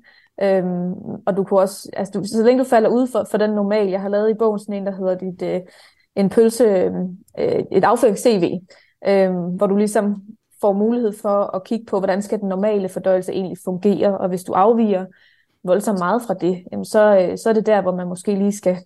Øhm, 0.43 0.93
og 1.25 1.37
du 1.37 1.43
kunne 1.43 1.59
også, 1.59 1.89
altså 1.93 2.19
du, 2.19 2.23
så 2.27 2.43
længe 2.43 2.63
du 2.63 2.69
falder 2.69 2.89
ud 2.89 3.07
for, 3.07 3.27
for 3.31 3.37
den 3.37 3.49
normal, 3.49 3.87
jeg 3.87 4.01
har 4.01 4.09
lavet 4.09 4.29
i 4.29 4.33
bogen 4.33 4.59
sådan 4.59 4.75
en, 4.75 4.85
der 4.85 4.95
hedder 4.95 5.15
dit, 5.17 5.41
øh, 5.41 5.61
en 6.15 6.29
pølse, 6.29 6.63
øh, 7.39 7.63
et 7.71 7.83
afførings-CV, 7.83 8.59
øh, 9.07 9.31
hvor 9.31 9.67
du 9.67 9.75
ligesom 9.75 10.23
får 10.61 10.73
mulighed 10.73 11.13
for 11.21 11.55
at 11.55 11.63
kigge 11.63 11.85
på, 11.85 11.99
hvordan 11.99 12.21
skal 12.21 12.39
den 12.39 12.49
normale 12.49 12.89
fordøjelse 12.89 13.31
egentlig 13.31 13.57
fungere, 13.65 14.17
og 14.17 14.29
hvis 14.29 14.43
du 14.43 14.53
afviger 14.53 15.05
voldsomt 15.63 15.99
meget 15.99 16.21
fra 16.27 16.33
det, 16.33 16.63
jamen 16.71 16.85
så, 16.85 17.17
øh, 17.17 17.37
så 17.37 17.49
er 17.49 17.53
det 17.53 17.65
der, 17.65 17.81
hvor 17.81 17.95
man 17.95 18.07
måske 18.07 18.35
lige 18.35 18.51
skal, 18.51 18.77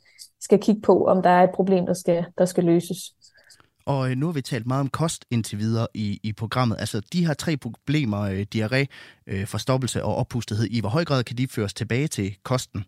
skal 0.41 0.59
kigge 0.59 0.81
på, 0.81 1.05
om 1.05 1.21
der 1.21 1.29
er 1.29 1.43
et 1.43 1.51
problem, 1.53 1.85
der 1.85 1.93
skal, 1.93 2.25
der 2.37 2.45
skal 2.45 2.63
løses. 2.63 3.13
Og 3.85 4.11
øh, 4.11 4.17
nu 4.17 4.25
har 4.25 4.33
vi 4.33 4.41
talt 4.41 4.67
meget 4.67 4.81
om 4.81 4.89
kost 4.89 5.25
indtil 5.31 5.59
videre 5.59 5.87
i, 5.93 6.19
i 6.23 6.33
programmet. 6.33 6.77
Altså 6.79 7.01
de 7.13 7.25
her 7.25 7.33
tre 7.33 7.57
problemer, 7.57 8.21
øh, 8.21 8.45
diarré, 8.55 8.85
øh, 9.27 9.47
forstoppelse 9.47 10.03
og 10.03 10.15
oppustethed, 10.15 10.65
i 10.65 10.79
hvor 10.79 10.89
høj 10.89 11.05
grad 11.05 11.23
kan 11.23 11.37
de 11.37 11.47
føres 11.47 11.73
tilbage 11.73 12.07
til 12.07 12.35
kosten? 12.43 12.85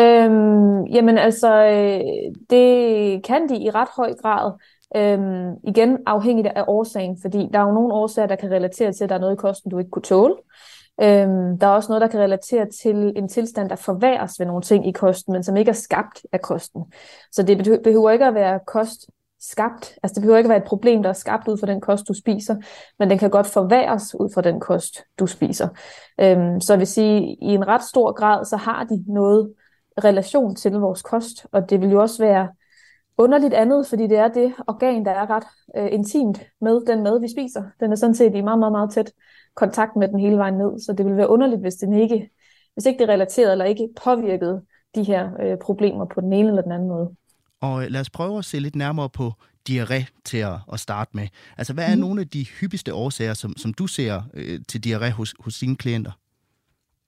Øhm, 0.00 0.84
jamen 0.84 1.18
altså, 1.18 1.64
øh, 1.64 2.32
det 2.50 3.24
kan 3.24 3.48
de 3.48 3.56
i 3.56 3.70
ret 3.70 3.88
høj 3.96 4.14
grad. 4.14 4.52
Øhm, 4.96 5.56
igen 5.64 5.98
afhængigt 6.06 6.46
af 6.46 6.64
årsagen, 6.68 7.18
fordi 7.22 7.48
der 7.52 7.58
er 7.58 7.66
jo 7.66 7.72
nogle 7.72 7.94
årsager, 7.94 8.26
der 8.26 8.36
kan 8.36 8.50
relatere 8.50 8.92
til, 8.92 9.04
at 9.04 9.10
der 9.10 9.16
er 9.16 9.20
noget 9.20 9.34
i 9.34 9.36
kosten, 9.36 9.70
du 9.70 9.78
ikke 9.78 9.90
kunne 9.90 10.02
tåle. 10.02 10.34
Øhm, 11.02 11.58
der 11.58 11.66
er 11.66 11.70
også 11.70 11.88
noget, 11.88 12.00
der 12.00 12.08
kan 12.08 12.20
relatere 12.20 12.66
til 12.82 13.12
en 13.16 13.28
tilstand, 13.28 13.68
der 13.68 13.76
forværres 13.76 14.38
ved 14.38 14.46
nogle 14.46 14.62
ting 14.62 14.88
i 14.88 14.92
kosten, 14.92 15.32
men 15.32 15.42
som 15.42 15.56
ikke 15.56 15.68
er 15.68 15.72
skabt 15.72 16.26
af 16.32 16.40
kosten. 16.40 16.84
Så 17.32 17.42
det 17.42 17.82
behøver 17.84 18.10
ikke 18.10 18.26
at 18.26 18.34
være 18.34 18.60
kost 18.66 19.10
skabt. 19.40 19.98
Altså 20.02 20.14
det 20.14 20.22
behøver 20.22 20.38
ikke 20.38 20.46
at 20.46 20.50
være 20.50 20.58
et 20.58 20.68
problem, 20.68 21.02
der 21.02 21.08
er 21.08 21.14
skabt 21.14 21.48
ud 21.48 21.58
fra 21.58 21.66
den 21.66 21.80
kost, 21.80 22.08
du 22.08 22.14
spiser, 22.14 22.56
men 22.98 23.10
den 23.10 23.18
kan 23.18 23.30
godt 23.30 23.46
forværres 23.46 24.14
ud 24.14 24.30
fra 24.34 24.42
den 24.42 24.60
kost, 24.60 25.04
du 25.18 25.26
spiser. 25.26 25.68
Øhm, 26.20 26.60
så 26.60 26.72
jeg 26.72 26.78
vil 26.78 26.86
sige, 26.86 27.36
i 27.42 27.46
en 27.46 27.68
ret 27.68 27.82
stor 27.82 28.12
grad, 28.12 28.44
så 28.44 28.56
har 28.56 28.84
de 28.84 29.04
noget 29.12 29.52
relation 30.04 30.54
til 30.54 30.72
vores 30.72 31.02
kost, 31.02 31.46
og 31.52 31.70
det 31.70 31.80
vil 31.80 31.90
jo 31.90 32.00
også 32.00 32.22
være 32.22 32.48
underligt 33.18 33.54
andet, 33.54 33.86
fordi 33.86 34.02
det 34.02 34.18
er 34.18 34.28
det 34.28 34.54
organ, 34.66 35.04
der 35.04 35.10
er 35.10 35.30
ret 35.30 35.44
øh, 35.76 35.88
intimt 35.92 36.42
med 36.60 36.86
den 36.86 37.02
mad, 37.02 37.20
vi 37.20 37.28
spiser. 37.28 37.62
Den 37.80 37.92
er 37.92 37.96
sådan 37.96 38.14
set 38.14 38.34
i 38.34 38.40
meget, 38.40 38.58
meget, 38.58 38.72
meget 38.72 38.90
tæt 38.90 39.12
kontakt 39.54 39.96
med 39.96 40.08
den 40.08 40.20
hele 40.20 40.36
vejen 40.36 40.54
ned, 40.54 40.80
så 40.80 40.92
det 40.92 41.06
vil 41.06 41.16
være 41.16 41.28
underligt, 41.28 41.60
hvis, 41.60 41.74
den 41.74 41.92
ikke, 41.92 42.30
hvis 42.74 42.86
ikke 42.86 42.98
det 42.98 43.08
er 43.08 43.12
relateret 43.12 43.52
eller 43.52 43.64
ikke 43.64 43.88
påvirket 44.04 44.62
de 44.94 45.02
her 45.02 45.30
øh, 45.42 45.58
problemer 45.62 46.04
på 46.04 46.20
den 46.20 46.32
ene 46.32 46.48
eller 46.48 46.62
den 46.62 46.72
anden 46.72 46.88
måde. 46.88 47.14
Og 47.60 47.84
øh, 47.84 47.90
lad 47.90 48.00
os 48.00 48.10
prøve 48.10 48.38
at 48.38 48.44
se 48.44 48.58
lidt 48.58 48.76
nærmere 48.76 49.08
på 49.08 49.32
diarré 49.70 50.22
til 50.24 50.38
at, 50.38 50.54
at 50.72 50.80
starte 50.80 51.10
med. 51.14 51.28
Altså, 51.58 51.72
hvad 51.72 51.84
er 51.84 51.94
mm. 51.94 52.00
nogle 52.00 52.20
af 52.20 52.28
de 52.28 52.44
hyppigste 52.44 52.94
årsager, 52.94 53.34
som, 53.34 53.56
som 53.56 53.74
du 53.74 53.86
ser 53.86 54.22
øh, 54.34 54.60
til 54.68 54.82
diarré 54.86 55.10
hos, 55.10 55.34
hos 55.40 55.58
dine 55.58 55.76
klienter? 55.76 56.10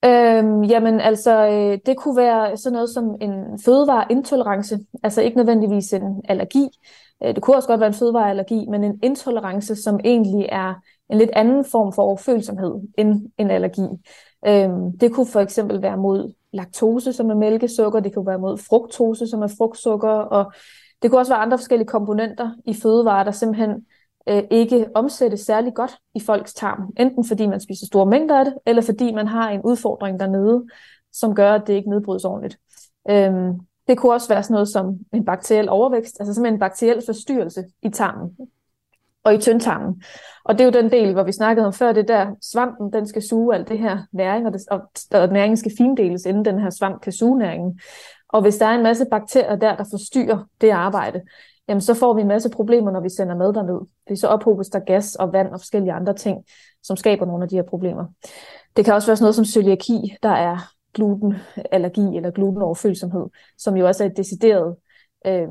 Øhm, 0.05 0.63
jamen 0.63 0.99
altså, 0.99 1.47
øh, 1.47 1.79
det 1.85 1.97
kunne 1.97 2.17
være 2.17 2.57
sådan 2.57 2.73
noget 2.73 2.89
som 2.89 3.15
en 3.21 3.59
fødevareintolerance, 3.65 4.79
altså 5.03 5.21
ikke 5.21 5.37
nødvendigvis 5.37 5.93
en 5.93 6.21
allergi. 6.29 6.67
Øh, 7.23 7.35
det 7.35 7.43
kunne 7.43 7.55
også 7.55 7.67
godt 7.67 7.79
være 7.79 7.87
en 7.87 7.93
fødevareallergi, 7.93 8.65
men 8.69 8.83
en 8.83 8.99
intolerance, 9.03 9.75
som 9.75 9.99
egentlig 10.03 10.45
er 10.51 10.73
en 11.09 11.17
lidt 11.17 11.29
anden 11.33 11.65
form 11.65 11.93
for 11.93 12.01
overfølsomhed 12.01 12.73
end 12.97 13.29
en 13.37 13.49
allergi. 13.51 13.87
Øhm, 14.47 14.97
det 14.97 15.13
kunne 15.13 15.27
for 15.27 15.39
eksempel 15.39 15.81
være 15.81 15.97
mod 15.97 16.33
laktose, 16.53 17.13
som 17.13 17.29
er 17.29 17.35
mælkesukker, 17.35 17.99
det 17.99 18.13
kunne 18.13 18.27
være 18.27 18.39
mod 18.39 18.57
fruktose, 18.57 19.27
som 19.27 19.41
er 19.41 19.53
frugtsukker, 19.57 20.09
og 20.09 20.53
det 21.01 21.09
kunne 21.09 21.19
også 21.19 21.31
være 21.31 21.41
andre 21.41 21.57
forskellige 21.57 21.87
komponenter 21.87 22.51
i 22.65 22.73
fødevarer, 22.73 23.23
der 23.23 23.31
simpelthen 23.31 23.85
øh, 24.29 24.43
ikke 24.51 24.87
omsættes 24.95 25.39
særlig 25.39 25.73
godt 25.73 25.97
i 26.15 26.19
folks 26.19 26.53
tarm. 26.53 26.93
Enten 26.97 27.25
fordi 27.25 27.47
man 27.47 27.59
spiser 27.59 27.85
store 27.85 28.05
mængder 28.05 28.39
af 28.39 28.45
det, 28.45 28.53
eller 28.65 28.81
fordi 28.81 29.13
man 29.13 29.27
har 29.27 29.49
en 29.49 29.61
udfordring 29.61 30.19
dernede, 30.19 30.65
som 31.13 31.35
gør, 31.35 31.53
at 31.53 31.67
det 31.67 31.73
ikke 31.73 31.89
nedbrydes 31.89 32.25
ordentligt. 32.25 32.57
Øhm, 33.09 33.53
det 33.87 33.97
kunne 33.97 34.13
også 34.13 34.27
være 34.27 34.43
sådan 34.43 34.53
noget 34.53 34.69
som 34.69 34.99
en 35.13 35.25
bakteriel 35.25 35.69
overvækst, 35.69 36.17
altså 36.19 36.33
simpelthen 36.33 36.55
en 36.55 36.59
bakteriel 36.59 37.03
forstyrrelse 37.05 37.63
i 37.81 37.89
tarmen 37.89 38.37
og 39.23 39.33
i 39.33 39.37
tyndtarmen. 39.37 40.03
Og 40.43 40.57
det 40.57 40.61
er 40.61 40.65
jo 40.65 40.81
den 40.81 40.91
del, 40.91 41.13
hvor 41.13 41.23
vi 41.23 41.31
snakkede 41.31 41.67
om 41.67 41.73
før, 41.73 41.91
det 41.91 42.07
der 42.07 42.35
svampen, 42.41 42.93
den 42.93 43.07
skal 43.07 43.21
suge 43.21 43.55
alt 43.55 43.69
det 43.69 43.79
her 43.79 43.97
næring, 44.11 44.45
og, 44.47 44.53
det, 44.53 44.61
og, 44.71 44.81
og 45.11 45.27
næringen 45.27 45.57
skal 45.57 45.71
findeles, 45.77 46.25
inden 46.25 46.45
den 46.45 46.59
her 46.59 46.69
svamp 46.69 47.01
kan 47.01 47.11
suge 47.11 47.37
næringen. 47.37 47.79
Og 48.29 48.41
hvis 48.41 48.57
der 48.57 48.65
er 48.65 48.75
en 48.75 48.83
masse 48.83 49.05
bakterier 49.11 49.55
der, 49.55 49.75
der 49.75 49.83
forstyrrer 49.91 50.45
det 50.61 50.69
arbejde, 50.69 51.21
jamen 51.67 51.81
så 51.81 51.93
får 51.93 52.13
vi 52.13 52.21
en 52.21 52.27
masse 52.27 52.49
problemer, 52.49 52.91
når 52.91 52.99
vi 52.99 53.09
sender 53.09 53.35
mad 53.35 53.53
derned. 53.53 53.79
Fordi 54.07 54.19
så 54.19 54.27
ophobes 54.27 54.69
der 54.69 54.79
gas 54.79 55.15
og 55.15 55.33
vand 55.33 55.47
og 55.47 55.59
forskellige 55.59 55.93
andre 55.93 56.13
ting, 56.13 56.45
som 56.83 56.97
skaber 56.97 57.25
nogle 57.25 57.43
af 57.43 57.49
de 57.49 57.55
her 57.55 57.63
problemer. 57.63 58.05
Det 58.75 58.85
kan 58.85 58.93
også 58.93 59.07
være 59.07 59.17
sådan 59.17 59.23
noget 59.23 59.35
som 59.35 59.45
cøliaki, 59.45 60.15
der 60.23 60.29
er 60.29 60.57
glutenallergi 60.93 62.17
eller 62.17 62.31
glutenoverfølsomhed, 62.31 63.25
som 63.57 63.77
jo 63.77 63.87
også 63.87 64.03
er 64.03 64.09
et 64.09 64.17
decideret, 64.17 64.75
øh, 65.25 65.47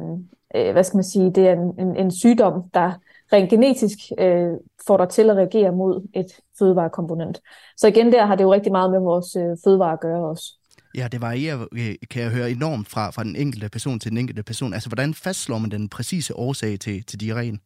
øh, 0.54 0.72
hvad 0.72 0.84
skal 0.84 0.96
man 0.96 1.04
sige, 1.04 1.30
det 1.30 1.48
er 1.48 1.52
en, 1.52 1.80
en, 1.80 1.96
en 1.96 2.10
sygdom, 2.10 2.70
der 2.74 2.92
rent 3.32 3.50
genetisk 3.50 3.98
øh, 4.18 4.52
får 4.86 4.96
dig 4.96 5.08
til 5.08 5.30
at 5.30 5.36
reagere 5.36 5.72
mod 5.72 6.08
et 6.14 6.26
fødevarekomponent. 6.58 7.40
Så 7.76 7.88
igen 7.88 8.12
der 8.12 8.26
har 8.26 8.34
det 8.34 8.44
jo 8.44 8.52
rigtig 8.52 8.72
meget 8.72 8.90
med 8.90 9.00
vores 9.00 9.36
øh, 9.36 9.56
fødevare 9.64 9.92
at 9.92 10.00
gøre 10.00 10.28
også. 10.28 10.59
Ja, 10.94 11.08
det 11.12 11.20
varierer, 11.20 11.66
øh, 11.72 11.94
kan 12.10 12.22
jeg 12.22 12.30
høre, 12.30 12.50
enormt 12.50 12.88
fra, 12.88 13.10
fra 13.10 13.24
den 13.24 13.36
enkelte 13.36 13.68
person 13.68 13.98
til 13.98 14.10
den 14.10 14.18
enkelte 14.18 14.42
person. 14.42 14.74
Altså, 14.74 14.88
hvordan 14.88 15.14
fastslår 15.14 15.58
man 15.58 15.70
den 15.70 15.88
præcise 15.88 16.36
årsag 16.36 16.80
til, 16.80 17.04
til 17.04 17.18
diarréen? 17.22 17.58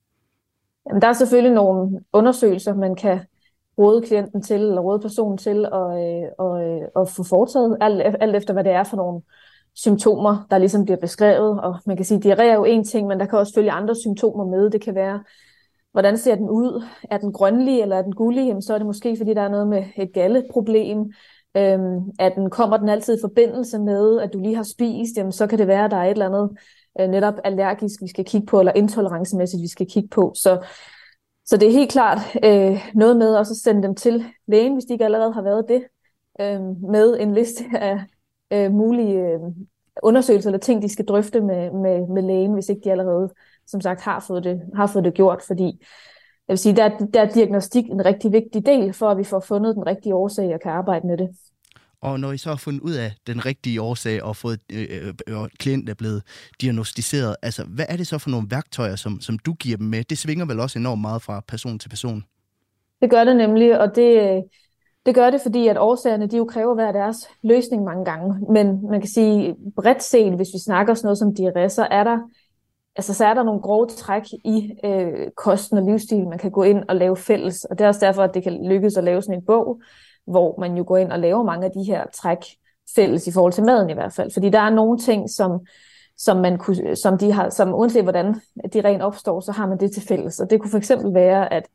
Jamen, 0.89 1.03
der 1.03 1.09
er 1.09 1.13
selvfølgelig 1.13 1.55
nogle 1.55 2.01
undersøgelser, 2.13 2.75
man 2.75 2.97
kan 2.97 3.21
råde 3.79 4.03
klienten 4.03 4.43
til, 4.43 4.57
eller 4.61 4.81
råde 4.81 5.01
personen 5.01 5.39
til 5.39 5.67
at, 5.73 5.87
øh, 6.05 6.29
og, 6.39 6.65
øh, 6.65 6.83
at 6.97 7.09
få 7.09 7.23
foretaget, 7.23 7.77
alt, 7.81 8.17
alt 8.21 8.37
efter 8.37 8.53
hvad 8.53 8.65
det 8.65 8.73
er 8.73 8.85
for 8.85 8.97
nogle 8.97 9.23
symptomer, 9.75 10.47
der 10.51 10.59
ligesom 10.59 10.85
bliver 10.85 10.99
beskrevet. 11.01 11.61
Og 11.61 11.77
man 11.87 11.97
kan 11.97 12.05
sige, 12.05 12.33
at 12.33 12.39
diarré 12.39 12.43
er 12.43 12.55
jo 12.55 12.65
en 12.65 12.85
ting, 12.85 13.07
men 13.07 13.21
der 13.21 13.27
kan 13.27 13.39
også 13.39 13.55
følge 13.55 13.71
andre 13.71 13.95
symptomer 13.97 14.47
med. 14.47 14.71
Det 14.71 14.81
kan 14.81 14.95
være, 14.95 15.25
hvordan 15.93 16.19
ser 16.19 16.35
den 16.35 16.51
ud? 16.51 16.85
Er 17.11 17.19
den 17.19 17.33
grønlig, 17.33 17.81
eller 17.81 17.97
er 17.97 18.03
den 18.03 18.15
gullig? 18.15 18.47
Jamen, 18.47 18.63
så 18.63 18.75
er 18.75 18.79
det 18.79 18.87
måske, 18.87 19.17
fordi 19.17 19.35
der 19.35 19.43
er 19.43 19.49
noget 19.49 19.69
med 19.69 19.85
et 19.97 20.13
galleproblem. 20.13 21.13
Øhm, 21.57 22.11
at 22.19 22.33
den 22.37 22.51
kommer 22.51 22.77
den 22.77 22.89
altid 22.89 23.19
i 23.19 23.21
forbindelse 23.21 23.79
med, 23.79 24.21
at 24.21 24.33
du 24.33 24.39
lige 24.39 24.57
har 24.57 24.63
spist, 24.63 25.17
jamen, 25.17 25.33
så 25.33 25.47
kan 25.47 25.59
det 25.59 25.67
være, 25.67 25.85
at 25.85 25.91
der 25.91 25.97
er 25.97 26.05
et 26.05 26.11
eller 26.11 26.27
andet 26.27 26.51
øh, 27.01 27.09
netop 27.09 27.35
allergisk, 27.45 28.03
vi 28.03 28.09
skal 28.09 28.25
kigge 28.25 28.47
på, 28.47 28.59
eller 28.59 28.73
intolerancemæssigt, 28.73 29.63
vi 29.63 29.69
skal 29.69 29.87
kigge 29.87 30.09
på. 30.09 30.33
Så, 30.37 30.67
så 31.45 31.57
det 31.57 31.69
er 31.69 31.73
helt 31.73 31.91
klart 31.91 32.19
øh, 32.45 32.91
noget 32.95 33.17
med 33.17 33.37
også 33.37 33.53
at 33.53 33.57
sende 33.57 33.83
dem 33.83 33.95
til 33.95 34.25
lægen, 34.47 34.73
hvis 34.73 34.85
de 34.85 34.93
ikke 34.93 35.05
allerede 35.05 35.33
har 35.33 35.43
været 35.43 35.65
det, 35.69 35.85
øh, 36.41 36.91
med 36.91 37.17
en 37.21 37.35
liste 37.35 37.65
af 37.75 38.01
øh, 38.53 38.73
mulige 38.73 39.19
øh, 39.19 39.41
undersøgelser 40.03 40.51
eller 40.51 40.59
ting, 40.59 40.83
de 40.83 40.89
skal 40.89 41.05
drøfte 41.05 41.41
med, 41.41 41.71
med, 41.71 42.09
med 42.09 42.23
lægen, 42.23 42.53
hvis 42.53 42.69
ikke 42.69 42.81
de 42.85 42.91
allerede, 42.91 43.31
som 43.67 43.81
sagt, 43.81 44.01
har 44.01 44.21
fået 44.21 44.45
det, 44.45 44.63
har 44.75 44.87
fået 44.87 45.05
det 45.05 45.15
gjort, 45.15 45.43
fordi 45.43 45.85
jeg 46.49 46.53
vil 46.53 46.59
sige, 46.59 46.77
der, 46.77 46.89
der 47.15 47.21
er 47.21 47.33
diagnostik 47.33 47.85
en 47.85 48.05
rigtig 48.05 48.33
vigtig 48.33 48.67
del, 48.67 48.93
for 48.93 49.09
at 49.09 49.19
vi 49.19 49.25
får 49.25 49.41
fundet 49.41 49.77
den 49.77 49.87
rigtige 49.87 50.15
årsag 50.15 50.55
og 50.55 50.61
kan 50.61 50.73
arbejde 50.73 51.07
med 51.07 51.17
det. 51.19 51.29
Og 52.01 52.21
når 52.21 52.33
I 52.33 52.39
så 52.39 52.49
har 52.49 52.57
fundet 52.57 52.81
ud 52.81 52.93
af 52.93 53.13
den 53.27 53.47
rigtige 53.47 53.83
årsag 53.83 54.23
og 54.23 54.37
fået 54.37 54.61
øh, 54.73 54.87
øh, 54.91 55.15
øh 55.29 55.49
klient 55.59 55.89
er 55.89 55.95
blevet 55.95 56.23
diagnostiseret, 56.61 57.37
altså 57.43 57.65
hvad 57.65 57.85
er 57.89 57.97
det 57.97 58.07
så 58.07 58.19
for 58.19 58.31
nogle 58.31 58.47
værktøjer, 58.51 58.97
som, 58.97 59.21
som 59.21 59.39
du 59.39 59.53
giver 59.53 59.77
dem 59.77 59.87
med? 59.87 60.05
Det 60.05 60.19
svinger 60.19 60.47
vel 60.47 60.61
også 60.61 60.79
enormt 60.79 61.01
meget 61.01 61.23
fra 61.23 61.41
person 61.49 61.79
til 61.79 61.89
person? 61.89 62.25
Det 63.03 63.11
gør 63.11 63.25
det 63.25 63.37
nemlig, 63.37 63.81
og 63.81 63.97
det, 63.97 64.43
det 65.07 65.15
gør 65.15 65.31
det, 65.31 65.41
fordi 65.43 65.69
at 65.69 65.79
årsagerne 65.79 66.27
de 66.27 66.37
jo 66.37 66.45
kræver 66.45 66.75
hver 66.75 66.93
deres 66.93 67.17
løsning 67.43 67.85
mange 67.85 68.05
gange. 68.05 68.53
Men 68.53 68.91
man 68.91 69.01
kan 69.01 69.11
sige 69.11 69.55
bredt 69.77 70.03
set, 70.03 70.37
hvis 70.37 70.49
vi 70.55 70.59
snakker 70.65 70.95
sådan 70.95 71.07
noget 71.07 71.19
som 71.19 71.35
diarré, 71.39 71.69
så 71.69 71.89
er 71.91 72.05
der 72.05 72.19
altså, 72.97 73.15
så 73.15 73.25
er 73.25 73.35
der 73.35 73.43
nogle 73.43 73.61
grove 73.61 73.87
træk 73.87 74.23
i 74.45 74.73
øh, 74.85 75.31
kosten 75.37 75.79
og 75.79 75.85
livsstil, 75.85 76.29
man 76.29 76.39
kan 76.39 76.51
gå 76.51 76.63
ind 76.63 76.85
og 76.89 76.97
lave 76.97 77.17
fælles. 77.17 77.65
Og 77.65 77.79
det 77.79 77.85
er 77.85 77.89
også 77.89 78.07
derfor, 78.07 78.23
at 78.23 78.35
det 78.35 78.43
kan 78.43 78.67
lykkes 78.69 78.97
at 78.97 79.05
lave 79.05 79.23
sådan 79.23 79.39
en 79.39 79.47
bog, 79.47 79.81
hvor 80.27 80.61
man 80.61 80.77
jo 80.77 80.85
går 80.87 80.97
ind 80.97 81.13
og 81.13 81.19
laver 81.19 81.43
mange 81.43 81.67
af 81.67 81.73
de 81.73 81.83
her 81.83 82.05
træk 82.15 82.39
fælles 82.97 83.27
i 83.27 83.33
forhold 83.33 83.53
til 83.53 83.65
maden 83.65 83.91
i 83.91 83.93
hvert 83.93 84.13
fald. 84.13 84.31
Fordi 84.33 84.51
der 84.51 84.61
er 84.61 84.71
nogle 84.71 84.99
ting, 84.99 85.31
som, 85.31 85.67
som, 86.17 86.37
man 86.37 86.59
kunne, 86.59 86.97
som, 86.97 87.19
de 87.19 87.33
har, 87.33 87.49
som 87.51 87.75
uanset 87.75 88.03
hvordan 88.03 88.35
de 88.73 88.81
rent 88.81 89.03
opstår, 89.03 89.41
så 89.41 89.53
har 89.53 89.67
man 89.67 89.79
det 89.79 89.93
til 89.93 90.03
fælles. 90.09 90.41
Og 90.41 90.51
det 90.51 90.61
kunne 90.61 90.71
for 90.71 90.79
eksempel 90.79 91.15
være, 91.15 91.53
at 91.53 91.69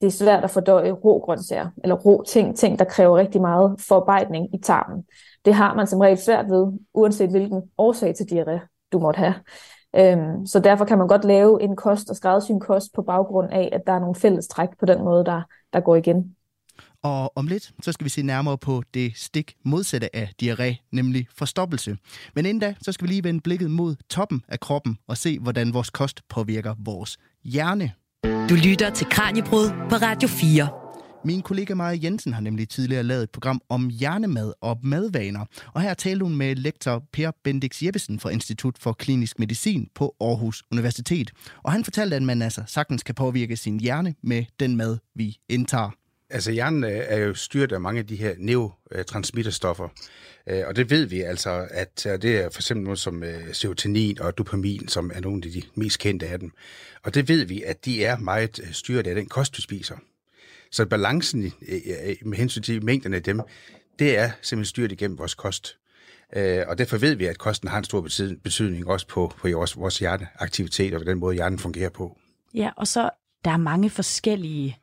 det 0.00 0.06
er 0.06 0.10
svært 0.10 0.44
at 0.44 0.50
fordøje 0.50 0.90
rå 0.90 1.18
grøntsager, 1.18 1.68
eller 1.84 1.96
rå 1.96 2.24
ting, 2.28 2.56
ting, 2.56 2.78
der 2.78 2.84
kræver 2.84 3.16
rigtig 3.16 3.40
meget 3.40 3.80
forarbejdning 3.88 4.54
i 4.54 4.58
tarmen. 4.58 5.04
Det 5.44 5.54
har 5.54 5.74
man 5.74 5.86
som 5.86 6.00
regel 6.00 6.18
svært 6.18 6.50
ved, 6.50 6.72
uanset 6.94 7.30
hvilken 7.30 7.62
årsag 7.78 8.14
til 8.14 8.24
diarré 8.24 8.88
du 8.92 8.98
måtte 8.98 9.18
have. 9.18 9.34
Øhm, 9.96 10.46
så 10.46 10.60
derfor 10.60 10.84
kan 10.84 10.98
man 10.98 11.08
godt 11.08 11.24
lave 11.24 11.62
en 11.62 11.76
kost 11.76 12.10
og 12.10 12.16
skræddersy 12.16 12.50
en 12.50 12.60
kost 12.60 12.92
på 12.94 13.02
baggrund 13.02 13.52
af, 13.52 13.68
at 13.72 13.80
der 13.86 13.92
er 13.92 13.98
nogle 13.98 14.14
fælles 14.14 14.48
træk 14.48 14.68
på 14.80 14.86
den 14.86 15.04
måde, 15.04 15.24
der, 15.24 15.42
der 15.72 15.80
går 15.80 15.96
igen. 15.96 16.36
Og 17.02 17.32
om 17.36 17.46
lidt, 17.46 17.72
så 17.82 17.92
skal 17.92 18.04
vi 18.04 18.10
se 18.10 18.22
nærmere 18.22 18.58
på 18.58 18.82
det 18.94 19.12
stik 19.16 19.54
modsatte 19.64 20.16
af 20.16 20.32
diarré, 20.42 20.88
nemlig 20.92 21.26
forstoppelse. 21.36 21.96
Men 22.34 22.46
inden 22.46 22.60
da, 22.60 22.74
så 22.82 22.92
skal 22.92 23.06
vi 23.06 23.12
lige 23.12 23.24
vende 23.24 23.40
blikket 23.40 23.70
mod 23.70 23.96
toppen 24.10 24.44
af 24.48 24.60
kroppen 24.60 24.98
og 25.08 25.16
se, 25.16 25.38
hvordan 25.38 25.74
vores 25.74 25.90
kost 25.90 26.20
påvirker 26.28 26.74
vores 26.78 27.18
hjerne. 27.44 27.92
Du 28.24 28.54
lytter 28.54 28.90
til 28.90 29.06
Kranjebrud 29.10 29.68
på 29.90 29.96
Radio 29.96 30.28
4. 30.28 30.81
Min 31.24 31.42
kollega 31.42 31.74
Maja 31.74 31.98
Jensen 32.02 32.32
har 32.32 32.40
nemlig 32.40 32.68
tidligere 32.68 33.02
lavet 33.02 33.22
et 33.22 33.30
program 33.30 33.60
om 33.68 33.88
hjernemad 33.88 34.52
og 34.60 34.78
madvaner. 34.82 35.44
Og 35.74 35.82
her 35.82 35.94
talte 35.94 36.22
hun 36.22 36.36
med 36.36 36.56
lektor 36.56 37.04
Per 37.12 37.30
Bendix 37.44 37.82
Jeppesen 37.82 38.20
fra 38.20 38.30
Institut 38.30 38.78
for 38.78 38.92
Klinisk 38.92 39.38
Medicin 39.38 39.88
på 39.94 40.16
Aarhus 40.20 40.62
Universitet. 40.72 41.30
Og 41.62 41.72
han 41.72 41.84
fortalte, 41.84 42.16
at 42.16 42.22
man 42.22 42.42
altså 42.42 42.62
sagtens 42.66 43.02
kan 43.02 43.14
påvirke 43.14 43.56
sin 43.56 43.80
hjerne 43.80 44.14
med 44.22 44.44
den 44.60 44.76
mad, 44.76 44.98
vi 45.14 45.36
indtager. 45.48 45.90
Altså 46.30 46.50
hjernen 46.50 46.84
øh, 46.84 46.90
er 46.90 47.18
jo 47.18 47.34
styret 47.34 47.72
af 47.72 47.80
mange 47.80 47.98
af 47.98 48.06
de 48.06 48.16
her 48.16 48.34
neurotransmitterstoffer, 48.38 49.88
øh, 50.46 50.62
og 50.66 50.76
det 50.76 50.90
ved 50.90 51.06
vi 51.06 51.20
altså, 51.20 51.66
at 51.70 52.06
det 52.22 52.44
er 52.44 52.50
for 52.50 52.58
eksempel 52.60 52.84
noget 52.84 52.98
som 52.98 53.22
øh, 53.22 53.54
serotonin 53.54 54.20
og 54.20 54.38
dopamin, 54.38 54.88
som 54.88 55.10
er 55.14 55.20
nogle 55.20 55.42
af 55.46 55.52
de 55.52 55.62
mest 55.74 55.98
kendte 55.98 56.26
af 56.26 56.38
dem. 56.38 56.50
Og 57.02 57.14
det 57.14 57.28
ved 57.28 57.44
vi, 57.44 57.62
at 57.62 57.84
de 57.84 58.04
er 58.04 58.18
meget 58.18 58.60
styret 58.72 59.06
af 59.06 59.14
den 59.14 59.26
kost, 59.26 59.56
du 59.56 59.62
spiser. 59.62 59.96
Så 60.72 60.86
balancen 60.86 61.52
med 62.24 62.36
hensyn 62.36 62.62
til 62.62 62.84
mængden 62.84 63.14
af 63.14 63.22
dem, 63.22 63.40
det 63.98 64.18
er 64.18 64.30
simpelthen 64.42 64.64
styret 64.64 64.92
igennem 64.92 65.18
vores 65.18 65.34
kost. 65.34 65.78
Øh, 66.36 66.64
og 66.68 66.78
derfor 66.78 66.96
ved 66.96 67.14
vi, 67.14 67.26
at 67.26 67.38
kosten 67.38 67.68
har 67.68 67.78
en 67.78 67.84
stor 67.84 68.00
betydning 68.44 68.88
også 68.88 69.06
på, 69.06 69.32
på 69.38 69.48
vores, 69.48 69.76
vores 69.76 69.98
hjerneaktivitet 69.98 70.94
og 70.94 71.06
den 71.06 71.18
måde, 71.18 71.34
hjernen 71.34 71.58
fungerer 71.58 71.90
på. 71.90 72.18
Ja, 72.54 72.70
og 72.76 72.86
så 72.86 73.10
der 73.44 73.50
er 73.50 73.56
mange 73.56 73.90
forskellige 73.90 74.78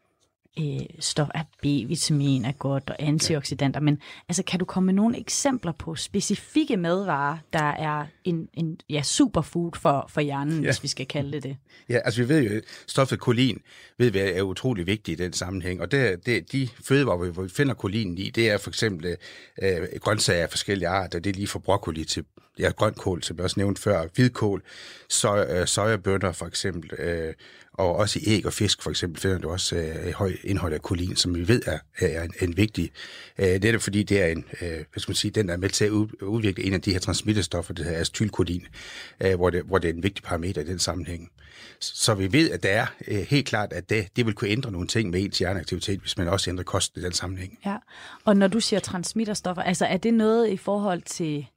øh, 0.60 0.80
stof 1.00 1.28
af 1.34 1.46
B-vitamin 1.62 2.46
er 2.46 2.52
godt 2.52 2.90
og 2.90 2.96
antioxidanter, 3.00 3.80
ja. 3.80 3.84
men 3.84 4.02
altså, 4.30 4.44
kan 4.44 4.60
du 4.60 4.66
komme 4.66 4.86
med 4.86 4.94
nogle 4.94 5.20
eksempler 5.20 5.72
på 5.72 5.96
specifikke 5.96 6.78
madvarer, 6.78 7.38
der 7.54 7.64
er 7.64 8.06
en, 8.24 8.50
en 8.54 8.80
ja, 8.90 9.02
superfood 9.02 9.72
for, 9.76 10.06
for 10.10 10.22
hjernen, 10.22 10.64
ja. 10.64 10.68
hvis 10.68 10.84
vi 10.84 10.88
skal 10.88 11.06
kalde 11.06 11.32
det 11.32 11.44
det? 11.44 11.58
Ja, 11.90 11.98
altså 11.98 12.22
vi 12.24 12.30
ved 12.30 12.44
jo, 12.44 12.58
at 12.58 12.64
stoffet 12.88 13.20
kolin 13.20 13.62
ved 13.98 14.12
vi, 14.12 14.20
er 14.20 14.42
utrolig 14.42 14.88
vigtigt 14.88 15.20
i 15.20 15.24
den 15.24 15.34
sammenhæng, 15.34 15.82
og 15.82 15.92
det, 15.92 16.26
det, 16.26 16.52
de 16.52 16.70
fødevarer, 16.84 17.32
hvor 17.32 17.44
vi 17.44 17.50
finder 17.50 17.74
kolin 17.74 18.18
i, 18.18 18.30
det 18.30 18.50
er 18.50 18.58
for 18.58 18.70
eksempel 18.70 19.16
øh, 19.62 19.88
grøntsager 20.00 20.44
af 20.44 20.50
forskellige 20.50 20.88
arter, 20.88 21.20
det 21.20 21.30
er 21.30 21.34
lige 21.34 21.48
fra 21.48 21.60
broccoli 21.60 22.06
til 22.06 22.26
ja, 22.60 22.70
grønkål, 22.70 23.24
som 23.24 23.38
jeg 23.38 23.44
også 23.44 23.60
nævnte 23.60 23.82
før, 23.82 24.08
hvidkål, 24.16 24.64
soja, 25.10 25.62
øh, 25.62 26.34
for 26.34 26.46
eksempel, 26.46 26.92
øh, 27.00 27.34
og 27.80 27.96
også 27.96 28.20
i 28.20 28.24
æg 28.28 28.46
og 28.46 28.54
fisk 28.54 28.82
for 28.82 28.90
eksempel 28.90 29.22
finder 29.22 29.38
du 29.38 29.50
også 29.50 29.76
øh, 29.76 30.14
høj 30.14 30.34
indhold 30.44 30.74
af 30.74 30.82
kolin, 30.82 31.16
som 31.16 31.36
vi 31.36 31.48
ved 31.48 31.62
er, 31.66 31.80
er 32.00 32.24
en, 32.24 32.34
en 32.42 32.58
vigtig. 32.58 32.92
Øh, 33.38 33.46
det 33.46 33.66
er 33.66 33.80
fordi 33.80 34.04
det 34.04 34.22
er 34.22 34.28
en, 34.28 34.46
øh, 34.62 34.68
hvad 34.70 34.98
skal 34.98 35.10
man 35.10 35.16
sige, 35.16 35.32
den 35.32 35.48
der 35.48 35.54
er 35.54 35.58
med 35.58 35.70
til 35.70 35.86
at 35.86 35.92
udvikle 36.22 36.64
en 36.64 36.74
af 36.74 36.82
de 36.82 36.92
her 36.92 37.00
transmitterstoffer, 37.00 37.74
det 37.74 37.86
hedder 37.86 38.00
acetylkolin, 38.00 38.68
øh, 39.22 39.36
hvor, 39.36 39.50
det, 39.50 39.64
hvor 39.64 39.78
det 39.78 39.90
er 39.90 39.94
en 39.94 40.04
vigtig 40.04 40.24
parameter 40.24 40.62
i 40.62 40.66
den 40.66 40.80
sammenhæng. 40.80 41.32
Så 41.80 42.14
vi 42.14 42.34
ved, 42.34 42.52
at 42.52 42.64
det 42.64 42.72
er 42.72 42.86
øh, 43.08 43.18
helt 43.18 43.48
klart, 43.48 43.74
at 43.74 43.90
det, 43.90 44.08
det 44.16 44.26
vil 44.26 44.34
kunne 44.34 44.50
ændre 44.50 44.72
nogle 44.72 44.88
ting 44.88 45.10
med 45.10 45.22
ens 45.22 45.38
hjerneaktivitet, 45.38 46.00
hvis 46.00 46.18
man 46.18 46.28
også 46.28 46.50
ændrer 46.50 46.64
kosten 46.64 47.02
i 47.02 47.06
den 47.06 47.14
sammenhæng. 47.14 47.60
Ja, 47.66 47.78
og 48.26 48.38
når 48.38 48.48
du 48.48 48.60
siger 48.60 48.80
transmitterstoffer, 48.80 49.64
altså 49.64 49.86
er 49.86 49.98
det 49.98 50.14
noget 50.14 50.50
i 50.50 50.58
forhold 50.58 51.02
til 51.02 51.48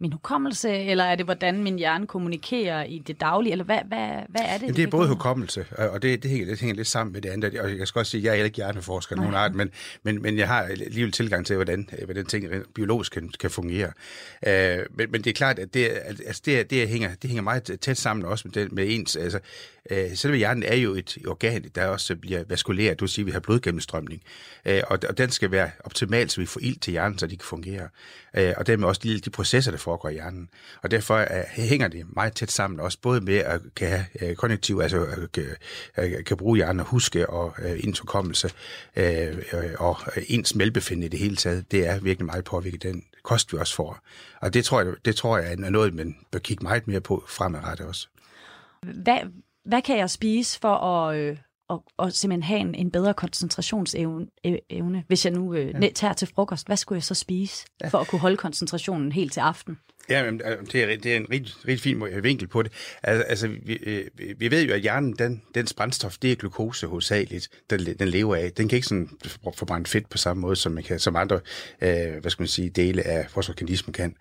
min 0.00 0.12
hukommelse, 0.12 0.70
eller 0.70 1.04
er 1.04 1.14
det, 1.14 1.24
hvordan 1.24 1.62
min 1.62 1.78
hjerne 1.78 2.06
kommunikerer 2.06 2.84
i 2.84 2.98
det 2.98 3.20
daglige, 3.20 3.52
eller 3.52 3.64
hvad, 3.64 3.78
hvad, 3.88 4.08
hvad 4.28 4.40
er 4.40 4.52
det? 4.52 4.62
Jamen, 4.62 4.76
det 4.76 4.82
er 4.82 4.90
både 4.90 5.08
hukommelse, 5.08 5.66
og 5.78 6.02
det, 6.02 6.22
det, 6.22 6.30
hænger, 6.30 6.46
det 6.46 6.60
hænger 6.60 6.76
lidt 6.76 6.88
sammen 6.88 7.12
med 7.12 7.22
det 7.22 7.28
andet. 7.28 7.60
Og 7.60 7.78
jeg 7.78 7.88
skal 7.88 7.98
også 7.98 8.10
sige, 8.10 8.20
at 8.20 8.24
jeg 8.24 8.40
er 8.40 8.44
ikke 8.44 8.56
hjerneforsker 8.56 9.16
nogen 9.16 9.34
art, 9.34 9.54
men, 9.54 9.70
men, 10.02 10.22
men 10.22 10.38
jeg 10.38 10.48
har 10.48 10.62
alligevel 10.62 11.12
tilgang 11.12 11.46
til, 11.46 11.56
hvordan, 11.56 11.88
hvordan 12.04 12.26
ting 12.26 12.48
biologisk 12.74 13.12
kan, 13.12 13.30
kan 13.40 13.50
fungere. 13.50 13.92
Uh, 14.46 14.96
men, 14.96 15.10
men 15.10 15.14
det 15.14 15.26
er 15.26 15.32
klart, 15.32 15.58
at 15.58 15.74
det, 15.74 15.90
altså 16.04 16.42
det, 16.44 16.70
det, 16.70 16.88
hænger, 16.88 17.14
det 17.14 17.30
hænger 17.30 17.42
meget 17.42 17.80
tæt 17.80 17.98
sammen 17.98 18.26
også 18.26 18.48
med, 18.48 18.52
det, 18.52 18.72
med 18.72 18.86
ens... 18.88 19.16
Altså, 19.16 19.38
uh, 19.90 19.96
selve 20.14 20.36
hjernen 20.36 20.62
er 20.62 20.76
jo 20.76 20.94
et 20.94 21.18
organ, 21.26 21.64
der 21.74 21.86
også 21.86 22.16
bliver 22.16 22.44
vaskuleret, 22.48 23.00
du 23.00 23.04
vil 23.04 23.10
sige, 23.10 23.22
at 23.22 23.26
vi 23.26 23.32
har 23.32 23.40
blodgennemstrømning, 23.40 24.22
uh, 24.68 24.72
og, 24.86 24.98
og 25.08 25.18
den 25.18 25.30
skal 25.30 25.50
være 25.50 25.70
optimal, 25.84 26.30
så 26.30 26.40
vi 26.40 26.46
får 26.46 26.60
ild 26.62 26.78
til 26.78 26.90
hjernen, 26.90 27.18
så 27.18 27.26
de 27.26 27.36
kan 27.36 27.46
fungere. 27.46 27.88
Uh, 28.38 28.52
og 28.56 28.66
dermed 28.66 28.88
også 28.88 29.00
de, 29.04 29.20
de 29.20 29.30
processer, 29.30 29.70
der 29.70 29.78
foregår 29.86 30.08
i 30.08 30.12
hjernen. 30.12 30.48
Og 30.82 30.90
derfor 30.90 31.16
uh, 31.20 31.26
hænger 31.70 31.88
det 31.88 32.06
meget 32.14 32.32
tæt 32.32 32.50
sammen, 32.50 32.80
også 32.80 32.98
både 33.02 33.20
med 33.20 33.36
at 33.36 33.60
kan 33.76 33.88
have 33.88 34.30
uh, 34.30 34.34
kognitiv, 34.36 34.80
altså 34.82 34.98
uh, 34.98 36.24
kan 36.26 36.36
bruge 36.36 36.56
hjernen 36.56 36.80
og 36.80 36.86
huske 36.86 37.30
og 37.30 37.54
uh, 37.64 37.84
interkommelse 37.84 38.50
uh, 38.96 39.02
og 39.78 39.96
ens 40.28 40.58
velbefindende 40.58 41.06
i 41.06 41.10
det 41.10 41.20
hele 41.20 41.36
taget, 41.36 41.70
det 41.70 41.86
er 41.86 42.00
virkelig 42.00 42.26
meget 42.26 42.44
påvirket 42.44 42.82
den 42.82 43.02
kost, 43.22 43.52
vi 43.52 43.58
også 43.58 43.74
får. 43.74 43.98
Og 44.40 44.54
det 44.54 44.64
tror 44.64 44.80
jeg, 44.80 44.94
det 45.04 45.16
tror 45.16 45.38
jeg 45.38 45.52
er 45.52 45.70
noget, 45.70 45.94
man 45.94 46.16
bør 46.30 46.38
kigge 46.38 46.62
meget 46.62 46.88
mere 46.88 47.00
på 47.00 47.24
fremadrettet 47.28 47.86
også. 47.86 48.08
Hvad, 48.82 49.18
hvad 49.64 49.82
kan 49.82 49.98
jeg 49.98 50.10
spise 50.10 50.58
for 50.60 50.74
at, 50.74 51.16
øh, 51.16 51.36
og, 51.68 51.84
og 51.96 52.12
simpelthen 52.12 52.42
have 52.42 52.60
en, 52.60 52.74
en 52.74 52.90
bedre 52.90 53.14
koncentrationsevne. 53.14 54.26
Evne. 54.70 55.04
Hvis 55.06 55.24
jeg 55.24 55.32
nu 55.32 55.54
øh, 55.54 55.74
ja. 55.82 55.88
tager 55.94 56.12
til 56.12 56.28
frokost, 56.34 56.66
hvad 56.66 56.76
skulle 56.76 56.96
jeg 56.96 57.04
så 57.04 57.14
spise, 57.14 57.66
for 57.90 57.98
at 57.98 58.08
kunne 58.08 58.20
holde 58.20 58.36
koncentrationen 58.36 59.12
helt 59.12 59.32
til 59.32 59.40
aften? 59.40 59.78
Ja, 60.10 60.30
men, 60.30 60.40
øh, 60.44 60.66
det, 60.72 60.82
er, 60.82 60.96
det 60.96 61.12
er 61.12 61.16
en 61.16 61.26
rigtig, 61.30 61.54
rigtig 61.68 61.80
fin 61.80 62.02
vinkel 62.22 62.48
på 62.48 62.62
det. 62.62 62.72
Altså, 63.02 63.22
altså 63.22 63.48
vi, 63.62 63.74
øh, 63.74 64.04
vi 64.38 64.50
ved 64.50 64.62
jo, 64.62 64.74
at 64.74 64.80
hjernen, 64.80 65.12
den, 65.18 65.42
dens 65.54 65.74
brændstof, 65.74 66.16
det 66.22 66.32
er 66.32 66.36
glukose 66.36 66.86
hovedsageligt, 66.86 67.48
den, 67.70 67.80
den 67.98 68.08
lever 68.08 68.36
af. 68.36 68.52
Den 68.52 68.68
kan 68.68 68.76
ikke 68.76 68.88
sådan 68.88 69.10
forbrænde 69.56 69.90
fedt 69.90 70.08
på 70.08 70.18
samme 70.18 70.40
måde, 70.40 70.56
som, 70.56 70.72
man 70.72 70.84
kan, 70.84 70.98
som 70.98 71.16
andre 71.16 71.40
øh, 71.82 72.20
hvad 72.20 72.30
skal 72.30 72.42
man 72.42 72.48
sige, 72.48 72.70
dele 72.70 73.02
af 73.02 73.26
vores 73.34 73.48
organisme 73.48 73.92
kan. 73.92 74.16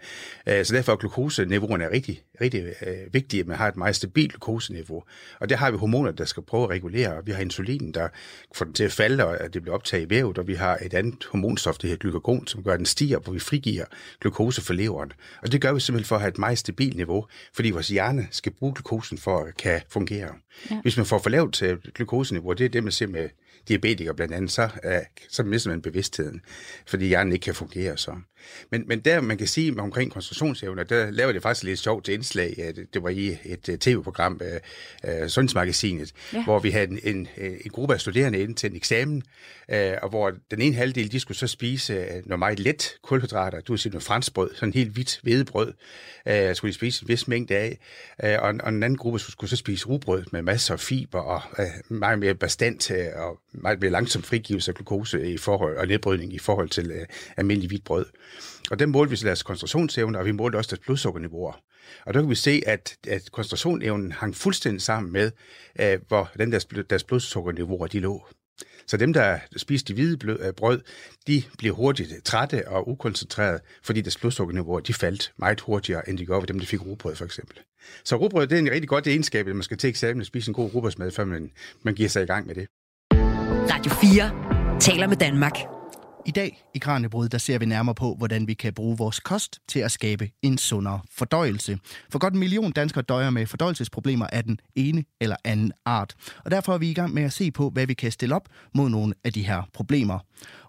Øh, 0.47 0.65
så 0.65 0.75
derfor 0.75 0.91
er 0.91 0.95
glukoseniveauerne 0.95 1.83
er 1.83 1.91
rigtig, 1.91 2.23
rigtig 2.41 2.63
øh, 2.63 3.13
vigtige, 3.13 3.41
at 3.41 3.47
man 3.47 3.57
har 3.57 3.67
et 3.67 3.77
meget 3.77 3.95
stabilt 3.95 4.31
glukoseniveau. 4.31 5.03
Og 5.39 5.49
der 5.49 5.55
har 5.55 5.71
vi 5.71 5.77
hormoner, 5.77 6.11
der 6.11 6.25
skal 6.25 6.43
prøve 6.43 6.63
at 6.63 6.69
regulere. 6.69 7.25
Vi 7.25 7.31
har 7.31 7.41
insulin, 7.41 7.91
der 7.91 8.07
får 8.55 8.65
den 8.65 8.73
til 8.73 8.83
at 8.83 8.91
falde, 8.91 9.25
og 9.25 9.41
at 9.41 9.53
det 9.53 9.61
bliver 9.61 9.75
optaget 9.75 10.05
i 10.05 10.09
vævet, 10.09 10.37
og 10.37 10.47
vi 10.47 10.53
har 10.53 10.77
et 10.81 10.93
andet 10.93 11.27
hormonstof, 11.31 11.77
det 11.77 11.89
her 11.89 11.97
glykagon, 11.97 12.47
som 12.47 12.63
gør, 12.63 12.73
at 12.73 12.77
den 12.77 12.85
stiger, 12.85 13.19
hvor 13.19 13.33
vi 13.33 13.39
frigiver 13.39 13.85
glukose 14.21 14.61
for 14.61 14.73
leveren. 14.73 15.11
Og 15.41 15.51
det 15.51 15.61
gør 15.61 15.74
vi 15.75 15.79
simpelthen 15.79 16.07
for 16.07 16.15
at 16.15 16.21
have 16.21 16.29
et 16.29 16.37
meget 16.37 16.57
stabilt 16.57 16.95
niveau, 16.95 17.27
fordi 17.53 17.71
vores 17.71 17.87
hjerne 17.87 18.27
skal 18.31 18.51
bruge 18.51 18.73
glukosen 18.73 19.17
for 19.17 19.39
at 19.39 19.57
kan 19.57 19.81
fungere. 19.89 20.33
Ja. 20.71 20.81
Hvis 20.81 20.97
man 20.97 21.05
får 21.05 21.17
for 21.17 21.29
lavt 21.29 21.61
øh, 21.61 21.77
glukoseniveau, 21.93 22.53
det 22.53 22.65
er 22.65 22.69
det, 22.69 22.83
man 22.83 22.91
ser 22.91 23.07
med 23.07 23.29
diabetikere 23.67 24.15
blandt 24.15 24.33
andet, 24.33 24.51
så, 24.51 24.69
så 25.29 25.43
mister 25.43 25.69
man 25.69 25.81
bevidstheden, 25.81 26.41
fordi 26.87 27.07
hjernen 27.07 27.33
ikke 27.33 27.43
kan 27.43 27.55
fungere 27.55 27.97
så. 27.97 28.15
Men, 28.69 28.83
men 28.87 28.99
der, 28.99 29.21
man 29.21 29.37
kan 29.37 29.47
sige 29.47 29.79
omkring 29.79 30.11
koncentrationsevne, 30.11 30.83
der 30.83 31.11
laver 31.11 31.31
det 31.31 31.41
faktisk 31.41 31.63
lidt 31.63 31.79
sjovt 31.79 32.07
indslag. 32.07 32.73
Det, 32.75 32.93
det 32.93 33.03
var 33.03 33.09
i 33.09 33.37
et 33.45 33.69
uh, 33.69 33.75
tv-program, 33.75 34.41
uh, 34.41 35.11
uh, 35.21 35.27
Sundhedsmagasinet, 35.27 36.13
ja. 36.33 36.43
hvor 36.43 36.59
vi 36.59 36.69
havde 36.69 36.87
en, 36.87 36.99
en, 37.03 37.27
en 37.37 37.71
gruppe 37.71 37.93
af 37.93 38.01
studerende 38.01 38.39
ind 38.39 38.55
til 38.55 38.69
en 38.69 38.75
eksamen, 38.75 39.23
uh, 39.69 39.75
og 40.01 40.09
hvor 40.09 40.31
den 40.51 40.61
ene 40.61 40.75
halvdel, 40.75 41.11
de 41.11 41.19
skulle 41.19 41.37
så 41.37 41.47
spise 41.47 41.97
uh, 41.99 42.27
noget 42.27 42.39
meget 42.39 42.59
let 42.59 42.95
kulhydrater, 43.03 43.61
du 43.61 43.73
vil 43.73 43.79
sige 43.79 43.91
noget 43.91 44.03
franskbrød, 44.03 44.49
sådan 44.55 44.73
helt 44.73 44.91
hvidt 44.91 45.19
hvedebrød, 45.23 45.73
uh, 46.25 46.55
skulle 46.55 46.71
de 46.71 46.75
spise 46.75 47.03
en 47.03 47.07
vis 47.07 47.27
mængde 47.27 47.55
af, 47.55 47.77
uh, 48.23 48.29
og, 48.29 48.55
og 48.63 48.69
en 48.69 48.83
anden 48.83 48.97
gruppe 48.97 49.19
skulle, 49.19 49.31
skulle 49.31 49.49
så 49.49 49.55
spise 49.55 49.85
rugbrød 49.87 50.23
med 50.31 50.41
masser 50.41 50.73
af 50.73 50.79
fiber 50.79 51.19
og 51.19 51.41
uh, 51.59 51.95
meget 51.97 52.19
mere 52.19 52.35
bestand 52.35 52.91
uh, 52.91 53.21
og 53.21 53.39
meget 53.51 53.81
mere 53.81 53.91
langsom 53.91 54.23
frigivelse 54.23 54.71
af 54.71 54.75
glukose 54.75 55.31
i 55.31 55.37
forhold, 55.37 55.77
og 55.77 55.87
nedbrydning 55.87 56.33
i 56.33 56.39
forhold 56.39 56.69
til 56.69 56.91
uh, 56.91 57.03
almindelig 57.37 57.67
hvidt 57.67 57.83
brød. 57.83 58.05
Og 58.71 58.79
den 58.79 58.89
målte 58.89 59.09
vi 59.09 59.15
så 59.15 59.25
deres 59.25 59.43
koncentrationsevne, 59.43 60.19
og 60.19 60.25
vi 60.25 60.31
målte 60.31 60.55
også 60.55 60.75
deres 60.75 60.85
blodsukkerniveauer. 60.85 61.53
Og 62.05 62.13
der 62.13 62.21
kan 62.21 62.29
vi 62.29 62.35
se, 62.35 62.61
at, 62.65 62.95
at 63.07 63.31
koncentrationsevnen 63.31 64.11
hang 64.11 64.35
fuldstændig 64.35 64.81
sammen 64.81 65.13
med, 65.13 65.31
øh, 65.79 65.99
hvor 66.07 66.31
den 66.37 66.51
deres, 66.51 66.65
deres 66.89 67.03
blodsukkerniveauer 67.03 67.87
de 67.87 67.99
lå. 67.99 68.27
Så 68.87 68.97
dem, 68.97 69.13
der 69.13 69.39
spiste 69.57 69.87
de 69.87 69.93
hvide 69.93 70.37
øh, 70.39 70.53
brød, 70.53 70.81
de 71.27 71.43
blev 71.57 71.75
hurtigt 71.75 72.13
trætte 72.25 72.67
og 72.67 72.89
ukoncentrerede, 72.89 73.59
fordi 73.83 74.01
deres 74.01 74.17
blodsukkerniveauer 74.17 74.79
de 74.79 74.93
faldt 74.93 75.33
meget 75.37 75.61
hurtigere, 75.61 76.09
end 76.09 76.17
de 76.17 76.25
gjorde 76.25 76.41
ved 76.41 76.47
dem, 76.47 76.59
der 76.59 76.65
fik 76.65 76.85
rugbrød 76.85 77.15
for 77.15 77.25
eksempel. 77.25 77.59
Så 78.03 78.15
rugbrød 78.15 78.47
det 78.47 78.55
er 78.55 78.59
en 78.59 78.71
rigtig 78.71 78.89
godt 78.89 79.07
egenskab, 79.07 79.47
at 79.47 79.55
man 79.55 79.63
skal 79.63 79.77
til 79.77 79.89
eksamen 79.89 80.21
og 80.21 80.25
spise 80.25 80.49
en 80.49 80.53
god 80.53 80.73
rugbrødsmad, 80.73 81.11
før 81.11 81.25
man, 81.25 81.51
man 81.83 81.93
giver 81.95 82.09
sig 82.09 82.23
i 82.23 82.25
gang 82.25 82.47
med 82.47 82.55
det. 82.55 82.67
Radio 83.71 83.91
4 83.91 84.79
taler 84.79 85.07
med 85.07 85.17
Danmark. 85.17 85.74
I 86.27 86.31
dag 86.31 86.63
i 86.73 86.77
Kranjebrud, 86.77 87.29
der 87.29 87.37
ser 87.37 87.59
vi 87.59 87.65
nærmere 87.65 87.95
på, 87.95 88.15
hvordan 88.15 88.47
vi 88.47 88.53
kan 88.53 88.73
bruge 88.73 88.97
vores 88.97 89.19
kost 89.19 89.59
til 89.67 89.79
at 89.79 89.91
skabe 89.91 90.29
en 90.41 90.57
sundere 90.57 90.99
fordøjelse. 91.11 91.79
For 92.09 92.19
godt 92.19 92.33
en 92.33 92.39
million 92.39 92.71
danskere 92.71 93.01
døjer 93.01 93.29
med 93.29 93.45
fordøjelsesproblemer 93.45 94.27
af 94.27 94.43
den 94.43 94.59
ene 94.75 95.03
eller 95.21 95.35
anden 95.43 95.71
art. 95.85 96.15
Og 96.45 96.51
derfor 96.51 96.73
er 96.73 96.77
vi 96.77 96.89
i 96.89 96.93
gang 96.93 97.13
med 97.13 97.23
at 97.23 97.33
se 97.33 97.51
på, 97.51 97.69
hvad 97.69 97.87
vi 97.87 97.93
kan 97.93 98.11
stille 98.11 98.35
op 98.35 98.49
mod 98.75 98.89
nogle 98.89 99.13
af 99.23 99.33
de 99.33 99.43
her 99.43 99.63
problemer. 99.73 100.19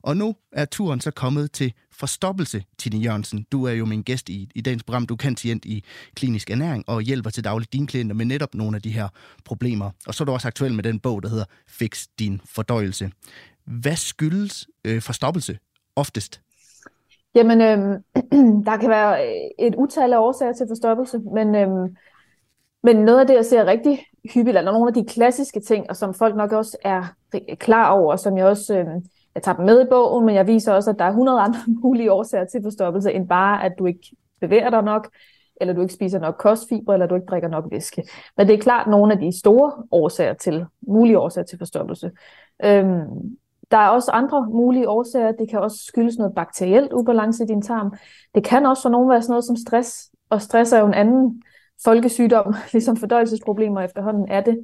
Og 0.02 0.16
nu 0.16 0.36
er 0.52 0.64
turen 0.64 1.00
så 1.00 1.10
kommet 1.10 1.52
til 1.52 1.72
forstoppelse, 1.92 2.64
Tine 2.78 2.96
Jørgensen. 2.96 3.46
Du 3.52 3.64
er 3.64 3.72
jo 3.72 3.84
min 3.84 4.02
gæst 4.02 4.28
i, 4.28 4.48
i 4.54 4.60
dagens 4.60 4.82
program. 4.82 5.06
Du 5.06 5.14
er 5.14 5.18
kendt 5.18 5.44
i 5.64 5.84
klinisk 6.14 6.50
ernæring 6.50 6.84
og 6.88 7.02
hjælper 7.02 7.30
til 7.30 7.44
dagligt 7.44 7.72
dine 7.72 7.86
klienter 7.86 8.14
med 8.14 8.24
netop 8.24 8.54
nogle 8.54 8.76
af 8.76 8.82
de 8.82 8.90
her 8.90 9.08
problemer. 9.44 9.90
Og 10.06 10.14
så 10.14 10.24
er 10.24 10.26
du 10.26 10.32
også 10.32 10.48
aktuel 10.48 10.74
med 10.74 10.84
den 10.84 11.00
bog, 11.00 11.22
der 11.22 11.28
hedder 11.28 11.44
Fix 11.68 12.06
din 12.18 12.40
fordøjelse. 12.44 13.10
Hvad 13.66 13.96
skyldes 13.96 14.68
øh, 14.84 15.02
forstoppelse 15.02 15.58
oftest? 15.96 16.40
Jamen, 17.34 17.60
øh, 17.60 17.78
der 18.66 18.76
kan 18.76 18.90
være 18.90 19.26
øh, 19.26 19.66
et 19.66 19.74
utal 19.74 20.12
af 20.12 20.18
årsager 20.18 20.52
til 20.52 20.66
forstoppelse, 20.68 21.18
men, 21.18 21.54
øh, 21.54 21.68
men 22.82 22.96
noget 22.96 23.20
af 23.20 23.26
det, 23.26 23.34
jeg 23.34 23.44
ser 23.44 23.64
rigtig 23.64 24.04
hyppigt, 24.34 24.58
eller 24.58 24.72
nogle 24.72 24.88
af 24.88 24.94
de 24.94 25.04
klassiske 25.04 25.60
ting, 25.60 25.90
og 25.90 25.96
som 25.96 26.14
folk 26.14 26.36
nok 26.36 26.52
også 26.52 26.76
er 26.84 27.04
klar 27.60 27.90
over, 27.90 28.16
som 28.16 28.38
jeg 28.38 28.46
også 28.46 28.78
øh, 28.78 28.86
jeg 29.36 29.42
tager 29.42 29.56
dem 29.56 29.66
med 29.66 29.82
i 29.82 29.88
bogen, 29.90 30.26
men 30.26 30.34
jeg 30.34 30.46
viser 30.46 30.72
også, 30.72 30.90
at 30.90 30.98
der 30.98 31.04
er 31.04 31.08
100 31.08 31.40
andre 31.40 31.58
mulige 31.82 32.12
årsager 32.12 32.44
til 32.44 32.60
forstoppelse, 32.62 33.12
end 33.12 33.28
bare, 33.28 33.64
at 33.64 33.72
du 33.78 33.86
ikke 33.86 34.16
bevæger 34.40 34.70
dig 34.70 34.82
nok, 34.82 35.08
eller 35.60 35.74
du 35.74 35.80
ikke 35.80 35.94
spiser 35.94 36.18
nok 36.18 36.36
kostfiber, 36.38 36.92
eller 36.92 37.06
du 37.06 37.14
ikke 37.14 37.26
drikker 37.26 37.48
nok 37.48 37.64
væske. 37.70 38.02
Men 38.36 38.46
det 38.46 38.54
er 38.54 38.62
klart 38.62 38.86
nogle 38.90 39.12
af 39.12 39.18
de 39.18 39.38
store 39.38 39.72
årsager 39.90 40.34
til, 40.34 40.66
mulige 40.80 41.18
årsager 41.18 41.44
til 41.44 41.58
forstoppelse. 41.58 42.10
Øhm, 42.64 43.36
der 43.70 43.76
er 43.76 43.88
også 43.88 44.10
andre 44.10 44.46
mulige 44.50 44.88
årsager. 44.88 45.32
Det 45.32 45.50
kan 45.50 45.58
også 45.58 45.84
skyldes 45.84 46.18
noget 46.18 46.34
bakterielt 46.34 46.92
ubalance 46.92 47.44
i 47.44 47.46
din 47.46 47.62
tarm. 47.62 47.92
Det 48.34 48.44
kan 48.44 48.66
også 48.66 48.82
for 48.82 48.88
nogen 48.88 49.10
være 49.10 49.22
sådan 49.22 49.32
noget 49.32 49.44
som 49.44 49.56
stress, 49.56 50.10
og 50.30 50.42
stress 50.42 50.72
er 50.72 50.78
jo 50.78 50.86
en 50.86 50.94
anden 50.94 51.42
folkesygdom, 51.84 52.54
ligesom 52.72 52.96
fordøjelsesproblemer 52.96 53.80
efterhånden 53.80 54.28
er 54.28 54.40
det. 54.40 54.58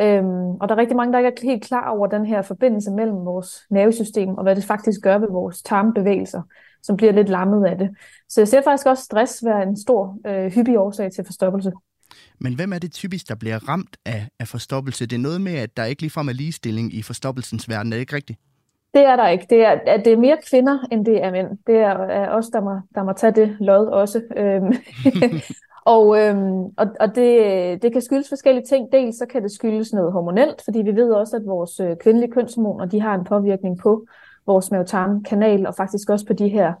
Øhm, 0.00 0.50
og 0.60 0.68
der 0.68 0.74
er 0.74 0.78
rigtig 0.78 0.96
mange, 0.96 1.12
der 1.12 1.18
ikke 1.18 1.28
er 1.28 1.52
helt 1.52 1.64
klar 1.64 1.90
over 1.90 2.06
den 2.06 2.26
her 2.26 2.42
forbindelse 2.42 2.90
mellem 2.90 3.16
vores 3.16 3.66
nervesystem 3.70 4.28
og 4.28 4.42
hvad 4.42 4.56
det 4.56 4.64
faktisk 4.64 5.00
gør 5.00 5.18
ved 5.18 5.28
vores 5.30 5.62
tarmbevægelser, 5.62 6.42
som 6.82 6.96
bliver 6.96 7.12
lidt 7.12 7.28
lammet 7.28 7.66
af 7.66 7.78
det. 7.78 7.90
Så 8.28 8.40
jeg 8.40 8.48
ser 8.48 8.62
faktisk 8.62 8.86
også 8.86 9.04
stress 9.04 9.44
være 9.44 9.62
en 9.62 9.76
stor, 9.76 10.18
øh, 10.26 10.52
hyppig 10.52 10.78
årsag 10.78 11.12
til 11.12 11.24
forstoppelse. 11.24 11.72
Men 12.38 12.54
hvem 12.54 12.72
er 12.72 12.78
det 12.78 12.92
typisk, 12.92 13.28
der 13.28 13.34
bliver 13.34 13.68
ramt 13.68 13.96
af, 14.04 14.28
af 14.40 14.48
forstoppelse? 14.48 15.06
Det 15.06 15.16
er 15.16 15.20
noget 15.20 15.40
med, 15.40 15.54
at 15.54 15.76
der 15.76 15.84
ikke 15.84 16.02
ligefrem 16.02 16.28
er 16.28 16.32
ligestilling 16.32 16.94
i 16.94 17.02
forstoppelsens 17.02 17.68
verden, 17.68 17.92
er 17.92 17.96
det 17.96 18.00
ikke 18.00 18.16
rigtigt? 18.16 18.40
Det 18.96 19.04
er 19.04 19.16
der 19.16 19.28
ikke. 19.28 19.46
Det 19.50 19.64
er, 19.64 19.70
at 19.86 20.04
det 20.04 20.12
er 20.12 20.16
mere 20.16 20.38
kvinder, 20.50 20.78
end 20.92 21.06
det 21.06 21.24
er 21.24 21.30
mænd. 21.30 21.58
Det 21.66 21.76
er, 21.76 21.94
er 21.94 22.30
os, 22.30 22.46
der 22.46 22.60
må, 22.60 22.80
der 22.94 23.04
må 23.04 23.12
tage 23.12 23.32
det 23.32 23.56
lod 23.60 23.86
også. 23.86 24.22
Øhm, 24.36 24.72
og 25.94 26.18
øhm, 26.20 26.64
og, 26.64 26.86
og 27.00 27.14
det, 27.14 27.82
det 27.82 27.92
kan 27.92 28.02
skyldes 28.02 28.28
forskellige 28.28 28.64
ting. 28.64 28.92
Dels 28.92 29.18
så 29.18 29.26
kan 29.26 29.42
det 29.42 29.50
skyldes 29.50 29.92
noget 29.92 30.12
hormonelt, 30.12 30.62
fordi 30.64 30.78
vi 30.78 30.96
ved 30.96 31.12
også, 31.12 31.36
at 31.36 31.46
vores 31.46 31.80
øh, 31.80 31.96
kvindelige 31.96 32.32
kønshormoner 32.32 32.84
de 32.84 33.00
har 33.00 33.14
en 33.14 33.24
påvirkning 33.24 33.78
på 33.78 34.06
vores 34.46 34.70
mavetarmkanal, 34.70 35.66
og 35.66 35.74
faktisk 35.74 36.10
også 36.10 36.26
på 36.26 36.32
de 36.32 36.48
her 36.48 36.72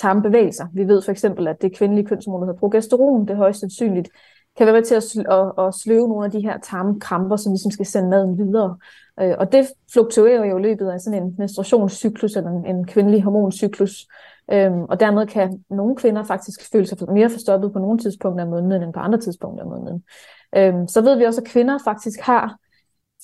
tarmbevægelser. 0.00 0.66
Vi 0.74 0.88
ved 0.88 1.02
for 1.02 1.12
eksempel, 1.12 1.48
at 1.48 1.62
det 1.62 1.76
kvindelige 1.76 2.06
kønshormon, 2.06 2.40
der 2.40 2.46
hedder 2.46 2.58
progesteron, 2.58 3.22
det 3.22 3.30
er 3.30 3.36
højst 3.36 3.60
sandsynligt 3.60 4.08
kan 4.56 4.66
være 4.66 4.74
med 4.74 4.84
til 4.84 4.94
at, 4.94 5.02
sl- 5.02 5.32
at, 5.32 5.66
at 5.66 5.74
sløve 5.74 6.08
nogle 6.08 6.24
af 6.24 6.30
de 6.30 6.40
her 6.40 6.58
tarmkramper, 6.58 7.36
som 7.36 7.52
ligesom 7.52 7.70
skal 7.70 7.86
sende 7.86 8.08
maden 8.08 8.38
videre. 8.38 8.76
Øh, 9.20 9.34
og 9.38 9.52
det 9.52 9.68
fluktuerer 9.92 10.44
jo 10.44 10.58
i 10.58 10.62
løbet 10.62 10.88
af 10.88 11.00
sådan 11.00 11.22
en 11.22 11.34
menstruationscyklus 11.38 12.36
eller 12.36 12.50
en, 12.50 12.76
en 12.76 12.86
kvindelig 12.86 13.22
hormoncyklus. 13.22 14.06
Øhm, 14.52 14.82
og 14.82 15.00
dermed 15.00 15.26
kan 15.26 15.64
nogle 15.70 15.96
kvinder 15.96 16.24
faktisk 16.24 16.72
føle 16.72 16.86
sig 16.86 16.98
mere 17.12 17.30
forstoppet 17.30 17.72
på 17.72 17.78
nogle 17.78 17.98
tidspunkter 17.98 18.44
af 18.44 18.50
måneden 18.50 18.82
end 18.82 18.92
på 18.92 19.00
andre 19.00 19.18
tidspunkter 19.18 19.64
af 19.64 19.70
måneden. 19.70 20.04
Øhm, 20.56 20.88
så 20.88 21.00
ved 21.00 21.16
vi 21.16 21.24
også, 21.24 21.40
at 21.40 21.46
kvinder 21.46 21.78
faktisk 21.84 22.20
har 22.20 22.56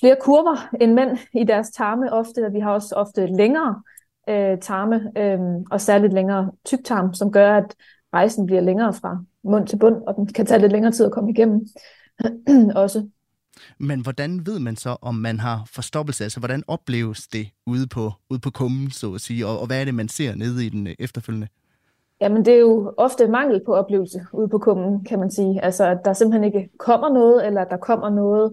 flere 0.01 0.17
kurver 0.21 0.69
end 0.81 0.93
mænd 0.93 1.19
i 1.33 1.45
deres 1.45 1.71
tarme 1.71 2.13
ofte, 2.13 2.47
og 2.47 2.53
vi 2.53 2.61
har 2.61 2.73
også 2.73 2.95
ofte 2.95 3.27
længere 3.27 3.83
øh, 4.29 4.59
tarme, 4.59 5.13
øh, 5.17 5.41
og 5.71 5.81
særligt 5.81 6.13
længere 6.13 6.53
tyktarm, 6.65 7.15
som 7.15 7.33
gør, 7.33 7.57
at 7.57 7.75
rejsen 8.15 8.47
bliver 8.47 8.61
længere 8.61 8.93
fra 8.93 9.25
mund 9.51 9.67
til 9.67 9.79
bund, 9.79 9.97
og 10.07 10.15
den 10.17 10.27
kan 10.27 10.47
tage 10.47 10.61
lidt 10.61 10.73
længere 10.73 10.93
tid 10.93 11.07
at 11.07 11.13
komme 11.13 11.31
igennem 11.31 11.67
også. 12.75 13.09
Men 13.79 14.01
hvordan 14.01 14.47
ved 14.47 14.59
man 14.59 14.77
så, 14.77 14.97
om 15.03 15.15
man 15.15 15.41
har 15.41 15.69
forstoppelse? 15.75 16.25
Altså, 16.25 16.41
hvordan 16.41 16.63
opleves 16.69 17.29
det 17.29 17.49
ude 17.67 17.87
på, 17.87 18.13
ude 18.31 18.41
på 18.41 18.51
kummen, 18.51 18.91
så 18.91 19.15
at 19.15 19.21
sige? 19.21 19.47
Og, 19.47 19.61
og 19.61 19.67
hvad 19.67 19.81
er 19.81 19.85
det, 19.85 19.95
man 19.95 20.09
ser 20.09 20.35
nede 20.35 20.67
i 20.67 20.69
den 20.69 20.87
øh, 20.87 20.95
efterfølgende? 20.99 21.49
Jamen, 22.21 22.45
det 22.45 22.55
er 22.55 22.59
jo 22.59 22.95
ofte 22.97 23.29
mangel 23.29 23.61
på 23.67 23.75
oplevelse 23.75 24.27
ude 24.33 24.49
på 24.49 24.59
kummen, 24.59 25.05
kan 25.05 25.19
man 25.19 25.31
sige. 25.31 25.65
Altså, 25.65 25.85
at 25.85 25.99
der 26.05 26.13
simpelthen 26.13 26.45
ikke 26.45 26.71
kommer 26.79 27.09
noget, 27.09 27.47
eller 27.47 27.61
at 27.61 27.71
der 27.71 27.77
kommer 27.77 28.11
noget 28.11 28.53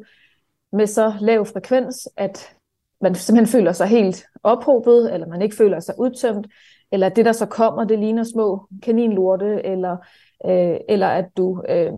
med 0.71 0.87
så 0.87 1.13
lav 1.21 1.45
frekvens, 1.45 2.09
at 2.17 2.55
man 3.01 3.15
simpelthen 3.15 3.59
føler 3.59 3.71
sig 3.71 3.87
helt 3.87 4.25
ophobet, 4.43 5.13
eller 5.13 5.27
man 5.27 5.41
ikke 5.41 5.55
føler 5.55 5.79
sig 5.79 5.95
udtømt, 5.99 6.47
eller 6.91 7.09
det, 7.09 7.25
der 7.25 7.31
så 7.31 7.45
kommer, 7.45 7.83
det 7.83 7.99
ligner 7.99 8.23
små 8.23 8.67
kaninlorte, 8.83 9.65
eller, 9.65 9.97
øh, 10.45 10.77
eller 10.89 11.07
at 11.07 11.25
du... 11.37 11.63
Øh, 11.69 11.91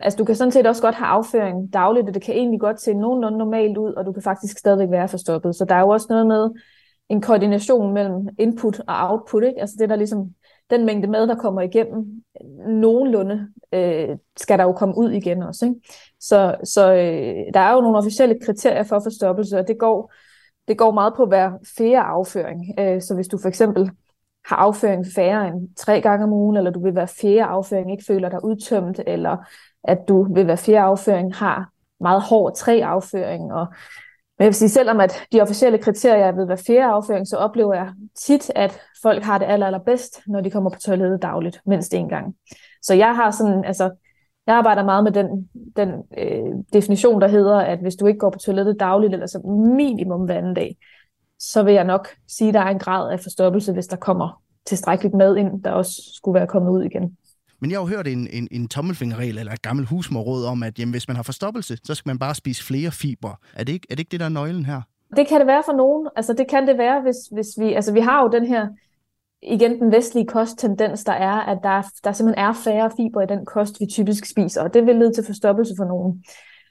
altså 0.00 0.16
du 0.16 0.24
kan 0.24 0.36
sådan 0.36 0.52
set 0.52 0.66
også 0.66 0.82
godt 0.82 0.94
have 0.94 1.06
afføring 1.06 1.72
dagligt, 1.72 2.08
og 2.08 2.14
det 2.14 2.22
kan 2.22 2.34
egentlig 2.34 2.60
godt 2.60 2.80
se 2.80 2.94
nogenlunde 2.94 3.38
normalt 3.38 3.78
ud, 3.78 3.92
og 3.92 4.06
du 4.06 4.12
kan 4.12 4.22
faktisk 4.22 4.58
stadigvæk 4.58 4.90
være 4.90 5.08
forstoppet. 5.08 5.56
Så 5.56 5.64
der 5.64 5.74
er 5.74 5.80
jo 5.80 5.88
også 5.88 6.06
noget 6.10 6.26
med 6.26 6.50
en 7.08 7.20
koordination 7.20 7.94
mellem 7.94 8.28
input 8.38 8.80
og 8.80 9.10
output, 9.10 9.44
ikke? 9.44 9.60
Altså 9.60 9.76
det 9.78 9.88
der 9.88 9.96
ligesom, 9.96 10.30
den 10.70 10.86
mængde 10.86 11.08
mad, 11.08 11.26
der 11.26 11.34
kommer 11.34 11.60
igennem, 11.60 12.22
nogenlunde 12.66 13.48
øh, 13.72 14.08
skal 14.36 14.58
der 14.58 14.64
jo 14.64 14.72
komme 14.72 14.98
ud 14.98 15.10
igen 15.10 15.42
også. 15.42 15.66
Ikke? 15.66 15.80
Så, 16.20 16.54
så 16.64 16.92
øh, 16.92 17.54
der 17.54 17.60
er 17.60 17.72
jo 17.72 17.80
nogle 17.80 17.98
officielle 17.98 18.38
kriterier 18.44 18.82
for 18.82 19.00
forstoppelse, 19.00 19.58
og 19.58 19.68
det 19.68 19.78
går, 19.78 20.12
det 20.68 20.78
går 20.78 20.90
meget 20.90 21.14
på 21.16 21.26
hver 21.26 21.52
fjerde 21.76 22.00
afføring. 22.00 22.64
Øh, 22.78 23.02
så 23.02 23.14
hvis 23.14 23.28
du 23.28 23.38
for 23.38 23.48
eksempel 23.48 23.90
har 24.46 24.56
afføring 24.56 25.06
færre 25.14 25.48
end 25.48 25.68
tre 25.76 26.00
gange 26.00 26.24
om 26.24 26.32
ugen, 26.32 26.56
eller 26.56 26.70
du 26.70 26.82
vil 26.84 26.94
være 26.94 27.08
fjerde 27.08 27.42
afføring 27.42 27.92
ikke 27.92 28.04
føler 28.06 28.28
dig 28.28 28.44
udtømt, 28.44 29.00
eller 29.06 29.36
at 29.84 29.98
du 30.08 30.34
vil 30.34 30.46
være 30.46 30.56
fjerde 30.56 30.80
afføring 30.80 31.34
har 31.34 31.70
meget 32.00 32.22
hård 32.22 32.56
tre 32.56 32.84
afføring. 32.84 33.52
Og 33.52 33.66
men 34.40 34.44
jeg 34.44 34.48
vil 34.48 34.54
sige, 34.54 34.68
selvom 34.68 35.00
at 35.00 35.26
de 35.32 35.40
officielle 35.40 35.78
kriterier 35.78 36.24
er 36.24 36.32
ved 36.32 36.46
hver 36.46 36.62
fjerde 36.66 36.92
afføring, 36.92 37.28
så 37.28 37.36
oplever 37.36 37.74
jeg 37.74 37.92
tit, 38.18 38.50
at 38.54 38.80
folk 39.02 39.22
har 39.22 39.38
det 39.38 39.46
aller, 39.46 39.66
allerbedst, 39.66 40.20
når 40.26 40.40
de 40.40 40.50
kommer 40.50 40.70
på 40.70 40.78
toilettet 40.78 41.22
dagligt, 41.22 41.60
mindst 41.66 41.94
en 41.94 42.08
gang. 42.08 42.34
Så 42.82 42.94
jeg 42.94 43.16
har 43.16 43.30
sådan, 43.30 43.64
altså, 43.64 43.90
jeg 44.46 44.54
arbejder 44.54 44.84
meget 44.84 45.04
med 45.04 45.12
den, 45.12 45.48
den 45.76 45.88
øh, 46.18 46.54
definition, 46.72 47.20
der 47.20 47.28
hedder, 47.28 47.58
at 47.58 47.78
hvis 47.78 47.96
du 47.96 48.06
ikke 48.06 48.18
går 48.18 48.30
på 48.30 48.38
toilettet 48.38 48.80
dagligt, 48.80 49.12
eller 49.12 49.26
så 49.26 49.38
minimum 49.76 50.24
hver 50.24 50.38
anden 50.38 50.54
dag, 50.54 50.76
så 51.40 51.62
vil 51.62 51.74
jeg 51.74 51.84
nok 51.84 52.08
sige, 52.28 52.48
at 52.48 52.54
der 52.54 52.60
er 52.60 52.70
en 52.70 52.78
grad 52.78 53.12
af 53.12 53.20
forstoppelse, 53.20 53.72
hvis 53.72 53.86
der 53.86 53.96
kommer 53.96 54.42
tilstrækkeligt 54.66 55.14
mad 55.14 55.36
ind, 55.36 55.62
der 55.62 55.70
også 55.70 55.92
skulle 56.14 56.34
være 56.34 56.46
kommet 56.46 56.70
ud 56.70 56.84
igen. 56.84 57.16
Men 57.60 57.70
jeg 57.70 57.78
har 57.78 57.84
jo 57.84 57.96
hørt 57.96 58.06
en, 58.06 58.28
en, 58.32 58.48
en 58.50 58.68
tommelfingerregel 58.68 59.38
eller 59.38 59.52
et 59.52 59.62
gammelt 59.62 59.88
husmorråd 59.88 60.44
om, 60.44 60.62
at 60.62 60.78
jamen, 60.78 60.92
hvis 60.92 61.08
man 61.08 61.16
har 61.16 61.22
forstoppelse, 61.22 61.78
så 61.84 61.94
skal 61.94 62.10
man 62.10 62.18
bare 62.18 62.34
spise 62.34 62.64
flere 62.64 62.90
fiber. 62.90 63.34
Er 63.54 63.64
det 63.64 63.72
ikke, 63.72 63.86
er 63.90 63.94
det, 63.94 64.00
ikke 64.00 64.10
det, 64.10 64.20
der 64.20 64.26
er 64.26 64.30
nøglen 64.30 64.64
her? 64.64 64.80
Det 65.16 65.28
kan 65.28 65.38
det 65.40 65.46
være 65.46 65.62
for 65.66 65.72
nogen. 65.72 66.08
Altså 66.16 66.32
det 66.32 66.48
kan 66.48 66.66
det 66.66 66.78
være, 66.78 67.02
hvis, 67.02 67.16
hvis 67.32 67.48
vi... 67.58 67.72
Altså 67.72 67.92
vi 67.92 68.00
har 68.00 68.22
jo 68.22 68.28
den 68.28 68.46
her, 68.46 68.68
igen 69.42 69.80
den 69.80 69.92
vestlige 69.92 70.26
kosttendens, 70.26 71.04
der 71.04 71.12
er, 71.12 71.34
at 71.34 71.58
der, 71.62 71.82
der 72.04 72.12
simpelthen 72.12 72.44
er 72.44 72.52
færre 72.52 72.90
fiber 72.96 73.22
i 73.22 73.26
den 73.26 73.46
kost, 73.46 73.80
vi 73.80 73.86
typisk 73.86 74.24
spiser, 74.30 74.62
og 74.62 74.74
det 74.74 74.86
vil 74.86 74.96
lede 74.96 75.12
til 75.12 75.24
forstoppelse 75.24 75.74
for 75.78 75.84
nogen. 75.84 76.24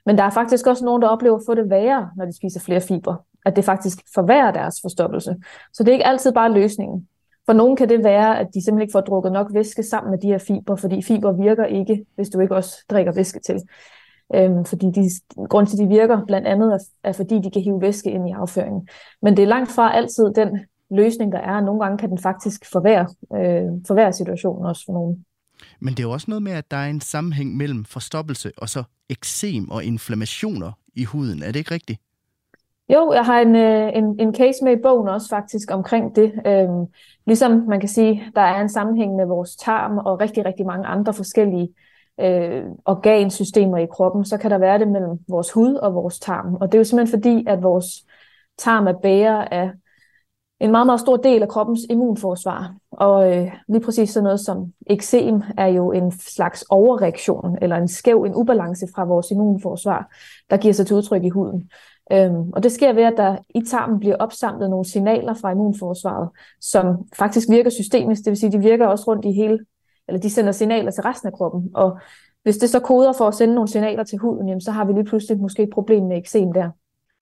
Men 0.06 0.18
der 0.18 0.24
er 0.24 0.30
faktisk 0.30 0.66
også 0.66 0.84
nogen, 0.84 1.02
der 1.02 1.08
oplever 1.08 1.36
at 1.36 1.42
få 1.46 1.54
det 1.54 1.70
værre, 1.70 2.10
når 2.16 2.24
de 2.24 2.36
spiser 2.36 2.60
flere 2.60 2.80
fiber 2.80 3.16
at 3.46 3.56
det 3.56 3.64
faktisk 3.64 3.98
forværrer 4.14 4.52
deres 4.52 4.78
forstoppelse. 4.82 5.36
Så 5.72 5.82
det 5.82 5.88
er 5.88 5.92
ikke 5.92 6.06
altid 6.06 6.32
bare 6.32 6.52
løsningen. 6.52 7.08
For 7.46 7.52
nogen 7.52 7.76
kan 7.76 7.88
det 7.88 8.04
være, 8.04 8.38
at 8.38 8.46
de 8.54 8.64
simpelthen 8.64 8.82
ikke 8.82 8.92
får 8.92 9.00
drukket 9.00 9.32
nok 9.32 9.46
væske 9.54 9.82
sammen 9.82 10.10
med 10.10 10.18
de 10.18 10.26
her 10.26 10.38
fiber, 10.38 10.76
fordi 10.76 11.02
fiber 11.02 11.32
virker 11.32 11.64
ikke, 11.64 12.04
hvis 12.14 12.28
du 12.28 12.40
ikke 12.40 12.56
også 12.56 12.84
drikker 12.90 13.12
væske 13.12 13.40
til. 13.46 13.60
Øhm, 14.34 14.64
fordi 14.64 14.86
de, 14.86 15.10
grund 15.48 15.66
til, 15.66 15.76
at 15.76 15.82
de 15.82 15.88
virker 15.88 16.24
blandt 16.26 16.46
andet, 16.46 16.72
er, 16.72 16.78
er 17.08 17.12
fordi 17.12 17.34
de 17.34 17.50
kan 17.50 17.62
hive 17.62 17.80
væske 17.80 18.10
ind 18.10 18.28
i 18.28 18.32
afføringen. 18.32 18.88
Men 19.22 19.36
det 19.36 19.42
er 19.42 19.46
langt 19.46 19.70
fra 19.72 19.96
altid 19.96 20.24
den 20.34 20.60
løsning, 20.90 21.32
der 21.32 21.38
er. 21.38 21.60
Nogle 21.60 21.80
gange 21.80 21.98
kan 21.98 22.10
den 22.10 22.18
faktisk 22.18 22.72
forværre, 22.72 23.08
øh, 23.34 23.66
forværre 23.86 24.12
situationen 24.12 24.66
også 24.66 24.84
for 24.86 24.92
nogen. 24.92 25.24
Men 25.80 25.94
det 25.94 26.00
er 26.00 26.08
jo 26.08 26.10
også 26.10 26.26
noget 26.28 26.42
med, 26.42 26.52
at 26.52 26.70
der 26.70 26.76
er 26.76 26.86
en 26.86 27.00
sammenhæng 27.00 27.56
mellem 27.56 27.84
forstoppelse 27.84 28.52
og 28.56 28.68
så 28.68 28.82
eksem 29.08 29.70
og 29.70 29.84
inflammationer 29.84 30.72
i 30.94 31.04
huden. 31.04 31.42
Er 31.42 31.46
det 31.46 31.56
ikke 31.56 31.70
rigtigt? 31.70 32.00
Jo, 32.94 33.12
jeg 33.12 33.24
har 33.24 33.40
en, 33.40 33.56
øh, 33.56 33.90
en, 33.94 34.20
en 34.20 34.34
case 34.34 34.64
med 34.64 34.72
i 34.72 34.82
bogen 34.82 35.08
også 35.08 35.28
faktisk 35.28 35.70
omkring 35.70 36.16
det. 36.16 36.32
Øhm, 36.46 36.86
ligesom 37.26 37.64
man 37.68 37.80
kan 37.80 37.88
sige, 37.88 38.24
der 38.34 38.40
er 38.40 38.60
en 38.60 38.68
sammenhæng 38.68 39.16
med 39.16 39.26
vores 39.26 39.56
tarm 39.56 39.98
og 39.98 40.20
rigtig, 40.20 40.44
rigtig 40.44 40.66
mange 40.66 40.86
andre 40.86 41.14
forskellige 41.14 41.68
øh, 42.20 42.64
organsystemer 42.84 43.78
i 43.78 43.86
kroppen, 43.86 44.24
så 44.24 44.38
kan 44.38 44.50
der 44.50 44.58
være 44.58 44.78
det 44.78 44.88
mellem 44.88 45.18
vores 45.28 45.52
hud 45.52 45.74
og 45.74 45.94
vores 45.94 46.18
tarm. 46.18 46.54
Og 46.54 46.72
det 46.72 46.74
er 46.74 46.80
jo 46.80 46.84
simpelthen 46.84 47.20
fordi, 47.20 47.44
at 47.48 47.62
vores 47.62 47.86
tarm 48.58 48.86
er 48.86 48.92
bærer 48.92 49.44
af 49.44 49.70
en 50.60 50.70
meget, 50.70 50.86
meget 50.86 51.00
stor 51.00 51.16
del 51.16 51.42
af 51.42 51.48
kroppens 51.48 51.80
immunforsvar. 51.90 52.74
Og 52.90 53.36
øh, 53.36 53.52
lige 53.68 53.80
præcis 53.80 54.10
sådan 54.10 54.24
noget 54.24 54.40
som 54.40 54.72
eksem 54.86 55.42
er 55.58 55.66
jo 55.66 55.92
en 55.92 56.12
slags 56.12 56.64
overreaktion, 56.70 57.58
eller 57.62 57.76
en 57.76 57.88
skæv, 57.88 58.22
en 58.22 58.34
ubalance 58.34 58.86
fra 58.94 59.04
vores 59.04 59.30
immunforsvar, 59.30 60.14
der 60.50 60.56
giver 60.56 60.74
sig 60.74 60.86
til 60.86 60.96
udtryk 60.96 61.24
i 61.24 61.28
huden. 61.28 61.70
Øhm, 62.12 62.50
og 62.50 62.62
det 62.62 62.72
sker 62.72 62.92
ved, 62.92 63.02
at 63.02 63.14
der 63.16 63.36
i 63.54 63.60
tarmen 63.66 64.00
bliver 64.00 64.16
opsamlet 64.16 64.70
nogle 64.70 64.84
signaler 64.84 65.34
fra 65.34 65.50
immunforsvaret, 65.50 66.28
som 66.60 66.84
faktisk 67.16 67.48
virker 67.50 67.70
systemisk, 67.70 68.24
det 68.24 68.30
vil 68.30 68.36
sige, 68.36 68.52
de 68.52 68.58
virker 68.58 68.86
også 68.86 69.04
rundt 69.06 69.24
i 69.24 69.32
hele, 69.32 69.58
eller 70.08 70.20
de 70.20 70.30
sender 70.30 70.52
signaler 70.52 70.90
til 70.90 71.02
resten 71.02 71.26
af 71.26 71.32
kroppen. 71.32 71.70
Og 71.74 71.98
hvis 72.42 72.56
det 72.56 72.70
så 72.70 72.80
koder 72.80 73.12
for 73.12 73.28
at 73.28 73.34
sende 73.34 73.54
nogle 73.54 73.68
signaler 73.68 74.04
til 74.04 74.18
huden, 74.18 74.48
jamen, 74.48 74.60
så 74.60 74.70
har 74.70 74.84
vi 74.84 74.92
lige 74.92 75.04
pludselig 75.04 75.38
måske 75.40 75.62
et 75.62 75.70
problem 75.72 76.04
med 76.04 76.18
eksem 76.18 76.52
der. 76.52 76.70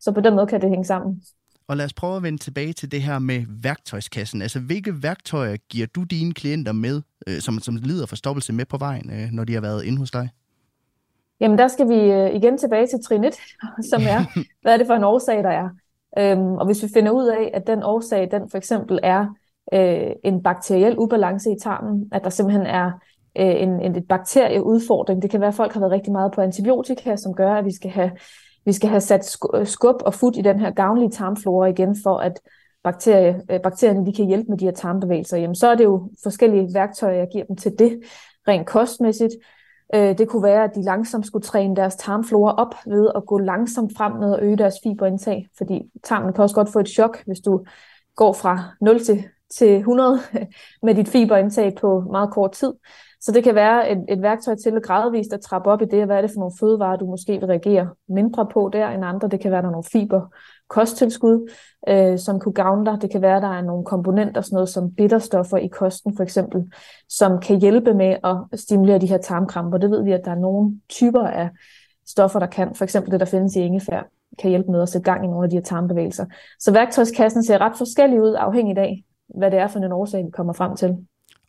Så 0.01 0.13
på 0.13 0.21
den 0.21 0.35
måde 0.35 0.47
kan 0.47 0.61
det 0.61 0.69
hænge 0.69 0.85
sammen. 0.85 1.23
Og 1.69 1.77
lad 1.77 1.85
os 1.85 1.93
prøve 1.93 2.17
at 2.17 2.23
vende 2.23 2.39
tilbage 2.39 2.73
til 2.73 2.93
det 2.93 3.03
her 3.03 3.19
med 3.19 3.45
værktøjskassen. 3.49 4.43
Altså, 4.43 4.61
hvilke 4.61 5.03
værktøjer 5.03 5.57
giver 5.57 5.87
du 5.87 6.03
dine 6.03 6.35
klienter 6.35 6.73
med, 6.73 7.03
øh, 7.27 7.41
som, 7.41 7.59
som 7.59 7.77
lider 7.77 8.07
forstoppelse 8.07 8.53
med 8.53 8.65
på 8.65 8.79
vejen, 8.79 9.11
øh, 9.11 9.31
når 9.33 9.45
de 9.45 9.55
har 9.55 9.61
været 9.61 9.85
inde 9.85 9.99
hos 9.99 10.11
dig? 10.11 10.29
Jamen, 11.41 11.59
der 11.59 11.69
skal 11.69 11.89
vi 11.89 12.13
øh, 12.13 12.35
igen 12.35 12.59
tilbage 12.59 12.87
til 12.87 12.99
trin 13.05 13.25
1, 13.25 13.35
som 13.91 14.03
er, 14.03 14.41
hvad 14.63 14.73
er 14.73 14.77
det 14.77 14.87
for 14.87 14.95
en 14.95 15.05
årsag, 15.05 15.43
der 15.43 15.51
er? 15.51 15.69
Øhm, 16.19 16.55
og 16.55 16.67
hvis 16.67 16.83
vi 16.83 16.89
finder 16.95 17.13
ud 17.13 17.27
af, 17.27 17.51
at 17.55 17.67
den 17.67 17.83
årsag, 17.83 18.29
den 18.31 18.51
for 18.51 18.59
eksempel 18.59 18.99
er 19.03 19.27
øh, 19.73 20.11
en 20.25 20.43
bakteriel 20.43 20.99
ubalance 20.99 21.51
i 21.51 21.57
tarmen, 21.63 22.09
at 22.13 22.25
der 22.25 22.31
simpelthen 22.31 22.67
er 22.67 22.87
øh, 23.39 23.63
en, 23.63 23.81
en 23.81 23.97
et 23.97 24.09
bakterieudfordring. 24.09 25.23
Det 25.23 25.31
kan 25.31 25.41
være, 25.41 25.49
at 25.49 25.55
folk 25.55 25.73
har 25.73 25.81
været 25.81 25.93
rigtig 25.93 26.13
meget 26.13 26.33
på 26.33 26.41
antibiotika, 26.41 27.17
som 27.17 27.35
gør, 27.35 27.55
at 27.55 27.65
vi 27.65 27.75
skal 27.75 27.91
have 27.91 28.11
vi 28.65 28.73
skal 28.73 28.89
have 28.89 29.01
sat 29.01 29.25
skub 29.65 30.03
og 30.05 30.15
fod 30.15 30.37
i 30.39 30.43
den 30.43 30.61
her 30.61 30.71
gavnlige 30.71 31.11
tarmflora 31.11 31.67
igen, 31.67 31.97
for 32.03 32.19
at 32.19 32.41
bakterie, 32.85 33.43
øh, 33.51 33.61
bakterierne 33.61 34.07
de 34.07 34.13
kan 34.13 34.27
hjælpe 34.27 34.49
med 34.49 34.59
de 34.59 34.65
her 34.65 34.73
tarmbevægelser. 34.73 35.37
Jamen, 35.37 35.55
så 35.55 35.69
er 35.69 35.75
det 35.75 35.85
jo 35.85 36.11
forskellige 36.23 36.75
værktøjer, 36.75 37.19
jeg 37.19 37.29
giver 37.33 37.45
dem 37.45 37.57
til 37.57 37.73
det, 37.79 38.01
rent 38.49 38.67
kostmæssigt. 38.67 39.33
Øh, 39.95 40.19
det 40.19 40.29
kunne 40.29 40.43
være, 40.43 40.65
at 40.65 40.75
de 40.75 40.83
langsomt 40.83 41.27
skulle 41.27 41.43
træne 41.43 41.77
deres 41.77 41.97
tarmflora 41.97 42.55
op 42.55 42.75
ved 42.87 43.11
at 43.15 43.27
gå 43.27 43.39
langsomt 43.39 43.93
frem 43.97 44.13
med 44.13 44.35
at 44.35 44.43
øge 44.43 44.57
deres 44.57 44.75
fiberindtag, 44.83 45.49
fordi 45.59 45.91
tarmen 46.05 46.33
kan 46.33 46.43
også 46.43 46.55
godt 46.55 46.73
få 46.73 46.79
et 46.79 46.89
chok, 46.89 47.23
hvis 47.27 47.41
du 47.41 47.65
går 48.17 48.33
fra 48.33 48.65
0 48.81 49.05
til, 49.05 49.25
til 49.55 49.77
100 49.77 50.19
med 50.83 50.95
dit 50.95 51.09
fiberindtag 51.09 51.75
på 51.81 52.01
meget 52.01 52.31
kort 52.31 52.53
tid. 52.53 52.73
Så 53.21 53.33
det 53.33 53.45
kan 53.45 53.55
være 53.55 53.91
et, 53.91 54.05
et 54.09 54.23
værktøj 54.23 54.55
til 54.55 54.77
at 54.77 54.83
gradvist 54.83 55.33
at 55.33 55.41
trappe 55.41 55.71
op 55.71 55.83
i 55.83 55.85
det, 55.85 56.07
hvad 56.07 56.17
er 56.17 56.21
det 56.21 56.31
for 56.31 56.39
nogle 56.39 56.55
fødevarer, 56.61 56.97
du 56.97 57.07
måske 57.07 57.33
vil 57.33 57.47
reagere 57.47 57.89
mindre 58.09 58.47
på 58.53 58.71
der 58.73 58.89
end 58.89 59.05
andre. 59.05 59.29
Det 59.29 59.41
kan 59.41 59.51
være, 59.51 59.63
der 59.63 59.69
er 59.69 59.73
nogle 59.73 59.91
fiber, 59.93 60.21
kosttilskud, 60.69 61.51
øh, 61.89 62.19
som 62.19 62.41
kunne 62.41 62.53
gavne 62.53 62.87
dig. 62.87 63.03
Det 63.03 63.11
kan 63.11 63.23
være, 63.23 63.41
der 63.41 63.49
er 63.49 63.63
nogle 63.63 63.85
komponenter, 63.85 64.41
sådan 64.41 64.55
noget 64.55 64.69
som 64.69 64.95
bitterstoffer 64.95 65.57
i 65.57 65.67
kosten 65.67 66.17
for 66.17 66.23
eksempel, 66.23 66.73
som 67.09 67.41
kan 67.41 67.61
hjælpe 67.61 67.95
med 67.95 68.17
at 68.25 68.61
stimulere 68.61 68.99
de 68.99 69.07
her 69.07 69.19
tarmkramper. 69.19 69.79
Det 69.79 69.91
ved 69.91 70.03
vi, 70.05 70.13
at 70.13 70.25
der 70.25 70.31
er 70.31 70.39
nogle 70.39 70.81
typer 70.89 71.23
af 71.23 71.51
stoffer, 72.07 72.39
der 72.39 72.47
kan. 72.47 72.75
For 72.75 72.85
eksempel 72.85 73.13
det, 73.13 73.21
der 73.21 73.27
findes 73.27 73.57
i 73.57 73.61
ingefær, 73.61 74.03
kan 74.39 74.51
hjælpe 74.51 74.71
med 74.71 74.83
at 74.83 74.89
sætte 74.89 75.11
gang 75.11 75.25
i 75.25 75.29
nogle 75.29 75.45
af 75.45 75.51
de 75.51 75.57
her 75.57 75.63
tarmbevægelser. 75.63 76.27
Så 76.59 76.73
værktøjskassen 76.73 77.45
ser 77.45 77.61
ret 77.61 77.77
forskellig 77.79 78.23
ud, 78.23 78.35
afhængig 78.39 78.79
af, 78.79 79.05
hvad 79.39 79.51
det 79.51 79.59
er 79.59 79.69
for 79.69 79.79
en 79.79 79.93
årsag, 79.93 80.25
vi 80.25 80.31
kommer 80.31 80.53
frem 80.53 80.77
til. 80.77 80.97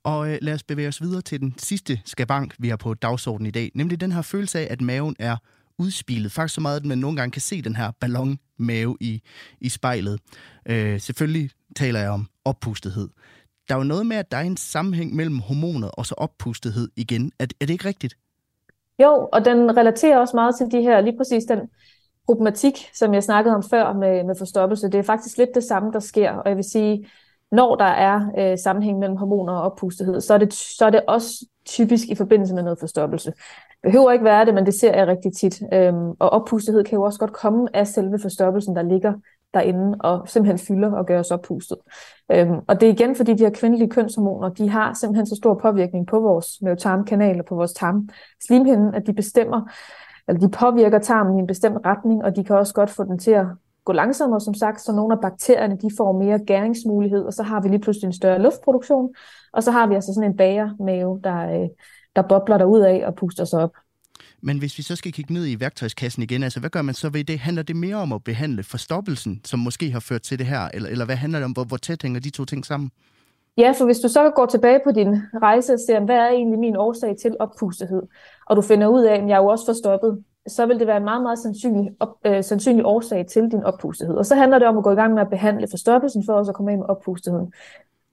Og 0.04 0.32
øh, 0.32 0.38
lad 0.42 0.54
os 0.54 0.64
bevæge 0.64 0.88
os 0.88 1.02
videre 1.02 1.22
til 1.22 1.40
den 1.40 1.54
sidste 1.58 2.02
skabank, 2.06 2.56
vi 2.60 2.70
har 2.70 2.78
på 2.78 2.94
dagsordenen 2.94 3.48
i 3.48 3.52
dag, 3.52 3.72
nemlig 3.76 4.02
den 4.02 4.12
her 4.12 4.22
følelse 4.22 4.60
af, 4.60 4.68
at 4.70 4.82
maven 4.82 5.16
er 5.20 5.38
udspilet. 5.80 6.32
Faktisk 6.32 6.56
så 6.56 6.62
meget, 6.62 6.80
at 6.80 6.86
man 6.86 6.98
nogle 6.98 7.18
gange 7.18 7.32
kan 7.32 7.42
se 7.42 7.62
den 7.62 7.76
her 7.76 7.92
ballonmave 8.00 8.98
i, 9.00 9.22
i 9.62 9.70
spejlet. 9.70 10.20
Øh, 10.66 11.00
selvfølgelig 11.00 11.50
taler 11.76 12.00
jeg 12.00 12.10
om 12.10 12.28
oppustethed. 12.46 13.10
Der 13.70 13.76
er 13.76 13.80
jo 13.80 13.84
noget 13.84 14.06
med, 14.06 14.18
at 14.18 14.32
der 14.32 14.38
er 14.38 14.42
en 14.42 14.58
sammenhæng 14.58 15.16
mellem 15.16 15.40
hormoner 15.40 15.88
og 15.88 16.06
så 16.06 16.16
oppustethed 16.18 16.90
igen. 16.96 17.32
Er, 17.40 17.44
er 17.44 17.66
det 17.66 17.70
ikke 17.70 17.88
rigtigt? 17.88 18.18
Jo, 19.02 19.30
og 19.34 19.46
den 19.46 19.78
relaterer 19.78 20.18
også 20.20 20.36
meget 20.36 20.56
til 20.58 20.80
de 20.80 20.82
her, 20.82 21.02
lige 21.02 21.18
præcis 21.18 21.44
den 21.44 21.60
problematik, 22.26 22.74
som 22.94 23.14
jeg 23.14 23.24
snakkede 23.24 23.56
om 23.56 23.64
før 23.70 23.94
med, 23.94 24.24
med 24.24 24.36
forstoppelse. 24.38 24.88
Det 24.88 25.00
er 25.00 25.04
faktisk 25.04 25.38
lidt 25.38 25.50
det 25.56 25.64
samme, 25.64 25.92
der 25.92 26.00
sker. 26.00 26.32
Og 26.32 26.50
jeg 26.50 26.56
vil 26.56 26.64
sige, 26.64 27.08
når 27.52 27.76
der 27.76 27.86
er 27.86 28.32
øh, 28.38 28.58
sammenhæng 28.58 29.00
mellem 29.00 29.18
hormoner 29.18 29.54
og 29.54 29.62
oppustethed, 29.62 30.22
så 30.22 30.34
er, 30.34 30.38
det, 30.38 30.54
så 30.54 30.86
er 30.86 30.90
det 30.90 31.02
også 31.08 31.46
typisk 31.66 32.10
i 32.10 32.16
forbindelse 32.16 32.56
med 32.56 32.64
noget 32.64 32.80
forstoppelse. 32.80 33.34
Behøver 33.84 34.12
ikke 34.12 34.26
være 34.26 34.46
det, 34.46 34.54
men 34.54 34.66
det 34.66 34.74
ser 34.74 34.98
jeg 34.98 35.08
rigtig 35.08 35.34
tit. 35.34 35.62
Øhm, 35.74 36.10
og 36.10 36.30
oppustethed 36.30 36.84
kan 36.84 36.96
jo 36.96 37.04
også 37.04 37.20
godt 37.20 37.34
komme 37.34 37.68
af 37.74 37.88
selve 37.88 38.20
forstoppelsen, 38.20 38.76
der 38.76 38.82
ligger 38.82 39.14
derinde 39.54 39.98
og 40.00 40.30
simpelthen 40.30 40.68
fylder 40.68 40.92
og 40.92 41.06
gør 41.06 41.20
os 41.20 41.32
oppustet. 41.32 41.78
Øhm, 42.32 42.60
og 42.68 42.82
det 42.82 42.90
er 42.90 42.94
igen, 42.94 43.16
fordi 43.16 43.34
de 43.34 43.44
her 43.44 43.52
kvindelige 43.52 43.90
kønshormoner, 43.90 44.50
de 44.50 44.70
har 44.70 44.94
simpelthen 44.94 45.26
så 45.26 45.36
stor 45.36 45.54
påvirkning 45.54 46.08
på 46.08 46.20
vores 46.20 46.62
mavetarmkanal 46.62 47.40
og 47.40 47.46
på 47.46 47.56
vores 47.56 47.74
tarmslimhinde, 47.74 48.92
at 48.96 49.08
de 49.08 49.14
bestemmer, 49.14 49.72
eller 50.28 50.40
de 50.40 50.50
påvirker 50.50 51.00
tarmen 51.00 51.38
i 51.38 51.40
en 51.40 51.48
bestemt 51.48 51.78
retning, 51.86 52.24
og 52.24 52.36
de 52.36 52.44
kan 52.44 52.56
også 52.56 52.74
godt 52.74 52.90
få 52.90 53.04
den 53.04 53.20
til 53.20 53.32
at 53.32 53.46
gå 53.90 53.94
langsommere, 53.94 54.42
som 54.42 54.54
sagt, 54.54 54.82
så 54.82 54.92
nogle 54.92 55.14
af 55.14 55.22
bakterierne 55.22 55.78
de 55.84 55.90
får 55.98 56.12
mere 56.24 56.40
gæringsmulighed, 56.48 57.22
og 57.22 57.34
så 57.34 57.44
har 57.44 57.62
vi 57.62 57.68
lige 57.70 57.80
pludselig 57.80 58.08
en 58.08 58.14
større 58.14 58.42
luftproduktion, 58.42 59.10
og 59.54 59.64
så 59.64 59.72
har 59.72 59.88
vi 59.88 59.96
altså 59.96 60.14
sådan 60.14 60.30
en 60.32 60.38
bagermave, 60.38 61.20
der, 61.24 61.40
øh, 61.56 61.68
der 62.16 62.22
bobler 62.22 62.58
der 62.58 62.66
ud 62.66 62.80
af 62.80 63.04
og 63.08 63.16
puster 63.16 63.46
sig 63.46 63.60
op. 63.60 63.74
Men 64.42 64.58
hvis 64.58 64.78
vi 64.78 64.84
så 64.84 64.96
skal 64.96 65.12
kigge 65.12 65.34
ned 65.34 65.48
i 65.48 65.60
værktøjskassen 65.60 66.24
igen, 66.24 66.44
altså 66.44 66.60
hvad 66.60 66.70
gør 66.70 66.82
man 66.82 66.96
så 66.96 67.10
ved 67.10 67.24
det? 67.24 67.40
Handler 67.40 67.64
det 67.64 67.76
mere 67.76 67.96
om 67.96 68.14
at 68.14 68.24
behandle 68.24 68.64
forstoppelsen, 68.64 69.42
som 69.46 69.60
måske 69.60 69.92
har 69.92 70.00
ført 70.00 70.22
til 70.22 70.40
det 70.40 70.48
her, 70.48 70.70
eller, 70.74 70.90
eller 70.90 71.06
hvad 71.06 71.16
handler 71.16 71.40
det 71.40 71.46
om? 71.46 71.52
Hvor, 71.52 71.64
hvor 71.64 71.78
tæt 71.78 72.02
hænger 72.02 72.20
de 72.20 72.30
to 72.30 72.46
ting 72.46 72.66
sammen? 72.66 72.92
Ja, 73.58 73.74
for 73.78 73.86
hvis 73.86 74.00
du 74.00 74.08
så 74.08 74.32
går 74.36 74.46
tilbage 74.46 74.80
på 74.84 74.92
din 74.92 75.16
rejse 75.42 75.74
og 75.74 75.80
ser, 75.88 76.00
hvad 76.00 76.16
er 76.16 76.30
egentlig 76.30 76.60
min 76.60 76.76
årsag 76.76 77.16
til 77.22 77.36
oppustethed, 77.40 78.02
og 78.46 78.56
du 78.56 78.62
finder 78.62 78.88
ud 78.88 79.04
af, 79.04 79.14
at 79.14 79.28
jeg 79.28 79.36
er 79.36 79.42
jo 79.42 79.46
også 79.46 79.66
forstoppet, 79.66 80.24
så 80.50 80.66
vil 80.66 80.80
det 80.80 80.88
være 80.88 80.98
en 80.98 81.04
meget, 81.04 81.22
meget 81.22 81.40
sandsynlig, 81.40 81.92
op, 82.00 82.16
øh, 82.26 82.44
sandsynlig 82.44 82.86
årsag 82.86 83.28
til 83.28 83.52
din 83.52 83.64
oppustethed. 83.64 84.16
Og 84.16 84.26
så 84.26 84.36
handler 84.36 84.60
det 84.60 84.68
om 84.68 84.78
at 84.78 84.84
gå 84.84 84.92
i 84.92 84.96
gang 84.96 85.14
med 85.14 85.22
at 85.22 85.30
behandle 85.30 85.68
forstoppelsen 85.70 86.24
for 86.26 86.34
også 86.34 86.52
at 86.52 86.56
komme 86.56 86.72
ind 86.72 86.80
med 86.80 86.90
oppustetheden. 86.90 87.54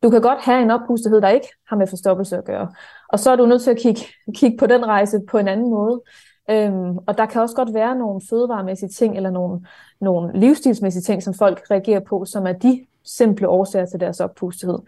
Du 0.03 0.11
kan 0.11 0.21
godt 0.21 0.39
have 0.39 0.63
en 0.63 0.71
oppustethed, 0.71 1.21
der 1.21 1.29
ikke 1.29 1.49
har 1.69 1.77
med 1.77 1.87
forstoppelse 1.87 2.37
at 2.37 2.45
gøre. 2.45 2.73
Og 3.09 3.19
så 3.19 3.31
er 3.31 3.37
du 3.37 3.47
nødt 3.47 3.63
til 3.63 3.71
at 3.71 3.79
kigge, 3.79 4.01
kigge 4.35 4.57
på 4.59 4.67
den 4.67 4.87
rejse 4.87 5.21
på 5.31 5.39
en 5.39 5.49
anden 5.49 5.71
måde. 5.71 6.03
Øhm, 6.51 6.97
og 6.97 7.19
der 7.19 7.27
kan 7.27 7.41
også 7.41 7.57
godt 7.57 7.75
være 7.75 7.99
nogle 7.99 8.21
fødevaremæssige 8.31 8.89
ting, 8.89 9.17
eller 9.17 9.31
nogle, 9.31 9.67
nogle 10.01 10.41
livsstilsmæssige 10.41 11.03
ting, 11.03 11.23
som 11.23 11.35
folk 11.35 11.63
reagerer 11.71 12.01
på, 12.01 12.25
som 12.25 12.47
er 12.47 12.53
de 12.53 12.87
simple 13.05 13.49
årsager 13.49 13.87
til 13.87 14.01
deres 14.01 14.21
oppustethed. 14.21 14.79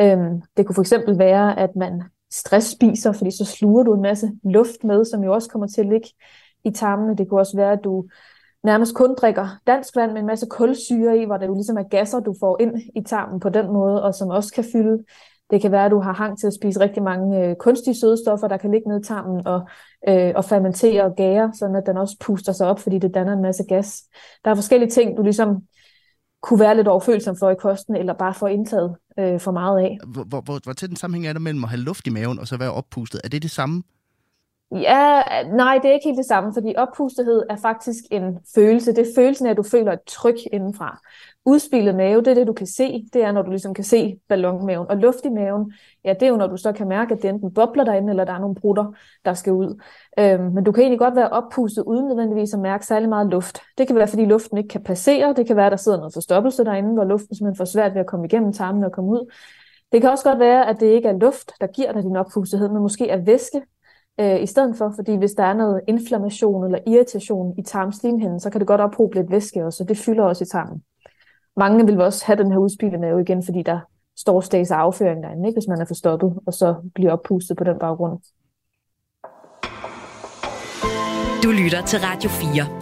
Øhm, 0.00 0.42
det 0.56 0.66
kunne 0.66 0.74
for 0.74 0.82
eksempel 0.82 1.18
være, 1.18 1.58
at 1.58 1.76
man 1.76 2.02
stress 2.30 2.70
spiser, 2.70 3.12
fordi 3.12 3.30
så 3.30 3.44
sluger 3.44 3.82
du 3.82 3.94
en 3.94 4.02
masse 4.02 4.32
luft 4.44 4.84
med, 4.84 5.04
som 5.04 5.24
jo 5.24 5.34
også 5.34 5.48
kommer 5.48 5.66
til 5.66 5.80
at 5.80 5.86
ligge 5.86 6.08
i 6.66 6.70
tarmene. 6.70 7.16
Det 7.16 7.28
kunne 7.28 7.40
også 7.40 7.56
være, 7.56 7.72
at 7.72 7.84
du 7.84 8.04
nærmest 8.64 8.94
kun 8.94 9.14
drikker 9.14 9.48
dansk 9.66 9.96
vand 9.96 10.12
med 10.12 10.20
en 10.20 10.26
masse 10.26 10.46
kulsyre 10.50 11.18
i, 11.18 11.24
hvor 11.24 11.36
det 11.36 11.46
jo 11.46 11.54
ligesom 11.54 11.76
er 11.76 11.82
gasser, 11.82 12.20
du 12.20 12.34
får 12.40 12.60
ind 12.60 12.72
i 12.96 13.02
tarmen 13.02 13.40
på 13.40 13.48
den 13.48 13.66
måde, 13.66 14.02
og 14.02 14.14
som 14.14 14.28
også 14.28 14.52
kan 14.54 14.64
fylde. 14.72 14.98
Det 15.50 15.62
kan 15.62 15.72
være, 15.72 15.84
at 15.84 15.90
du 15.90 16.00
har 16.00 16.12
hang 16.12 16.38
til 16.38 16.46
at 16.46 16.54
spise 16.54 16.80
rigtig 16.80 17.02
mange 17.02 17.44
øh, 17.44 17.56
kunstige 17.56 17.94
sødestoffer, 18.00 18.48
der 18.48 18.56
kan 18.56 18.70
ligge 18.70 18.88
ned 18.88 19.00
i 19.00 19.06
tarmen 19.06 19.46
og, 19.46 19.68
øh, 20.08 20.32
og 20.36 20.44
fermentere 20.44 21.04
og 21.04 21.14
gære, 21.16 21.52
sådan 21.58 21.76
at 21.76 21.82
den 21.86 21.96
også 21.96 22.16
puster 22.20 22.52
sig 22.52 22.66
op, 22.66 22.80
fordi 22.80 22.98
det 22.98 23.14
danner 23.14 23.32
en 23.32 23.42
masse 23.42 23.64
gas. 23.68 24.02
Der 24.44 24.50
er 24.50 24.54
forskellige 24.54 24.90
ting, 24.90 25.16
du 25.16 25.22
ligesom 25.22 25.62
kunne 26.42 26.60
være 26.60 26.76
lidt 26.76 26.88
overfølsom 26.88 27.36
for 27.38 27.50
i 27.50 27.54
kosten, 27.54 27.96
eller 27.96 28.12
bare 28.12 28.34
få 28.34 28.46
indtaget 28.46 28.96
øh, 29.18 29.40
for 29.40 29.52
meget 29.52 29.80
af. 29.80 29.98
Hvor, 30.06 30.24
hvor, 30.24 30.40
hvor, 30.40 30.60
hvor 30.64 30.72
tæt 30.72 30.90
en 30.90 30.96
sammenhæng 30.96 31.26
er 31.26 31.32
der 31.32 31.40
mellem 31.40 31.64
at 31.64 31.70
have 31.70 31.80
luft 31.80 32.06
i 32.06 32.10
maven 32.10 32.38
og 32.38 32.46
så 32.46 32.56
være 32.56 32.72
oppustet? 32.72 33.20
Er 33.24 33.28
det 33.28 33.42
det 33.42 33.50
samme? 33.50 33.82
Ja, 34.72 35.22
nej, 35.52 35.78
det 35.82 35.88
er 35.88 35.94
ikke 35.94 36.04
helt 36.04 36.18
det 36.18 36.26
samme, 36.26 36.52
fordi 36.54 36.74
oppustethed 36.76 37.42
er 37.50 37.56
faktisk 37.56 38.04
en 38.10 38.38
følelse. 38.54 38.92
Det 38.92 39.08
er 39.08 39.12
følelsen 39.14 39.46
af, 39.46 39.50
at 39.50 39.56
du 39.56 39.62
føler 39.62 39.92
et 39.92 40.00
tryk 40.06 40.34
indenfra. 40.52 41.00
Udspillet 41.44 41.94
mave, 41.94 42.20
det 42.20 42.28
er 42.28 42.34
det, 42.34 42.46
du 42.46 42.52
kan 42.52 42.66
se. 42.66 43.04
Det 43.12 43.24
er, 43.24 43.32
når 43.32 43.42
du 43.42 43.50
ligesom 43.50 43.74
kan 43.74 43.84
se 43.84 44.18
ballonmaven. 44.28 44.86
Og 44.90 44.96
luft 44.96 45.24
i 45.24 45.28
maven, 45.28 45.72
ja, 46.04 46.12
det 46.12 46.22
er 46.22 46.28
jo, 46.28 46.36
når 46.36 46.46
du 46.46 46.56
så 46.56 46.72
kan 46.72 46.88
mærke, 46.88 47.14
at 47.14 47.22
det 47.22 47.28
enten 47.28 47.54
bobler 47.54 47.84
derinde, 47.84 48.10
eller 48.10 48.24
der 48.24 48.32
er 48.32 48.38
nogle 48.38 48.54
brutter, 48.54 48.92
der 49.24 49.34
skal 49.34 49.52
ud. 49.52 49.82
Øhm, 50.18 50.52
men 50.52 50.64
du 50.64 50.72
kan 50.72 50.82
egentlig 50.82 50.98
godt 50.98 51.16
være 51.16 51.28
oppustet, 51.30 51.82
uden 51.82 52.08
nødvendigvis 52.08 52.54
at 52.54 52.60
mærke 52.60 52.86
særlig 52.86 53.08
meget 53.08 53.26
luft. 53.26 53.62
Det 53.78 53.86
kan 53.86 53.96
være, 53.96 54.08
fordi 54.08 54.24
luften 54.24 54.58
ikke 54.58 54.68
kan 54.68 54.82
passere. 54.82 55.34
Det 55.36 55.46
kan 55.46 55.56
være, 55.56 55.66
at 55.66 55.72
der 55.72 55.76
sidder 55.76 55.98
noget 55.98 56.14
forstoppelse 56.14 56.64
derinde, 56.64 56.94
hvor 56.94 57.04
luften 57.04 57.36
simpelthen 57.36 57.56
får 57.56 57.64
svært 57.64 57.94
ved 57.94 58.00
at 58.00 58.06
komme 58.06 58.26
igennem 58.26 58.52
tarmen 58.52 58.84
og 58.84 58.92
komme 58.92 59.10
ud. 59.10 59.32
Det 59.92 60.00
kan 60.00 60.10
også 60.10 60.24
godt 60.24 60.38
være, 60.38 60.68
at 60.68 60.80
det 60.80 60.86
ikke 60.86 61.08
er 61.08 61.18
luft, 61.18 61.52
der 61.60 61.66
giver 61.66 61.92
dig 61.92 62.02
din 62.02 62.16
oppustethed, 62.16 62.68
men 62.68 62.82
måske 62.82 63.08
er 63.08 63.24
væske, 63.24 63.62
øh, 64.20 64.42
i 64.42 64.46
stedet 64.46 64.76
for, 64.76 64.92
fordi 64.96 65.16
hvis 65.16 65.32
der 65.32 65.44
er 65.44 65.54
noget 65.54 65.80
inflammation 65.88 66.64
eller 66.64 66.78
irritation 66.86 67.54
i 67.58 67.62
tarmslimhinden, 67.62 68.40
så 68.40 68.50
kan 68.50 68.60
det 68.60 68.68
godt 68.68 68.80
ophobe 68.80 69.14
lidt 69.14 69.30
væske 69.30 69.64
også, 69.64 69.84
og 69.84 69.88
det 69.88 69.98
fylder 69.98 70.24
også 70.24 70.44
i 70.44 70.46
tarmen. 70.46 70.82
Mange 71.56 71.86
vil 71.86 72.00
også 72.00 72.26
have 72.26 72.38
den 72.38 72.52
her 72.52 72.58
udspilede 72.58 73.00
mave 73.00 73.20
igen, 73.20 73.42
fordi 73.42 73.62
der 73.62 73.80
står 74.16 74.40
stags 74.40 74.70
afføring 74.70 75.22
derinde, 75.22 75.48
ikke, 75.48 75.56
hvis 75.56 75.68
man 75.68 75.80
er 75.80 75.84
forstoppet, 75.84 76.38
og 76.46 76.54
så 76.54 76.74
bliver 76.94 77.12
oppustet 77.12 77.56
på 77.56 77.64
den 77.64 77.78
baggrund. 77.78 78.18
Du 81.42 81.50
lytter 81.50 81.82
til 81.86 81.98
Radio 81.98 82.30
4. 82.30 82.75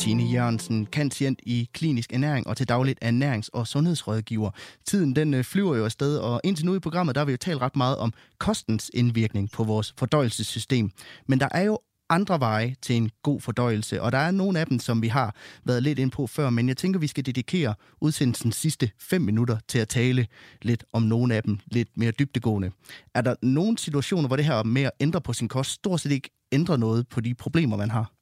Tine 0.00 0.22
Jørgensen, 0.22 0.86
kantient 0.86 1.40
i 1.42 1.68
klinisk 1.72 2.12
ernæring 2.12 2.46
og 2.46 2.56
til 2.56 2.68
dagligt 2.68 3.04
ernærings- 3.04 3.48
og 3.52 3.66
sundhedsrådgiver. 3.66 4.50
Tiden 4.86 5.16
den 5.16 5.34
øh, 5.34 5.44
flyver 5.44 5.76
jo 5.76 5.84
afsted, 5.84 6.18
og 6.18 6.40
indtil 6.44 6.66
nu 6.66 6.74
i 6.74 6.78
programmet, 6.78 7.14
der 7.14 7.20
har 7.20 7.26
vi 7.26 7.32
jo 7.32 7.38
talt 7.38 7.60
ret 7.60 7.76
meget 7.76 7.96
om 7.96 8.12
kostens 8.38 8.90
indvirkning 8.94 9.50
på 9.50 9.64
vores 9.64 9.94
fordøjelsessystem. 9.98 10.90
Men 11.26 11.40
der 11.40 11.48
er 11.50 11.62
jo 11.62 11.78
andre 12.10 12.40
veje 12.40 12.76
til 12.82 12.96
en 12.96 13.10
god 13.22 13.40
fordøjelse, 13.40 14.02
og 14.02 14.12
der 14.12 14.18
er 14.18 14.30
nogle 14.30 14.60
af 14.60 14.66
dem, 14.66 14.78
som 14.78 15.02
vi 15.02 15.08
har 15.08 15.34
været 15.64 15.82
lidt 15.82 15.98
ind 15.98 16.10
på 16.10 16.26
før, 16.26 16.50
men 16.50 16.68
jeg 16.68 16.76
tænker, 16.76 17.00
vi 17.00 17.06
skal 17.06 17.26
dedikere 17.26 17.74
udsendelsens 18.00 18.56
sidste 18.56 18.90
fem 19.00 19.22
minutter 19.22 19.58
til 19.68 19.78
at 19.78 19.88
tale 19.88 20.26
lidt 20.62 20.84
om 20.92 21.02
nogle 21.02 21.34
af 21.34 21.42
dem, 21.42 21.58
lidt 21.66 21.88
mere 21.96 22.10
dybdegående. 22.10 22.70
Er 23.14 23.20
der 23.20 23.34
nogle 23.42 23.78
situationer, 23.78 24.26
hvor 24.26 24.36
det 24.36 24.44
her 24.44 24.62
med 24.62 24.82
at 24.82 24.92
ændre 25.00 25.20
på 25.20 25.32
sin 25.32 25.48
kost 25.48 25.70
stort 25.70 26.00
set 26.00 26.12
ikke 26.12 26.30
ændrer 26.52 26.76
noget 26.76 27.08
på 27.08 27.20
de 27.20 27.34
problemer, 27.34 27.76
man 27.76 27.90
har? 27.90 28.19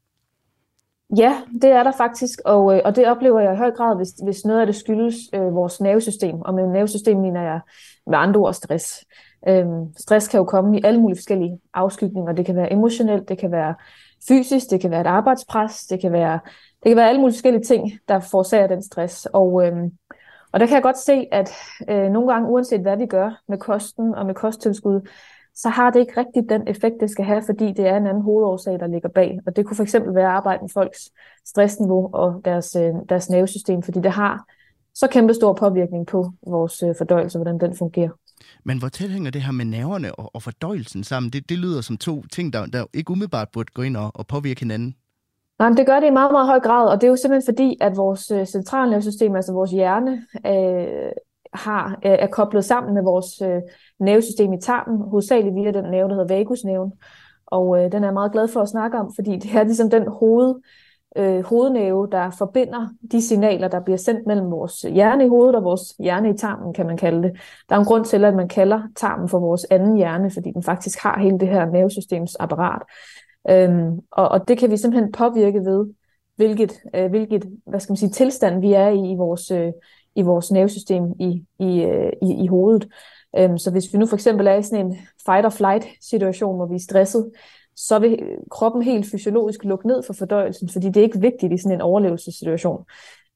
Ja, 1.16 1.42
det 1.62 1.70
er 1.70 1.82
der 1.82 1.92
faktisk, 1.92 2.38
og, 2.44 2.74
øh, 2.74 2.80
og 2.84 2.96
det 2.96 3.06
oplever 3.06 3.40
jeg 3.40 3.54
i 3.54 3.56
høj 3.56 3.70
grad, 3.70 3.96
hvis, 3.96 4.08
hvis 4.24 4.44
noget 4.44 4.60
af 4.60 4.66
det 4.66 4.76
skyldes 4.76 5.14
øh, 5.34 5.54
vores 5.54 5.80
nervesystem. 5.80 6.40
Og 6.40 6.54
med 6.54 6.66
nervesystem 6.66 7.18
mener 7.18 7.42
jeg 7.42 7.60
med 8.06 8.18
andre 8.18 8.40
ord 8.40 8.54
stress. 8.54 9.04
Øhm, 9.48 9.94
stress 9.96 10.28
kan 10.28 10.38
jo 10.38 10.44
komme 10.44 10.78
i 10.78 10.82
alle 10.84 11.00
mulige 11.00 11.18
forskellige 11.18 11.60
afskygninger. 11.74 12.32
Det 12.32 12.46
kan 12.46 12.56
være 12.56 12.72
emotionelt, 12.72 13.28
det 13.28 13.38
kan 13.38 13.50
være 13.50 13.74
fysisk, 14.28 14.70
det 14.70 14.80
kan 14.80 14.90
være 14.90 15.00
et 15.00 15.06
arbejdspres, 15.06 15.86
det 15.86 16.00
kan 16.00 16.12
være, 16.12 16.38
det 16.82 16.90
kan 16.90 16.96
være 16.96 17.08
alle 17.08 17.20
mulige 17.20 17.34
forskellige 17.34 17.64
ting, 17.64 17.92
der 18.08 18.20
forårsager 18.20 18.66
den 18.66 18.82
stress. 18.82 19.26
Og, 19.26 19.66
øhm, 19.66 19.90
og 20.52 20.60
der 20.60 20.66
kan 20.66 20.74
jeg 20.74 20.82
godt 20.82 20.98
se, 20.98 21.26
at 21.32 21.52
øh, 21.90 22.10
nogle 22.10 22.32
gange, 22.32 22.48
uanset 22.48 22.80
hvad 22.80 22.96
vi 22.96 23.06
gør 23.06 23.40
med 23.48 23.58
kosten 23.58 24.14
og 24.14 24.26
med 24.26 24.34
kosttilskud, 24.34 25.00
så 25.62 25.68
har 25.68 25.90
det 25.90 26.00
ikke 26.00 26.20
rigtigt 26.20 26.48
den 26.48 26.68
effekt, 26.68 26.94
det 27.00 27.10
skal 27.10 27.24
have, 27.24 27.42
fordi 27.46 27.66
det 27.72 27.86
er 27.86 27.96
en 27.96 28.06
anden 28.06 28.22
hovedårsag, 28.22 28.80
der 28.80 28.86
ligger 28.86 29.08
bag. 29.08 29.40
Og 29.46 29.56
det 29.56 29.66
kunne 29.66 29.86
fx 29.86 29.94
være 29.94 30.28
at 30.28 30.36
arbejde 30.36 30.60
med 30.62 30.70
folks 30.70 31.10
stressniveau 31.46 32.10
og 32.12 32.40
deres, 32.44 32.76
øh, 32.76 32.92
deres 33.08 33.30
nervesystem, 33.30 33.82
fordi 33.82 34.00
det 34.00 34.10
har 34.10 34.44
så 34.94 35.08
kæmpe 35.08 35.34
stor 35.34 35.52
påvirkning 35.52 36.06
på 36.06 36.32
vores 36.46 36.82
øh, 36.82 36.94
fordøjelse, 36.98 37.38
hvordan 37.38 37.60
den 37.60 37.76
fungerer. 37.76 38.10
Men 38.64 38.78
hvor 38.78 38.88
tæt 38.88 39.10
hænger 39.10 39.30
det 39.30 39.42
her 39.42 39.52
med 39.52 39.64
nerverne 39.64 40.14
og, 40.14 40.30
og 40.34 40.42
fordøjelsen 40.42 41.04
sammen? 41.04 41.32
Det, 41.32 41.48
det 41.48 41.58
lyder 41.58 41.80
som 41.80 41.96
to 41.96 42.22
ting, 42.32 42.52
der, 42.52 42.66
der 42.66 42.84
ikke 42.94 43.10
umiddelbart 43.10 43.48
burde 43.52 43.72
gå 43.74 43.82
ind 43.82 43.96
og, 43.96 44.10
og 44.14 44.26
påvirke 44.26 44.60
hinanden. 44.60 44.94
Nej, 45.58 45.68
det 45.68 45.86
gør 45.86 46.00
det 46.00 46.06
i 46.06 46.10
meget, 46.10 46.32
meget 46.32 46.46
høj 46.46 46.60
grad, 46.60 46.88
og 46.88 47.00
det 47.00 47.06
er 47.06 47.10
jo 47.10 47.16
simpelthen 47.16 47.54
fordi, 47.54 47.76
at 47.80 47.96
vores 47.96 48.30
øh, 48.30 48.46
centralnervesystem, 48.46 49.36
altså 49.36 49.52
vores 49.52 49.70
hjerne, 49.70 50.24
øh, 50.46 51.12
har, 51.54 51.98
øh, 52.04 52.12
er 52.12 52.26
koblet 52.26 52.64
sammen 52.64 52.94
med 52.94 53.02
vores 53.02 53.42
øh, 53.42 53.62
nervesystem 54.00 54.52
i 54.52 54.60
tarmen, 54.60 55.00
hovedsageligt 55.00 55.54
via 55.54 55.70
den 55.70 55.84
nerve, 55.84 56.08
der 56.08 56.14
hedder 56.14 56.34
vagusnerven. 56.34 56.92
Og 57.46 57.78
øh, 57.78 57.92
den 57.92 58.02
er 58.02 58.06
jeg 58.06 58.14
meget 58.14 58.32
glad 58.32 58.48
for 58.48 58.60
at 58.60 58.68
snakke 58.68 58.98
om, 58.98 59.12
fordi 59.14 59.36
det 59.36 59.54
er 59.54 59.62
ligesom 59.64 59.90
den 59.90 60.08
hoved, 60.08 60.54
øh, 61.16 61.44
hovednæve, 61.44 62.08
der 62.12 62.30
forbinder 62.30 62.88
de 63.12 63.22
signaler, 63.22 63.68
der 63.68 63.80
bliver 63.80 63.96
sendt 63.96 64.26
mellem 64.26 64.50
vores 64.50 64.80
hjerne 64.80 65.24
i 65.24 65.28
hovedet 65.28 65.56
og 65.56 65.64
vores 65.64 65.82
hjerne 65.98 66.30
i 66.30 66.36
tarmen, 66.36 66.74
kan 66.74 66.86
man 66.86 66.96
kalde 66.96 67.22
det. 67.22 67.40
Der 67.68 67.74
er 67.74 67.80
en 67.80 67.86
grund 67.86 68.04
til, 68.04 68.24
at 68.24 68.34
man 68.34 68.48
kalder 68.48 68.82
tarmen 68.96 69.28
for 69.28 69.38
vores 69.38 69.66
anden 69.70 69.96
hjerne, 69.96 70.30
fordi 70.30 70.50
den 70.50 70.62
faktisk 70.62 71.02
har 71.02 71.18
hele 71.20 71.38
det 71.38 71.48
her 71.48 71.66
nervesystemsapparat. 71.66 72.82
Øhm, 73.50 74.00
og, 74.10 74.28
og 74.28 74.48
det 74.48 74.58
kan 74.58 74.70
vi 74.70 74.76
simpelthen 74.76 75.12
påvirke 75.12 75.60
ved, 75.64 75.86
hvilket, 76.36 76.80
øh, 76.94 77.10
hvilket 77.10 77.44
hvad 77.66 77.80
skal 77.80 77.90
man 77.90 77.96
sige, 77.96 78.10
tilstand 78.10 78.60
vi 78.60 78.72
er 78.72 78.88
i 78.88 79.12
i 79.12 79.16
vores, 79.16 79.50
øh, 79.50 79.72
i 80.18 80.22
vores 80.22 80.50
nervesystem 80.50 81.04
i, 81.20 81.44
i, 81.60 81.82
øh, 81.82 82.12
i, 82.22 82.44
i 82.44 82.46
hovedet. 82.46 82.88
Øhm, 83.38 83.58
så 83.58 83.70
hvis 83.70 83.92
vi 83.92 83.98
nu 83.98 84.06
for 84.06 84.16
eksempel 84.16 84.46
er 84.46 84.54
i 84.54 84.62
sådan 84.62 84.86
en 84.86 84.98
fight-or-flight 85.26 85.86
situation, 86.00 86.56
hvor 86.56 86.66
vi 86.66 86.74
er 86.74 86.86
stresset, 86.88 87.30
så 87.76 87.98
vil 87.98 88.18
kroppen 88.50 88.82
helt 88.82 89.10
fysiologisk 89.10 89.64
lukke 89.64 89.86
ned 89.86 90.02
for 90.02 90.12
fordøjelsen, 90.12 90.68
fordi 90.72 90.86
det 90.86 90.96
er 90.96 91.02
ikke 91.02 91.20
vigtigt 91.20 91.52
i 91.52 91.58
sådan 91.58 91.76
en 91.76 91.80
overlevelsessituation. 91.80 92.84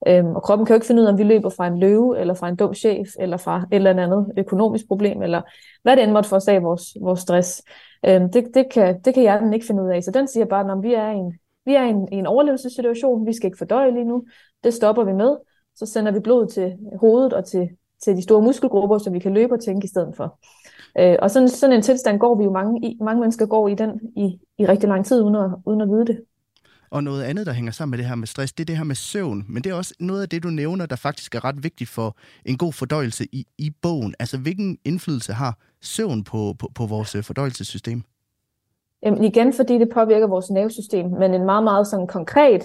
Øhm, 0.08 0.36
og 0.36 0.42
kroppen 0.42 0.66
kan 0.66 0.74
jo 0.74 0.76
ikke 0.76 0.86
finde 0.86 1.02
ud 1.02 1.06
af, 1.06 1.12
om 1.12 1.18
vi 1.18 1.24
løber 1.24 1.50
fra 1.50 1.66
en 1.66 1.78
løve, 1.78 2.20
eller 2.20 2.34
fra 2.34 2.48
en 2.48 2.56
dum 2.56 2.74
chef, 2.74 3.08
eller 3.18 3.36
fra 3.36 3.56
et 3.72 3.76
eller 3.76 3.90
andet 3.90 4.32
økonomisk 4.38 4.88
problem, 4.88 5.22
eller 5.22 5.42
hvad 5.82 5.96
det 5.96 6.04
end 6.04 6.12
måtte 6.12 6.28
forårsage 6.28 6.62
vores, 6.62 6.96
vores 7.00 7.20
stress. 7.20 7.62
Øhm, 8.06 8.32
det, 8.32 8.46
det, 8.54 8.66
kan, 8.72 9.00
det 9.00 9.14
kan 9.14 9.22
hjernen 9.22 9.54
ikke 9.54 9.66
finde 9.66 9.82
ud 9.82 9.90
af. 9.90 10.02
Så 10.02 10.10
den 10.10 10.28
siger 10.28 10.44
bare, 10.44 10.72
at 10.72 10.82
vi 10.82 10.94
er, 10.94 11.10
i 11.10 11.16
en, 11.16 11.38
vi 11.64 11.74
er 11.74 11.84
i 11.84 11.88
en, 11.88 12.08
i 12.12 12.16
en 12.16 12.26
overlevelsessituation, 12.26 13.26
vi 13.26 13.32
skal 13.32 13.46
ikke 13.46 13.58
fordøje 13.58 13.92
lige 13.92 14.04
nu, 14.04 14.24
det 14.64 14.74
stopper 14.74 15.04
vi 15.04 15.12
med, 15.12 15.36
så 15.76 15.86
sender 15.86 16.12
vi 16.12 16.20
blod 16.20 16.46
til 16.46 16.72
hovedet 17.00 17.32
og 17.32 17.44
til, 17.44 17.68
til 18.04 18.16
de 18.16 18.22
store 18.22 18.42
muskelgrupper, 18.42 18.98
så 18.98 19.10
vi 19.10 19.18
kan 19.18 19.34
løbe 19.34 19.54
og 19.54 19.60
tænke 19.60 19.84
i 19.84 19.88
stedet 19.88 20.16
for. 20.16 20.38
Øh, 20.98 21.16
og 21.22 21.30
sådan, 21.30 21.48
sådan 21.48 21.76
en 21.76 21.82
tilstand 21.82 22.18
går 22.18 22.34
vi 22.38 22.44
jo 22.44 22.50
mange 22.50 22.88
i. 22.88 22.98
Mange 23.00 23.20
mennesker 23.20 23.46
går 23.46 23.68
i 23.68 23.74
den 23.74 24.00
i, 24.16 24.38
i 24.58 24.66
rigtig 24.66 24.88
lang 24.88 25.06
tid, 25.06 25.22
uden 25.22 25.34
at, 25.34 25.50
uden 25.66 25.80
at 25.80 25.88
vide 25.88 26.06
det. 26.06 26.20
Og 26.90 27.04
noget 27.04 27.22
andet, 27.22 27.46
der 27.46 27.52
hænger 27.52 27.72
sammen 27.72 27.90
med 27.90 27.98
det 27.98 28.06
her 28.06 28.14
med 28.14 28.26
stress, 28.26 28.52
det 28.52 28.64
er 28.64 28.66
det 28.66 28.76
her 28.76 28.84
med 28.84 28.94
søvn. 28.94 29.44
Men 29.48 29.64
det 29.64 29.70
er 29.70 29.74
også 29.74 29.94
noget 30.00 30.22
af 30.22 30.28
det, 30.28 30.42
du 30.42 30.48
nævner, 30.48 30.86
der 30.86 30.96
faktisk 30.96 31.34
er 31.34 31.44
ret 31.44 31.62
vigtigt 31.62 31.90
for 31.90 32.16
en 32.46 32.58
god 32.58 32.72
fordøjelse 32.72 33.26
i, 33.32 33.46
i 33.58 33.70
bogen. 33.82 34.14
Altså, 34.18 34.38
hvilken 34.38 34.78
indflydelse 34.84 35.32
har 35.32 35.58
søvn 35.80 36.24
på, 36.24 36.54
på, 36.58 36.68
på 36.74 36.86
vores 36.86 37.14
øh, 37.14 37.22
fordøjelsessystem? 37.22 38.02
Jamen 39.02 39.24
igen, 39.24 39.52
fordi 39.52 39.78
det 39.78 39.88
påvirker 39.94 40.26
vores 40.26 40.50
nervesystem, 40.50 41.10
men 41.10 41.34
en 41.34 41.44
meget, 41.44 41.64
meget 41.64 41.86
sådan 41.86 42.06
konkret 42.06 42.62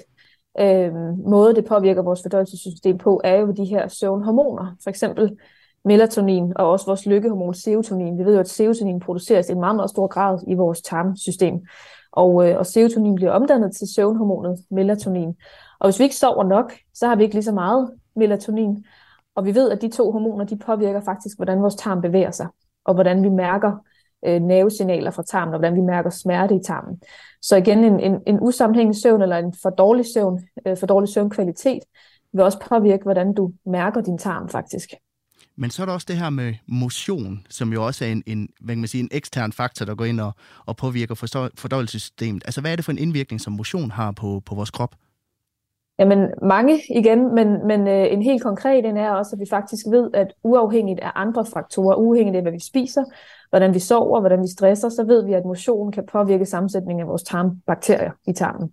øh, 0.59 0.93
måde, 1.27 1.55
det 1.55 1.65
påvirker 1.65 2.01
vores 2.01 2.21
fordøjelsessystem 2.21 2.97
på, 2.97 3.21
er 3.23 3.35
jo 3.35 3.51
de 3.51 3.65
her 3.65 3.87
søvnhormoner. 3.87 4.75
For 4.83 4.89
eksempel 4.89 5.37
melatonin 5.85 6.53
og 6.55 6.71
også 6.71 6.85
vores 6.85 7.05
lykkehormon 7.05 7.53
serotonin. 7.53 8.17
Vi 8.17 8.25
ved 8.25 8.33
jo, 8.33 8.39
at 8.39 8.49
serotonin 8.49 8.99
produceres 8.99 9.49
i 9.49 9.51
en 9.51 9.59
meget, 9.59 9.75
meget 9.75 9.89
stor 9.89 10.07
grad 10.07 10.39
i 10.47 10.53
vores 10.53 10.81
tarmsystem. 10.81 11.53
Og, 12.11 12.49
øh, 12.49 12.57
og 12.57 12.65
serotonin 12.65 13.15
bliver 13.15 13.31
omdannet 13.31 13.75
til 13.75 13.93
søvnhormonet 13.93 14.57
melatonin. 14.71 15.35
Og 15.79 15.87
hvis 15.87 15.99
vi 15.99 16.03
ikke 16.03 16.15
sover 16.15 16.43
nok, 16.43 16.73
så 16.93 17.07
har 17.07 17.15
vi 17.15 17.23
ikke 17.23 17.35
lige 17.35 17.43
så 17.43 17.51
meget 17.51 17.91
melatonin. 18.15 18.85
Og 19.35 19.45
vi 19.45 19.55
ved, 19.55 19.71
at 19.71 19.81
de 19.81 19.89
to 19.89 20.11
hormoner, 20.11 20.45
de 20.45 20.57
påvirker 20.57 21.01
faktisk, 21.01 21.37
hvordan 21.37 21.61
vores 21.61 21.75
tarm 21.75 22.01
bevæger 22.01 22.31
sig, 22.31 22.47
og 22.85 22.93
hvordan 22.93 23.23
vi 23.23 23.29
mærker 23.29 23.71
øh, 24.26 24.41
nervesignaler 24.41 25.11
fra 25.11 25.24
tarmen, 25.24 25.53
og 25.53 25.59
hvordan 25.59 25.76
vi 25.76 25.82
mærker 25.82 26.09
smerte 26.09 26.55
i 26.55 26.59
tarmen. 26.65 27.01
Så 27.41 27.55
igen, 27.55 27.84
en, 27.84 27.99
en, 27.99 28.15
en 28.28 28.38
usammenhængende 28.41 29.01
søvn, 29.01 29.22
eller 29.22 29.38
en 29.38 29.53
for 29.61 29.70
dårlig 29.70 30.05
søvn, 30.13 30.43
øh, 30.68 30.78
for 30.78 30.88
dårlig 30.88 31.09
søvnkvalitet, 31.09 31.80
vil 32.34 32.43
også 32.43 32.59
påvirke, 32.70 33.03
hvordan 33.03 33.34
du 33.34 33.51
mærker 33.65 34.01
din 34.01 34.18
tarm 34.18 34.49
faktisk. 34.49 34.89
Men 35.59 35.70
så 35.70 35.82
er 35.82 35.86
der 35.86 35.93
også 35.93 36.05
det 36.09 36.18
her 36.18 36.30
med 36.30 36.53
motion, 36.68 37.45
som 37.49 37.74
jo 37.74 37.86
også 37.86 38.05
er 38.05 38.09
en, 38.09 38.24
en, 38.26 38.49
hvad 38.61 38.76
kan 38.76 38.80
man 38.80 38.88
sige, 38.88 39.01
en 39.01 39.09
ekstern 39.11 39.51
faktor, 39.51 39.86
der 39.86 39.95
går 39.95 40.05
ind 40.05 40.20
og, 40.20 40.32
og 40.65 40.78
påvirker 40.78 41.15
fordøjelsessystemet. 41.57 42.43
Altså, 42.45 42.61
hvad 42.61 42.72
er 42.72 42.76
det 42.76 42.86
for 42.86 42.91
en 42.91 42.97
indvirkning, 42.97 43.41
som 43.41 43.53
motion 43.53 43.91
har 43.91 44.11
på, 44.11 44.41
på 44.45 44.55
vores 44.55 44.72
krop? 44.72 44.95
Jamen 45.99 46.28
mange 46.41 46.82
igen, 46.89 47.36
men, 47.36 47.68
men 47.68 47.88
øh, 47.88 48.13
en 48.13 48.22
helt 48.22 48.43
konkret 48.43 48.86
en 48.86 48.97
er 48.97 49.11
også, 49.11 49.36
at 49.36 49.39
vi 49.39 49.45
faktisk 49.49 49.86
ved, 49.89 50.09
at 50.13 50.28
uafhængigt 50.43 50.99
af 50.99 51.11
andre 51.15 51.45
faktorer, 51.45 51.95
uafhængigt 51.95 52.36
af 52.36 52.41
hvad 52.41 52.51
vi 52.51 52.59
spiser, 52.59 53.03
hvordan 53.49 53.73
vi 53.73 53.79
sover, 53.79 54.19
hvordan 54.19 54.41
vi 54.41 54.47
stresser, 54.47 54.89
så 54.89 55.03
ved 55.03 55.25
vi, 55.25 55.33
at 55.33 55.45
motion 55.45 55.91
kan 55.91 56.05
påvirke 56.11 56.45
sammensætningen 56.45 57.01
af 57.01 57.07
vores 57.07 57.23
tarmbakterier 57.23 58.11
i 58.27 58.33
tarmen. 58.33 58.71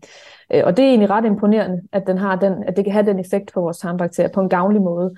Øh, 0.55 0.62
og 0.64 0.77
det 0.77 0.85
er 0.85 0.89
egentlig 0.89 1.11
ret 1.11 1.25
imponerende, 1.25 1.83
at, 1.93 2.07
den 2.07 2.18
har 2.18 2.37
den, 2.37 2.64
at 2.66 2.77
det 2.77 2.85
kan 2.85 2.93
have 2.93 3.07
den 3.07 3.18
effekt 3.18 3.53
på 3.55 3.61
vores 3.61 3.79
tarmbakterier 3.79 4.31
på 4.33 4.41
en 4.41 4.49
gavnlig 4.49 4.83
måde. 4.83 5.14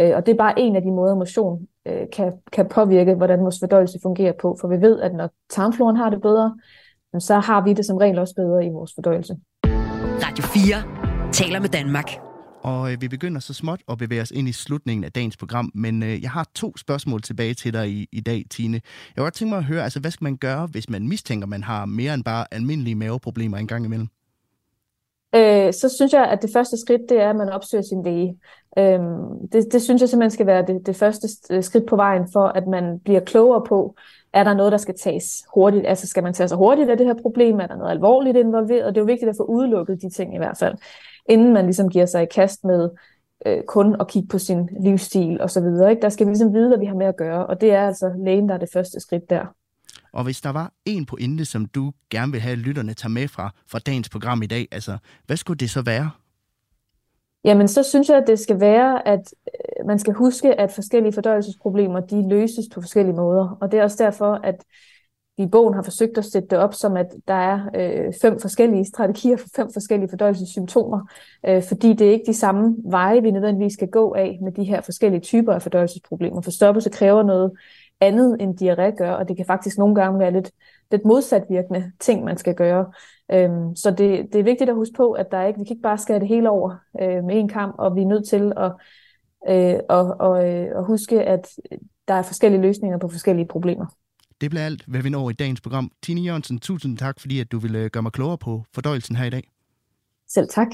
Øh, 0.00 0.12
og 0.16 0.26
det 0.26 0.32
er 0.32 0.36
bare 0.36 0.58
en 0.58 0.76
af 0.76 0.82
de 0.82 0.90
måder, 0.90 1.14
motion 1.14 1.66
øh, 1.86 2.06
kan, 2.12 2.32
kan 2.52 2.68
påvirke, 2.68 3.14
hvordan 3.14 3.40
vores 3.40 3.60
fordøjelse 3.60 3.98
fungerer 4.02 4.32
på. 4.40 4.56
For 4.60 4.68
vi 4.68 4.80
ved, 4.80 5.00
at 5.00 5.14
når 5.14 5.30
tarmfloren 5.50 5.96
har 5.96 6.10
det 6.10 6.22
bedre, 6.22 6.58
så 7.18 7.34
har 7.34 7.64
vi 7.64 7.72
det 7.72 7.86
som 7.86 7.96
regel 7.96 8.18
også 8.18 8.34
bedre 8.34 8.66
i 8.66 8.68
vores 8.68 8.92
fordøjelse. 8.94 9.36
Radio 10.24 10.44
4 10.44 11.32
taler 11.32 11.60
med 11.60 11.68
Danmark. 11.68 12.27
Og 12.68 12.92
øh, 12.92 13.02
vi 13.02 13.08
begynder 13.08 13.40
så 13.40 13.54
småt 13.54 13.80
at 13.90 13.98
bevæge 13.98 14.22
os 14.22 14.30
ind 14.30 14.48
i 14.48 14.52
slutningen 14.52 15.04
af 15.04 15.12
dagens 15.12 15.36
program, 15.36 15.70
men 15.74 16.02
øh, 16.02 16.22
jeg 16.22 16.30
har 16.30 16.46
to 16.54 16.76
spørgsmål 16.76 17.22
tilbage 17.22 17.54
til 17.54 17.72
dig 17.72 17.90
i, 17.90 18.08
i 18.12 18.20
dag, 18.20 18.44
Tine. 18.50 18.74
Jeg 18.74 19.16
kunne 19.16 19.24
godt 19.24 19.34
tænke 19.34 19.50
mig 19.50 19.58
at 19.58 19.64
høre, 19.64 19.84
altså, 19.84 20.00
hvad 20.00 20.10
skal 20.10 20.24
man 20.24 20.36
gøre, 20.36 20.66
hvis 20.66 20.90
man 20.90 21.08
mistænker, 21.08 21.46
man 21.46 21.62
har 21.62 21.84
mere 21.86 22.14
end 22.14 22.24
bare 22.24 22.46
almindelige 22.50 22.94
maveproblemer 22.94 23.56
en 23.58 23.66
gang 23.66 23.84
imellem? 23.84 24.08
øh, 25.34 25.72
så 25.72 25.94
synes 25.96 26.12
jeg, 26.12 26.24
at 26.24 26.42
det 26.42 26.50
første 26.52 26.76
skridt, 26.76 27.02
det 27.08 27.20
er, 27.20 27.30
at 27.30 27.36
man 27.36 27.48
opsøger 27.48 27.82
sin 27.82 28.02
læge. 28.02 28.38
Øh, 28.78 29.00
det, 29.52 29.72
det 29.72 29.82
synes 29.82 30.00
jeg 30.00 30.08
simpelthen 30.08 30.30
skal 30.30 30.46
være 30.46 30.66
det, 30.66 30.86
det 30.86 30.96
første 30.96 31.28
øh, 31.50 31.62
skridt 31.62 31.86
på 31.86 31.96
vejen 31.96 32.28
for, 32.32 32.46
at 32.46 32.66
man 32.66 33.00
bliver 33.04 33.20
klogere 33.20 33.62
på, 33.68 33.96
er 34.32 34.44
der 34.44 34.54
noget, 34.54 34.72
der 34.72 34.78
skal 34.78 34.94
tages 34.98 35.44
hurtigt? 35.54 35.86
Altså 35.86 36.06
skal 36.06 36.22
man 36.22 36.34
tage 36.34 36.48
sig 36.48 36.58
hurtigt 36.58 36.90
af 36.90 36.96
det 36.96 37.06
her 37.06 37.14
problem? 37.22 37.60
Er 37.60 37.66
der 37.66 37.76
noget 37.76 37.90
alvorligt 37.90 38.36
involveret? 38.36 38.94
Det 38.94 39.00
er 39.00 39.04
jo 39.04 39.06
vigtigt 39.06 39.28
at 39.28 39.36
få 39.38 39.44
udelukket 39.44 40.02
de 40.02 40.10
ting 40.10 40.34
i 40.34 40.38
hvert 40.38 40.58
fald, 40.58 40.74
inden 41.28 41.52
man 41.52 41.64
ligesom 41.64 41.88
giver 41.88 42.06
sig 42.06 42.22
i 42.22 42.26
kast 42.34 42.64
med 42.64 42.90
øh, 43.46 43.62
kun 43.68 43.96
at 44.00 44.08
kigge 44.08 44.28
på 44.28 44.38
sin 44.38 44.68
livsstil 44.80 45.40
og 45.40 45.50
så 45.50 45.60
videre. 45.60 45.90
Ikke? 45.90 46.02
Der 46.02 46.08
skal 46.08 46.26
vi 46.26 46.30
ligesom 46.30 46.54
vide, 46.54 46.68
hvad 46.68 46.78
vi 46.78 46.86
har 46.86 46.94
med 46.94 47.06
at 47.06 47.16
gøre, 47.16 47.46
og 47.46 47.60
det 47.60 47.72
er 47.72 47.86
altså 47.86 48.12
lægen, 48.24 48.48
der 48.48 48.54
er 48.54 48.58
det 48.58 48.68
første 48.72 49.00
skridt 49.00 49.30
der. 49.30 49.46
Og 50.12 50.24
hvis 50.24 50.40
der 50.40 50.50
var 50.50 50.72
en 50.84 51.06
pointe, 51.06 51.44
som 51.44 51.66
du 51.66 51.92
gerne 52.10 52.32
vil 52.32 52.40
have, 52.40 52.52
at 52.52 52.58
lytterne 52.58 52.94
tager 52.94 53.10
med 53.10 53.28
fra, 53.28 53.50
fra 53.70 53.78
dagens 53.78 54.08
program 54.08 54.42
i 54.42 54.46
dag, 54.46 54.68
altså, 54.72 54.98
hvad 55.26 55.36
skulle 55.36 55.58
det 55.58 55.70
så 55.70 55.82
være? 55.82 56.10
Jamen, 57.44 57.68
så 57.68 57.82
synes 57.82 58.08
jeg, 58.08 58.16
at 58.16 58.24
det 58.26 58.38
skal 58.38 58.60
være, 58.60 59.08
at 59.08 59.34
øh, 59.46 59.86
man 59.86 59.98
skal 59.98 60.14
huske, 60.14 60.60
at 60.60 60.72
forskellige 60.72 61.12
fordøjelsesproblemer, 61.12 62.00
de 62.00 62.28
løses 62.28 62.64
på 62.74 62.80
forskellige 62.80 63.16
måder. 63.16 63.58
Og 63.60 63.72
det 63.72 63.80
er 63.80 63.82
også 63.82 64.04
derfor, 64.04 64.40
at 64.44 64.64
i 65.38 65.46
bogen 65.46 65.74
har 65.74 65.82
forsøgt 65.82 66.18
at 66.18 66.24
sætte 66.24 66.48
det 66.48 66.58
op 66.58 66.74
som, 66.74 66.96
at 66.96 67.06
der 67.28 67.34
er 67.34 67.60
øh, 67.74 68.12
fem 68.22 68.40
forskellige 68.40 68.84
strategier 68.84 69.36
for 69.36 69.48
fem 69.56 69.72
forskellige 69.72 70.10
fordøjelsessymptomer, 70.10 71.00
øh, 71.46 71.62
fordi 71.62 71.92
det 71.92 72.06
er 72.06 72.12
ikke 72.12 72.26
de 72.26 72.34
samme 72.34 72.76
veje, 72.84 73.22
vi 73.22 73.30
nødvendigvis 73.30 73.72
skal 73.72 73.88
gå 73.88 74.14
af 74.14 74.38
med 74.42 74.52
de 74.52 74.64
her 74.64 74.80
forskellige 74.80 75.20
typer 75.20 75.52
af 75.52 75.62
fordøjelsesproblemer. 75.62 76.40
Forstoppelse 76.40 76.90
kræver 76.90 77.22
noget 77.22 77.52
andet 78.00 78.36
end 78.40 78.60
diarré 78.60 78.96
gør, 78.96 79.12
og 79.12 79.28
det 79.28 79.36
kan 79.36 79.46
faktisk 79.46 79.78
nogle 79.78 79.94
gange 79.94 80.18
være 80.18 80.30
lidt, 80.30 80.50
lidt 80.90 81.04
modsatvirkende 81.04 81.92
ting, 82.00 82.24
man 82.24 82.38
skal 82.38 82.54
gøre. 82.54 82.92
Øhm, 83.32 83.76
så 83.76 83.90
det, 83.90 84.32
det 84.32 84.38
er 84.38 84.44
vigtigt 84.44 84.70
at 84.70 84.76
huske 84.76 84.94
på, 84.96 85.12
at 85.12 85.30
der 85.30 85.46
ikke, 85.46 85.58
vi 85.58 85.64
kan 85.64 85.74
ikke 85.74 85.82
bare 85.82 85.98
skære 85.98 86.20
det 86.20 86.28
hele 86.28 86.50
over 86.50 86.76
øh, 87.02 87.24
med 87.24 87.38
en 87.38 87.48
kamp, 87.48 87.74
og 87.78 87.96
vi 87.96 88.02
er 88.02 88.06
nødt 88.06 88.28
til 88.28 88.52
at, 88.56 88.72
øh, 89.48 89.80
og, 89.88 90.16
og, 90.20 90.48
øh, 90.48 90.78
at 90.78 90.84
huske, 90.84 91.22
at 91.22 91.48
der 92.08 92.14
er 92.14 92.22
forskellige 92.22 92.62
løsninger 92.62 92.98
på 92.98 93.08
forskellige 93.08 93.46
problemer. 93.46 93.86
Det 94.40 94.50
bliver 94.50 94.64
alt, 94.64 94.84
hvad 94.86 95.02
vi 95.02 95.08
når 95.08 95.30
i 95.30 95.32
dagens 95.32 95.60
program. 95.60 95.92
Tine 96.02 96.20
Jørgensen, 96.20 96.58
tusind 96.58 96.98
tak, 96.98 97.20
fordi 97.20 97.40
at 97.40 97.52
du 97.52 97.58
ville 97.58 97.88
gøre 97.88 98.02
mig 98.02 98.12
klogere 98.12 98.38
på 98.38 98.64
fordøjelsen 98.74 99.16
her 99.16 99.24
i 99.24 99.30
dag. 99.30 99.50
Selv 100.28 100.48
tak. 100.48 100.68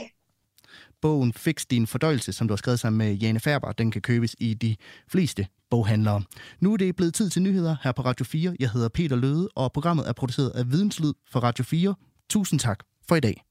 Bogen 1.01 1.33
Fix 1.33 1.67
din 1.71 1.87
fordøjelse, 1.87 2.33
som 2.33 2.49
du 2.49 2.53
har 2.53 2.57
skrevet 2.57 2.81
sammen 2.81 2.99
med 2.99 3.15
Jane 3.15 3.41
Færber, 3.41 3.73
den 3.73 3.91
kan 3.91 4.03
købes 4.03 4.37
i 4.39 4.55
de 4.55 4.77
fleste 5.09 5.47
boghandlere. 5.71 6.23
Nu 6.61 6.73
er 6.73 6.77
det 6.77 6.97
blevet 6.97 7.15
tid 7.15 7.31
til 7.31 7.43
nyheder 7.43 7.77
her 7.83 7.93
på 7.93 8.03
Radio 8.03 8.25
4. 8.25 8.57
Jeg 8.61 8.71
hedder 8.71 8.89
Peter 8.89 9.17
Løde, 9.17 9.49
og 9.55 9.73
programmet 9.73 10.09
er 10.09 10.13
produceret 10.13 10.51
af 10.51 10.71
Videnslyd 10.71 11.13
for 11.31 11.41
Radio 11.41 11.65
4. 11.65 11.95
Tusind 12.31 12.61
tak 12.61 12.79
for 13.09 13.17
i 13.17 13.21
dag. 13.21 13.45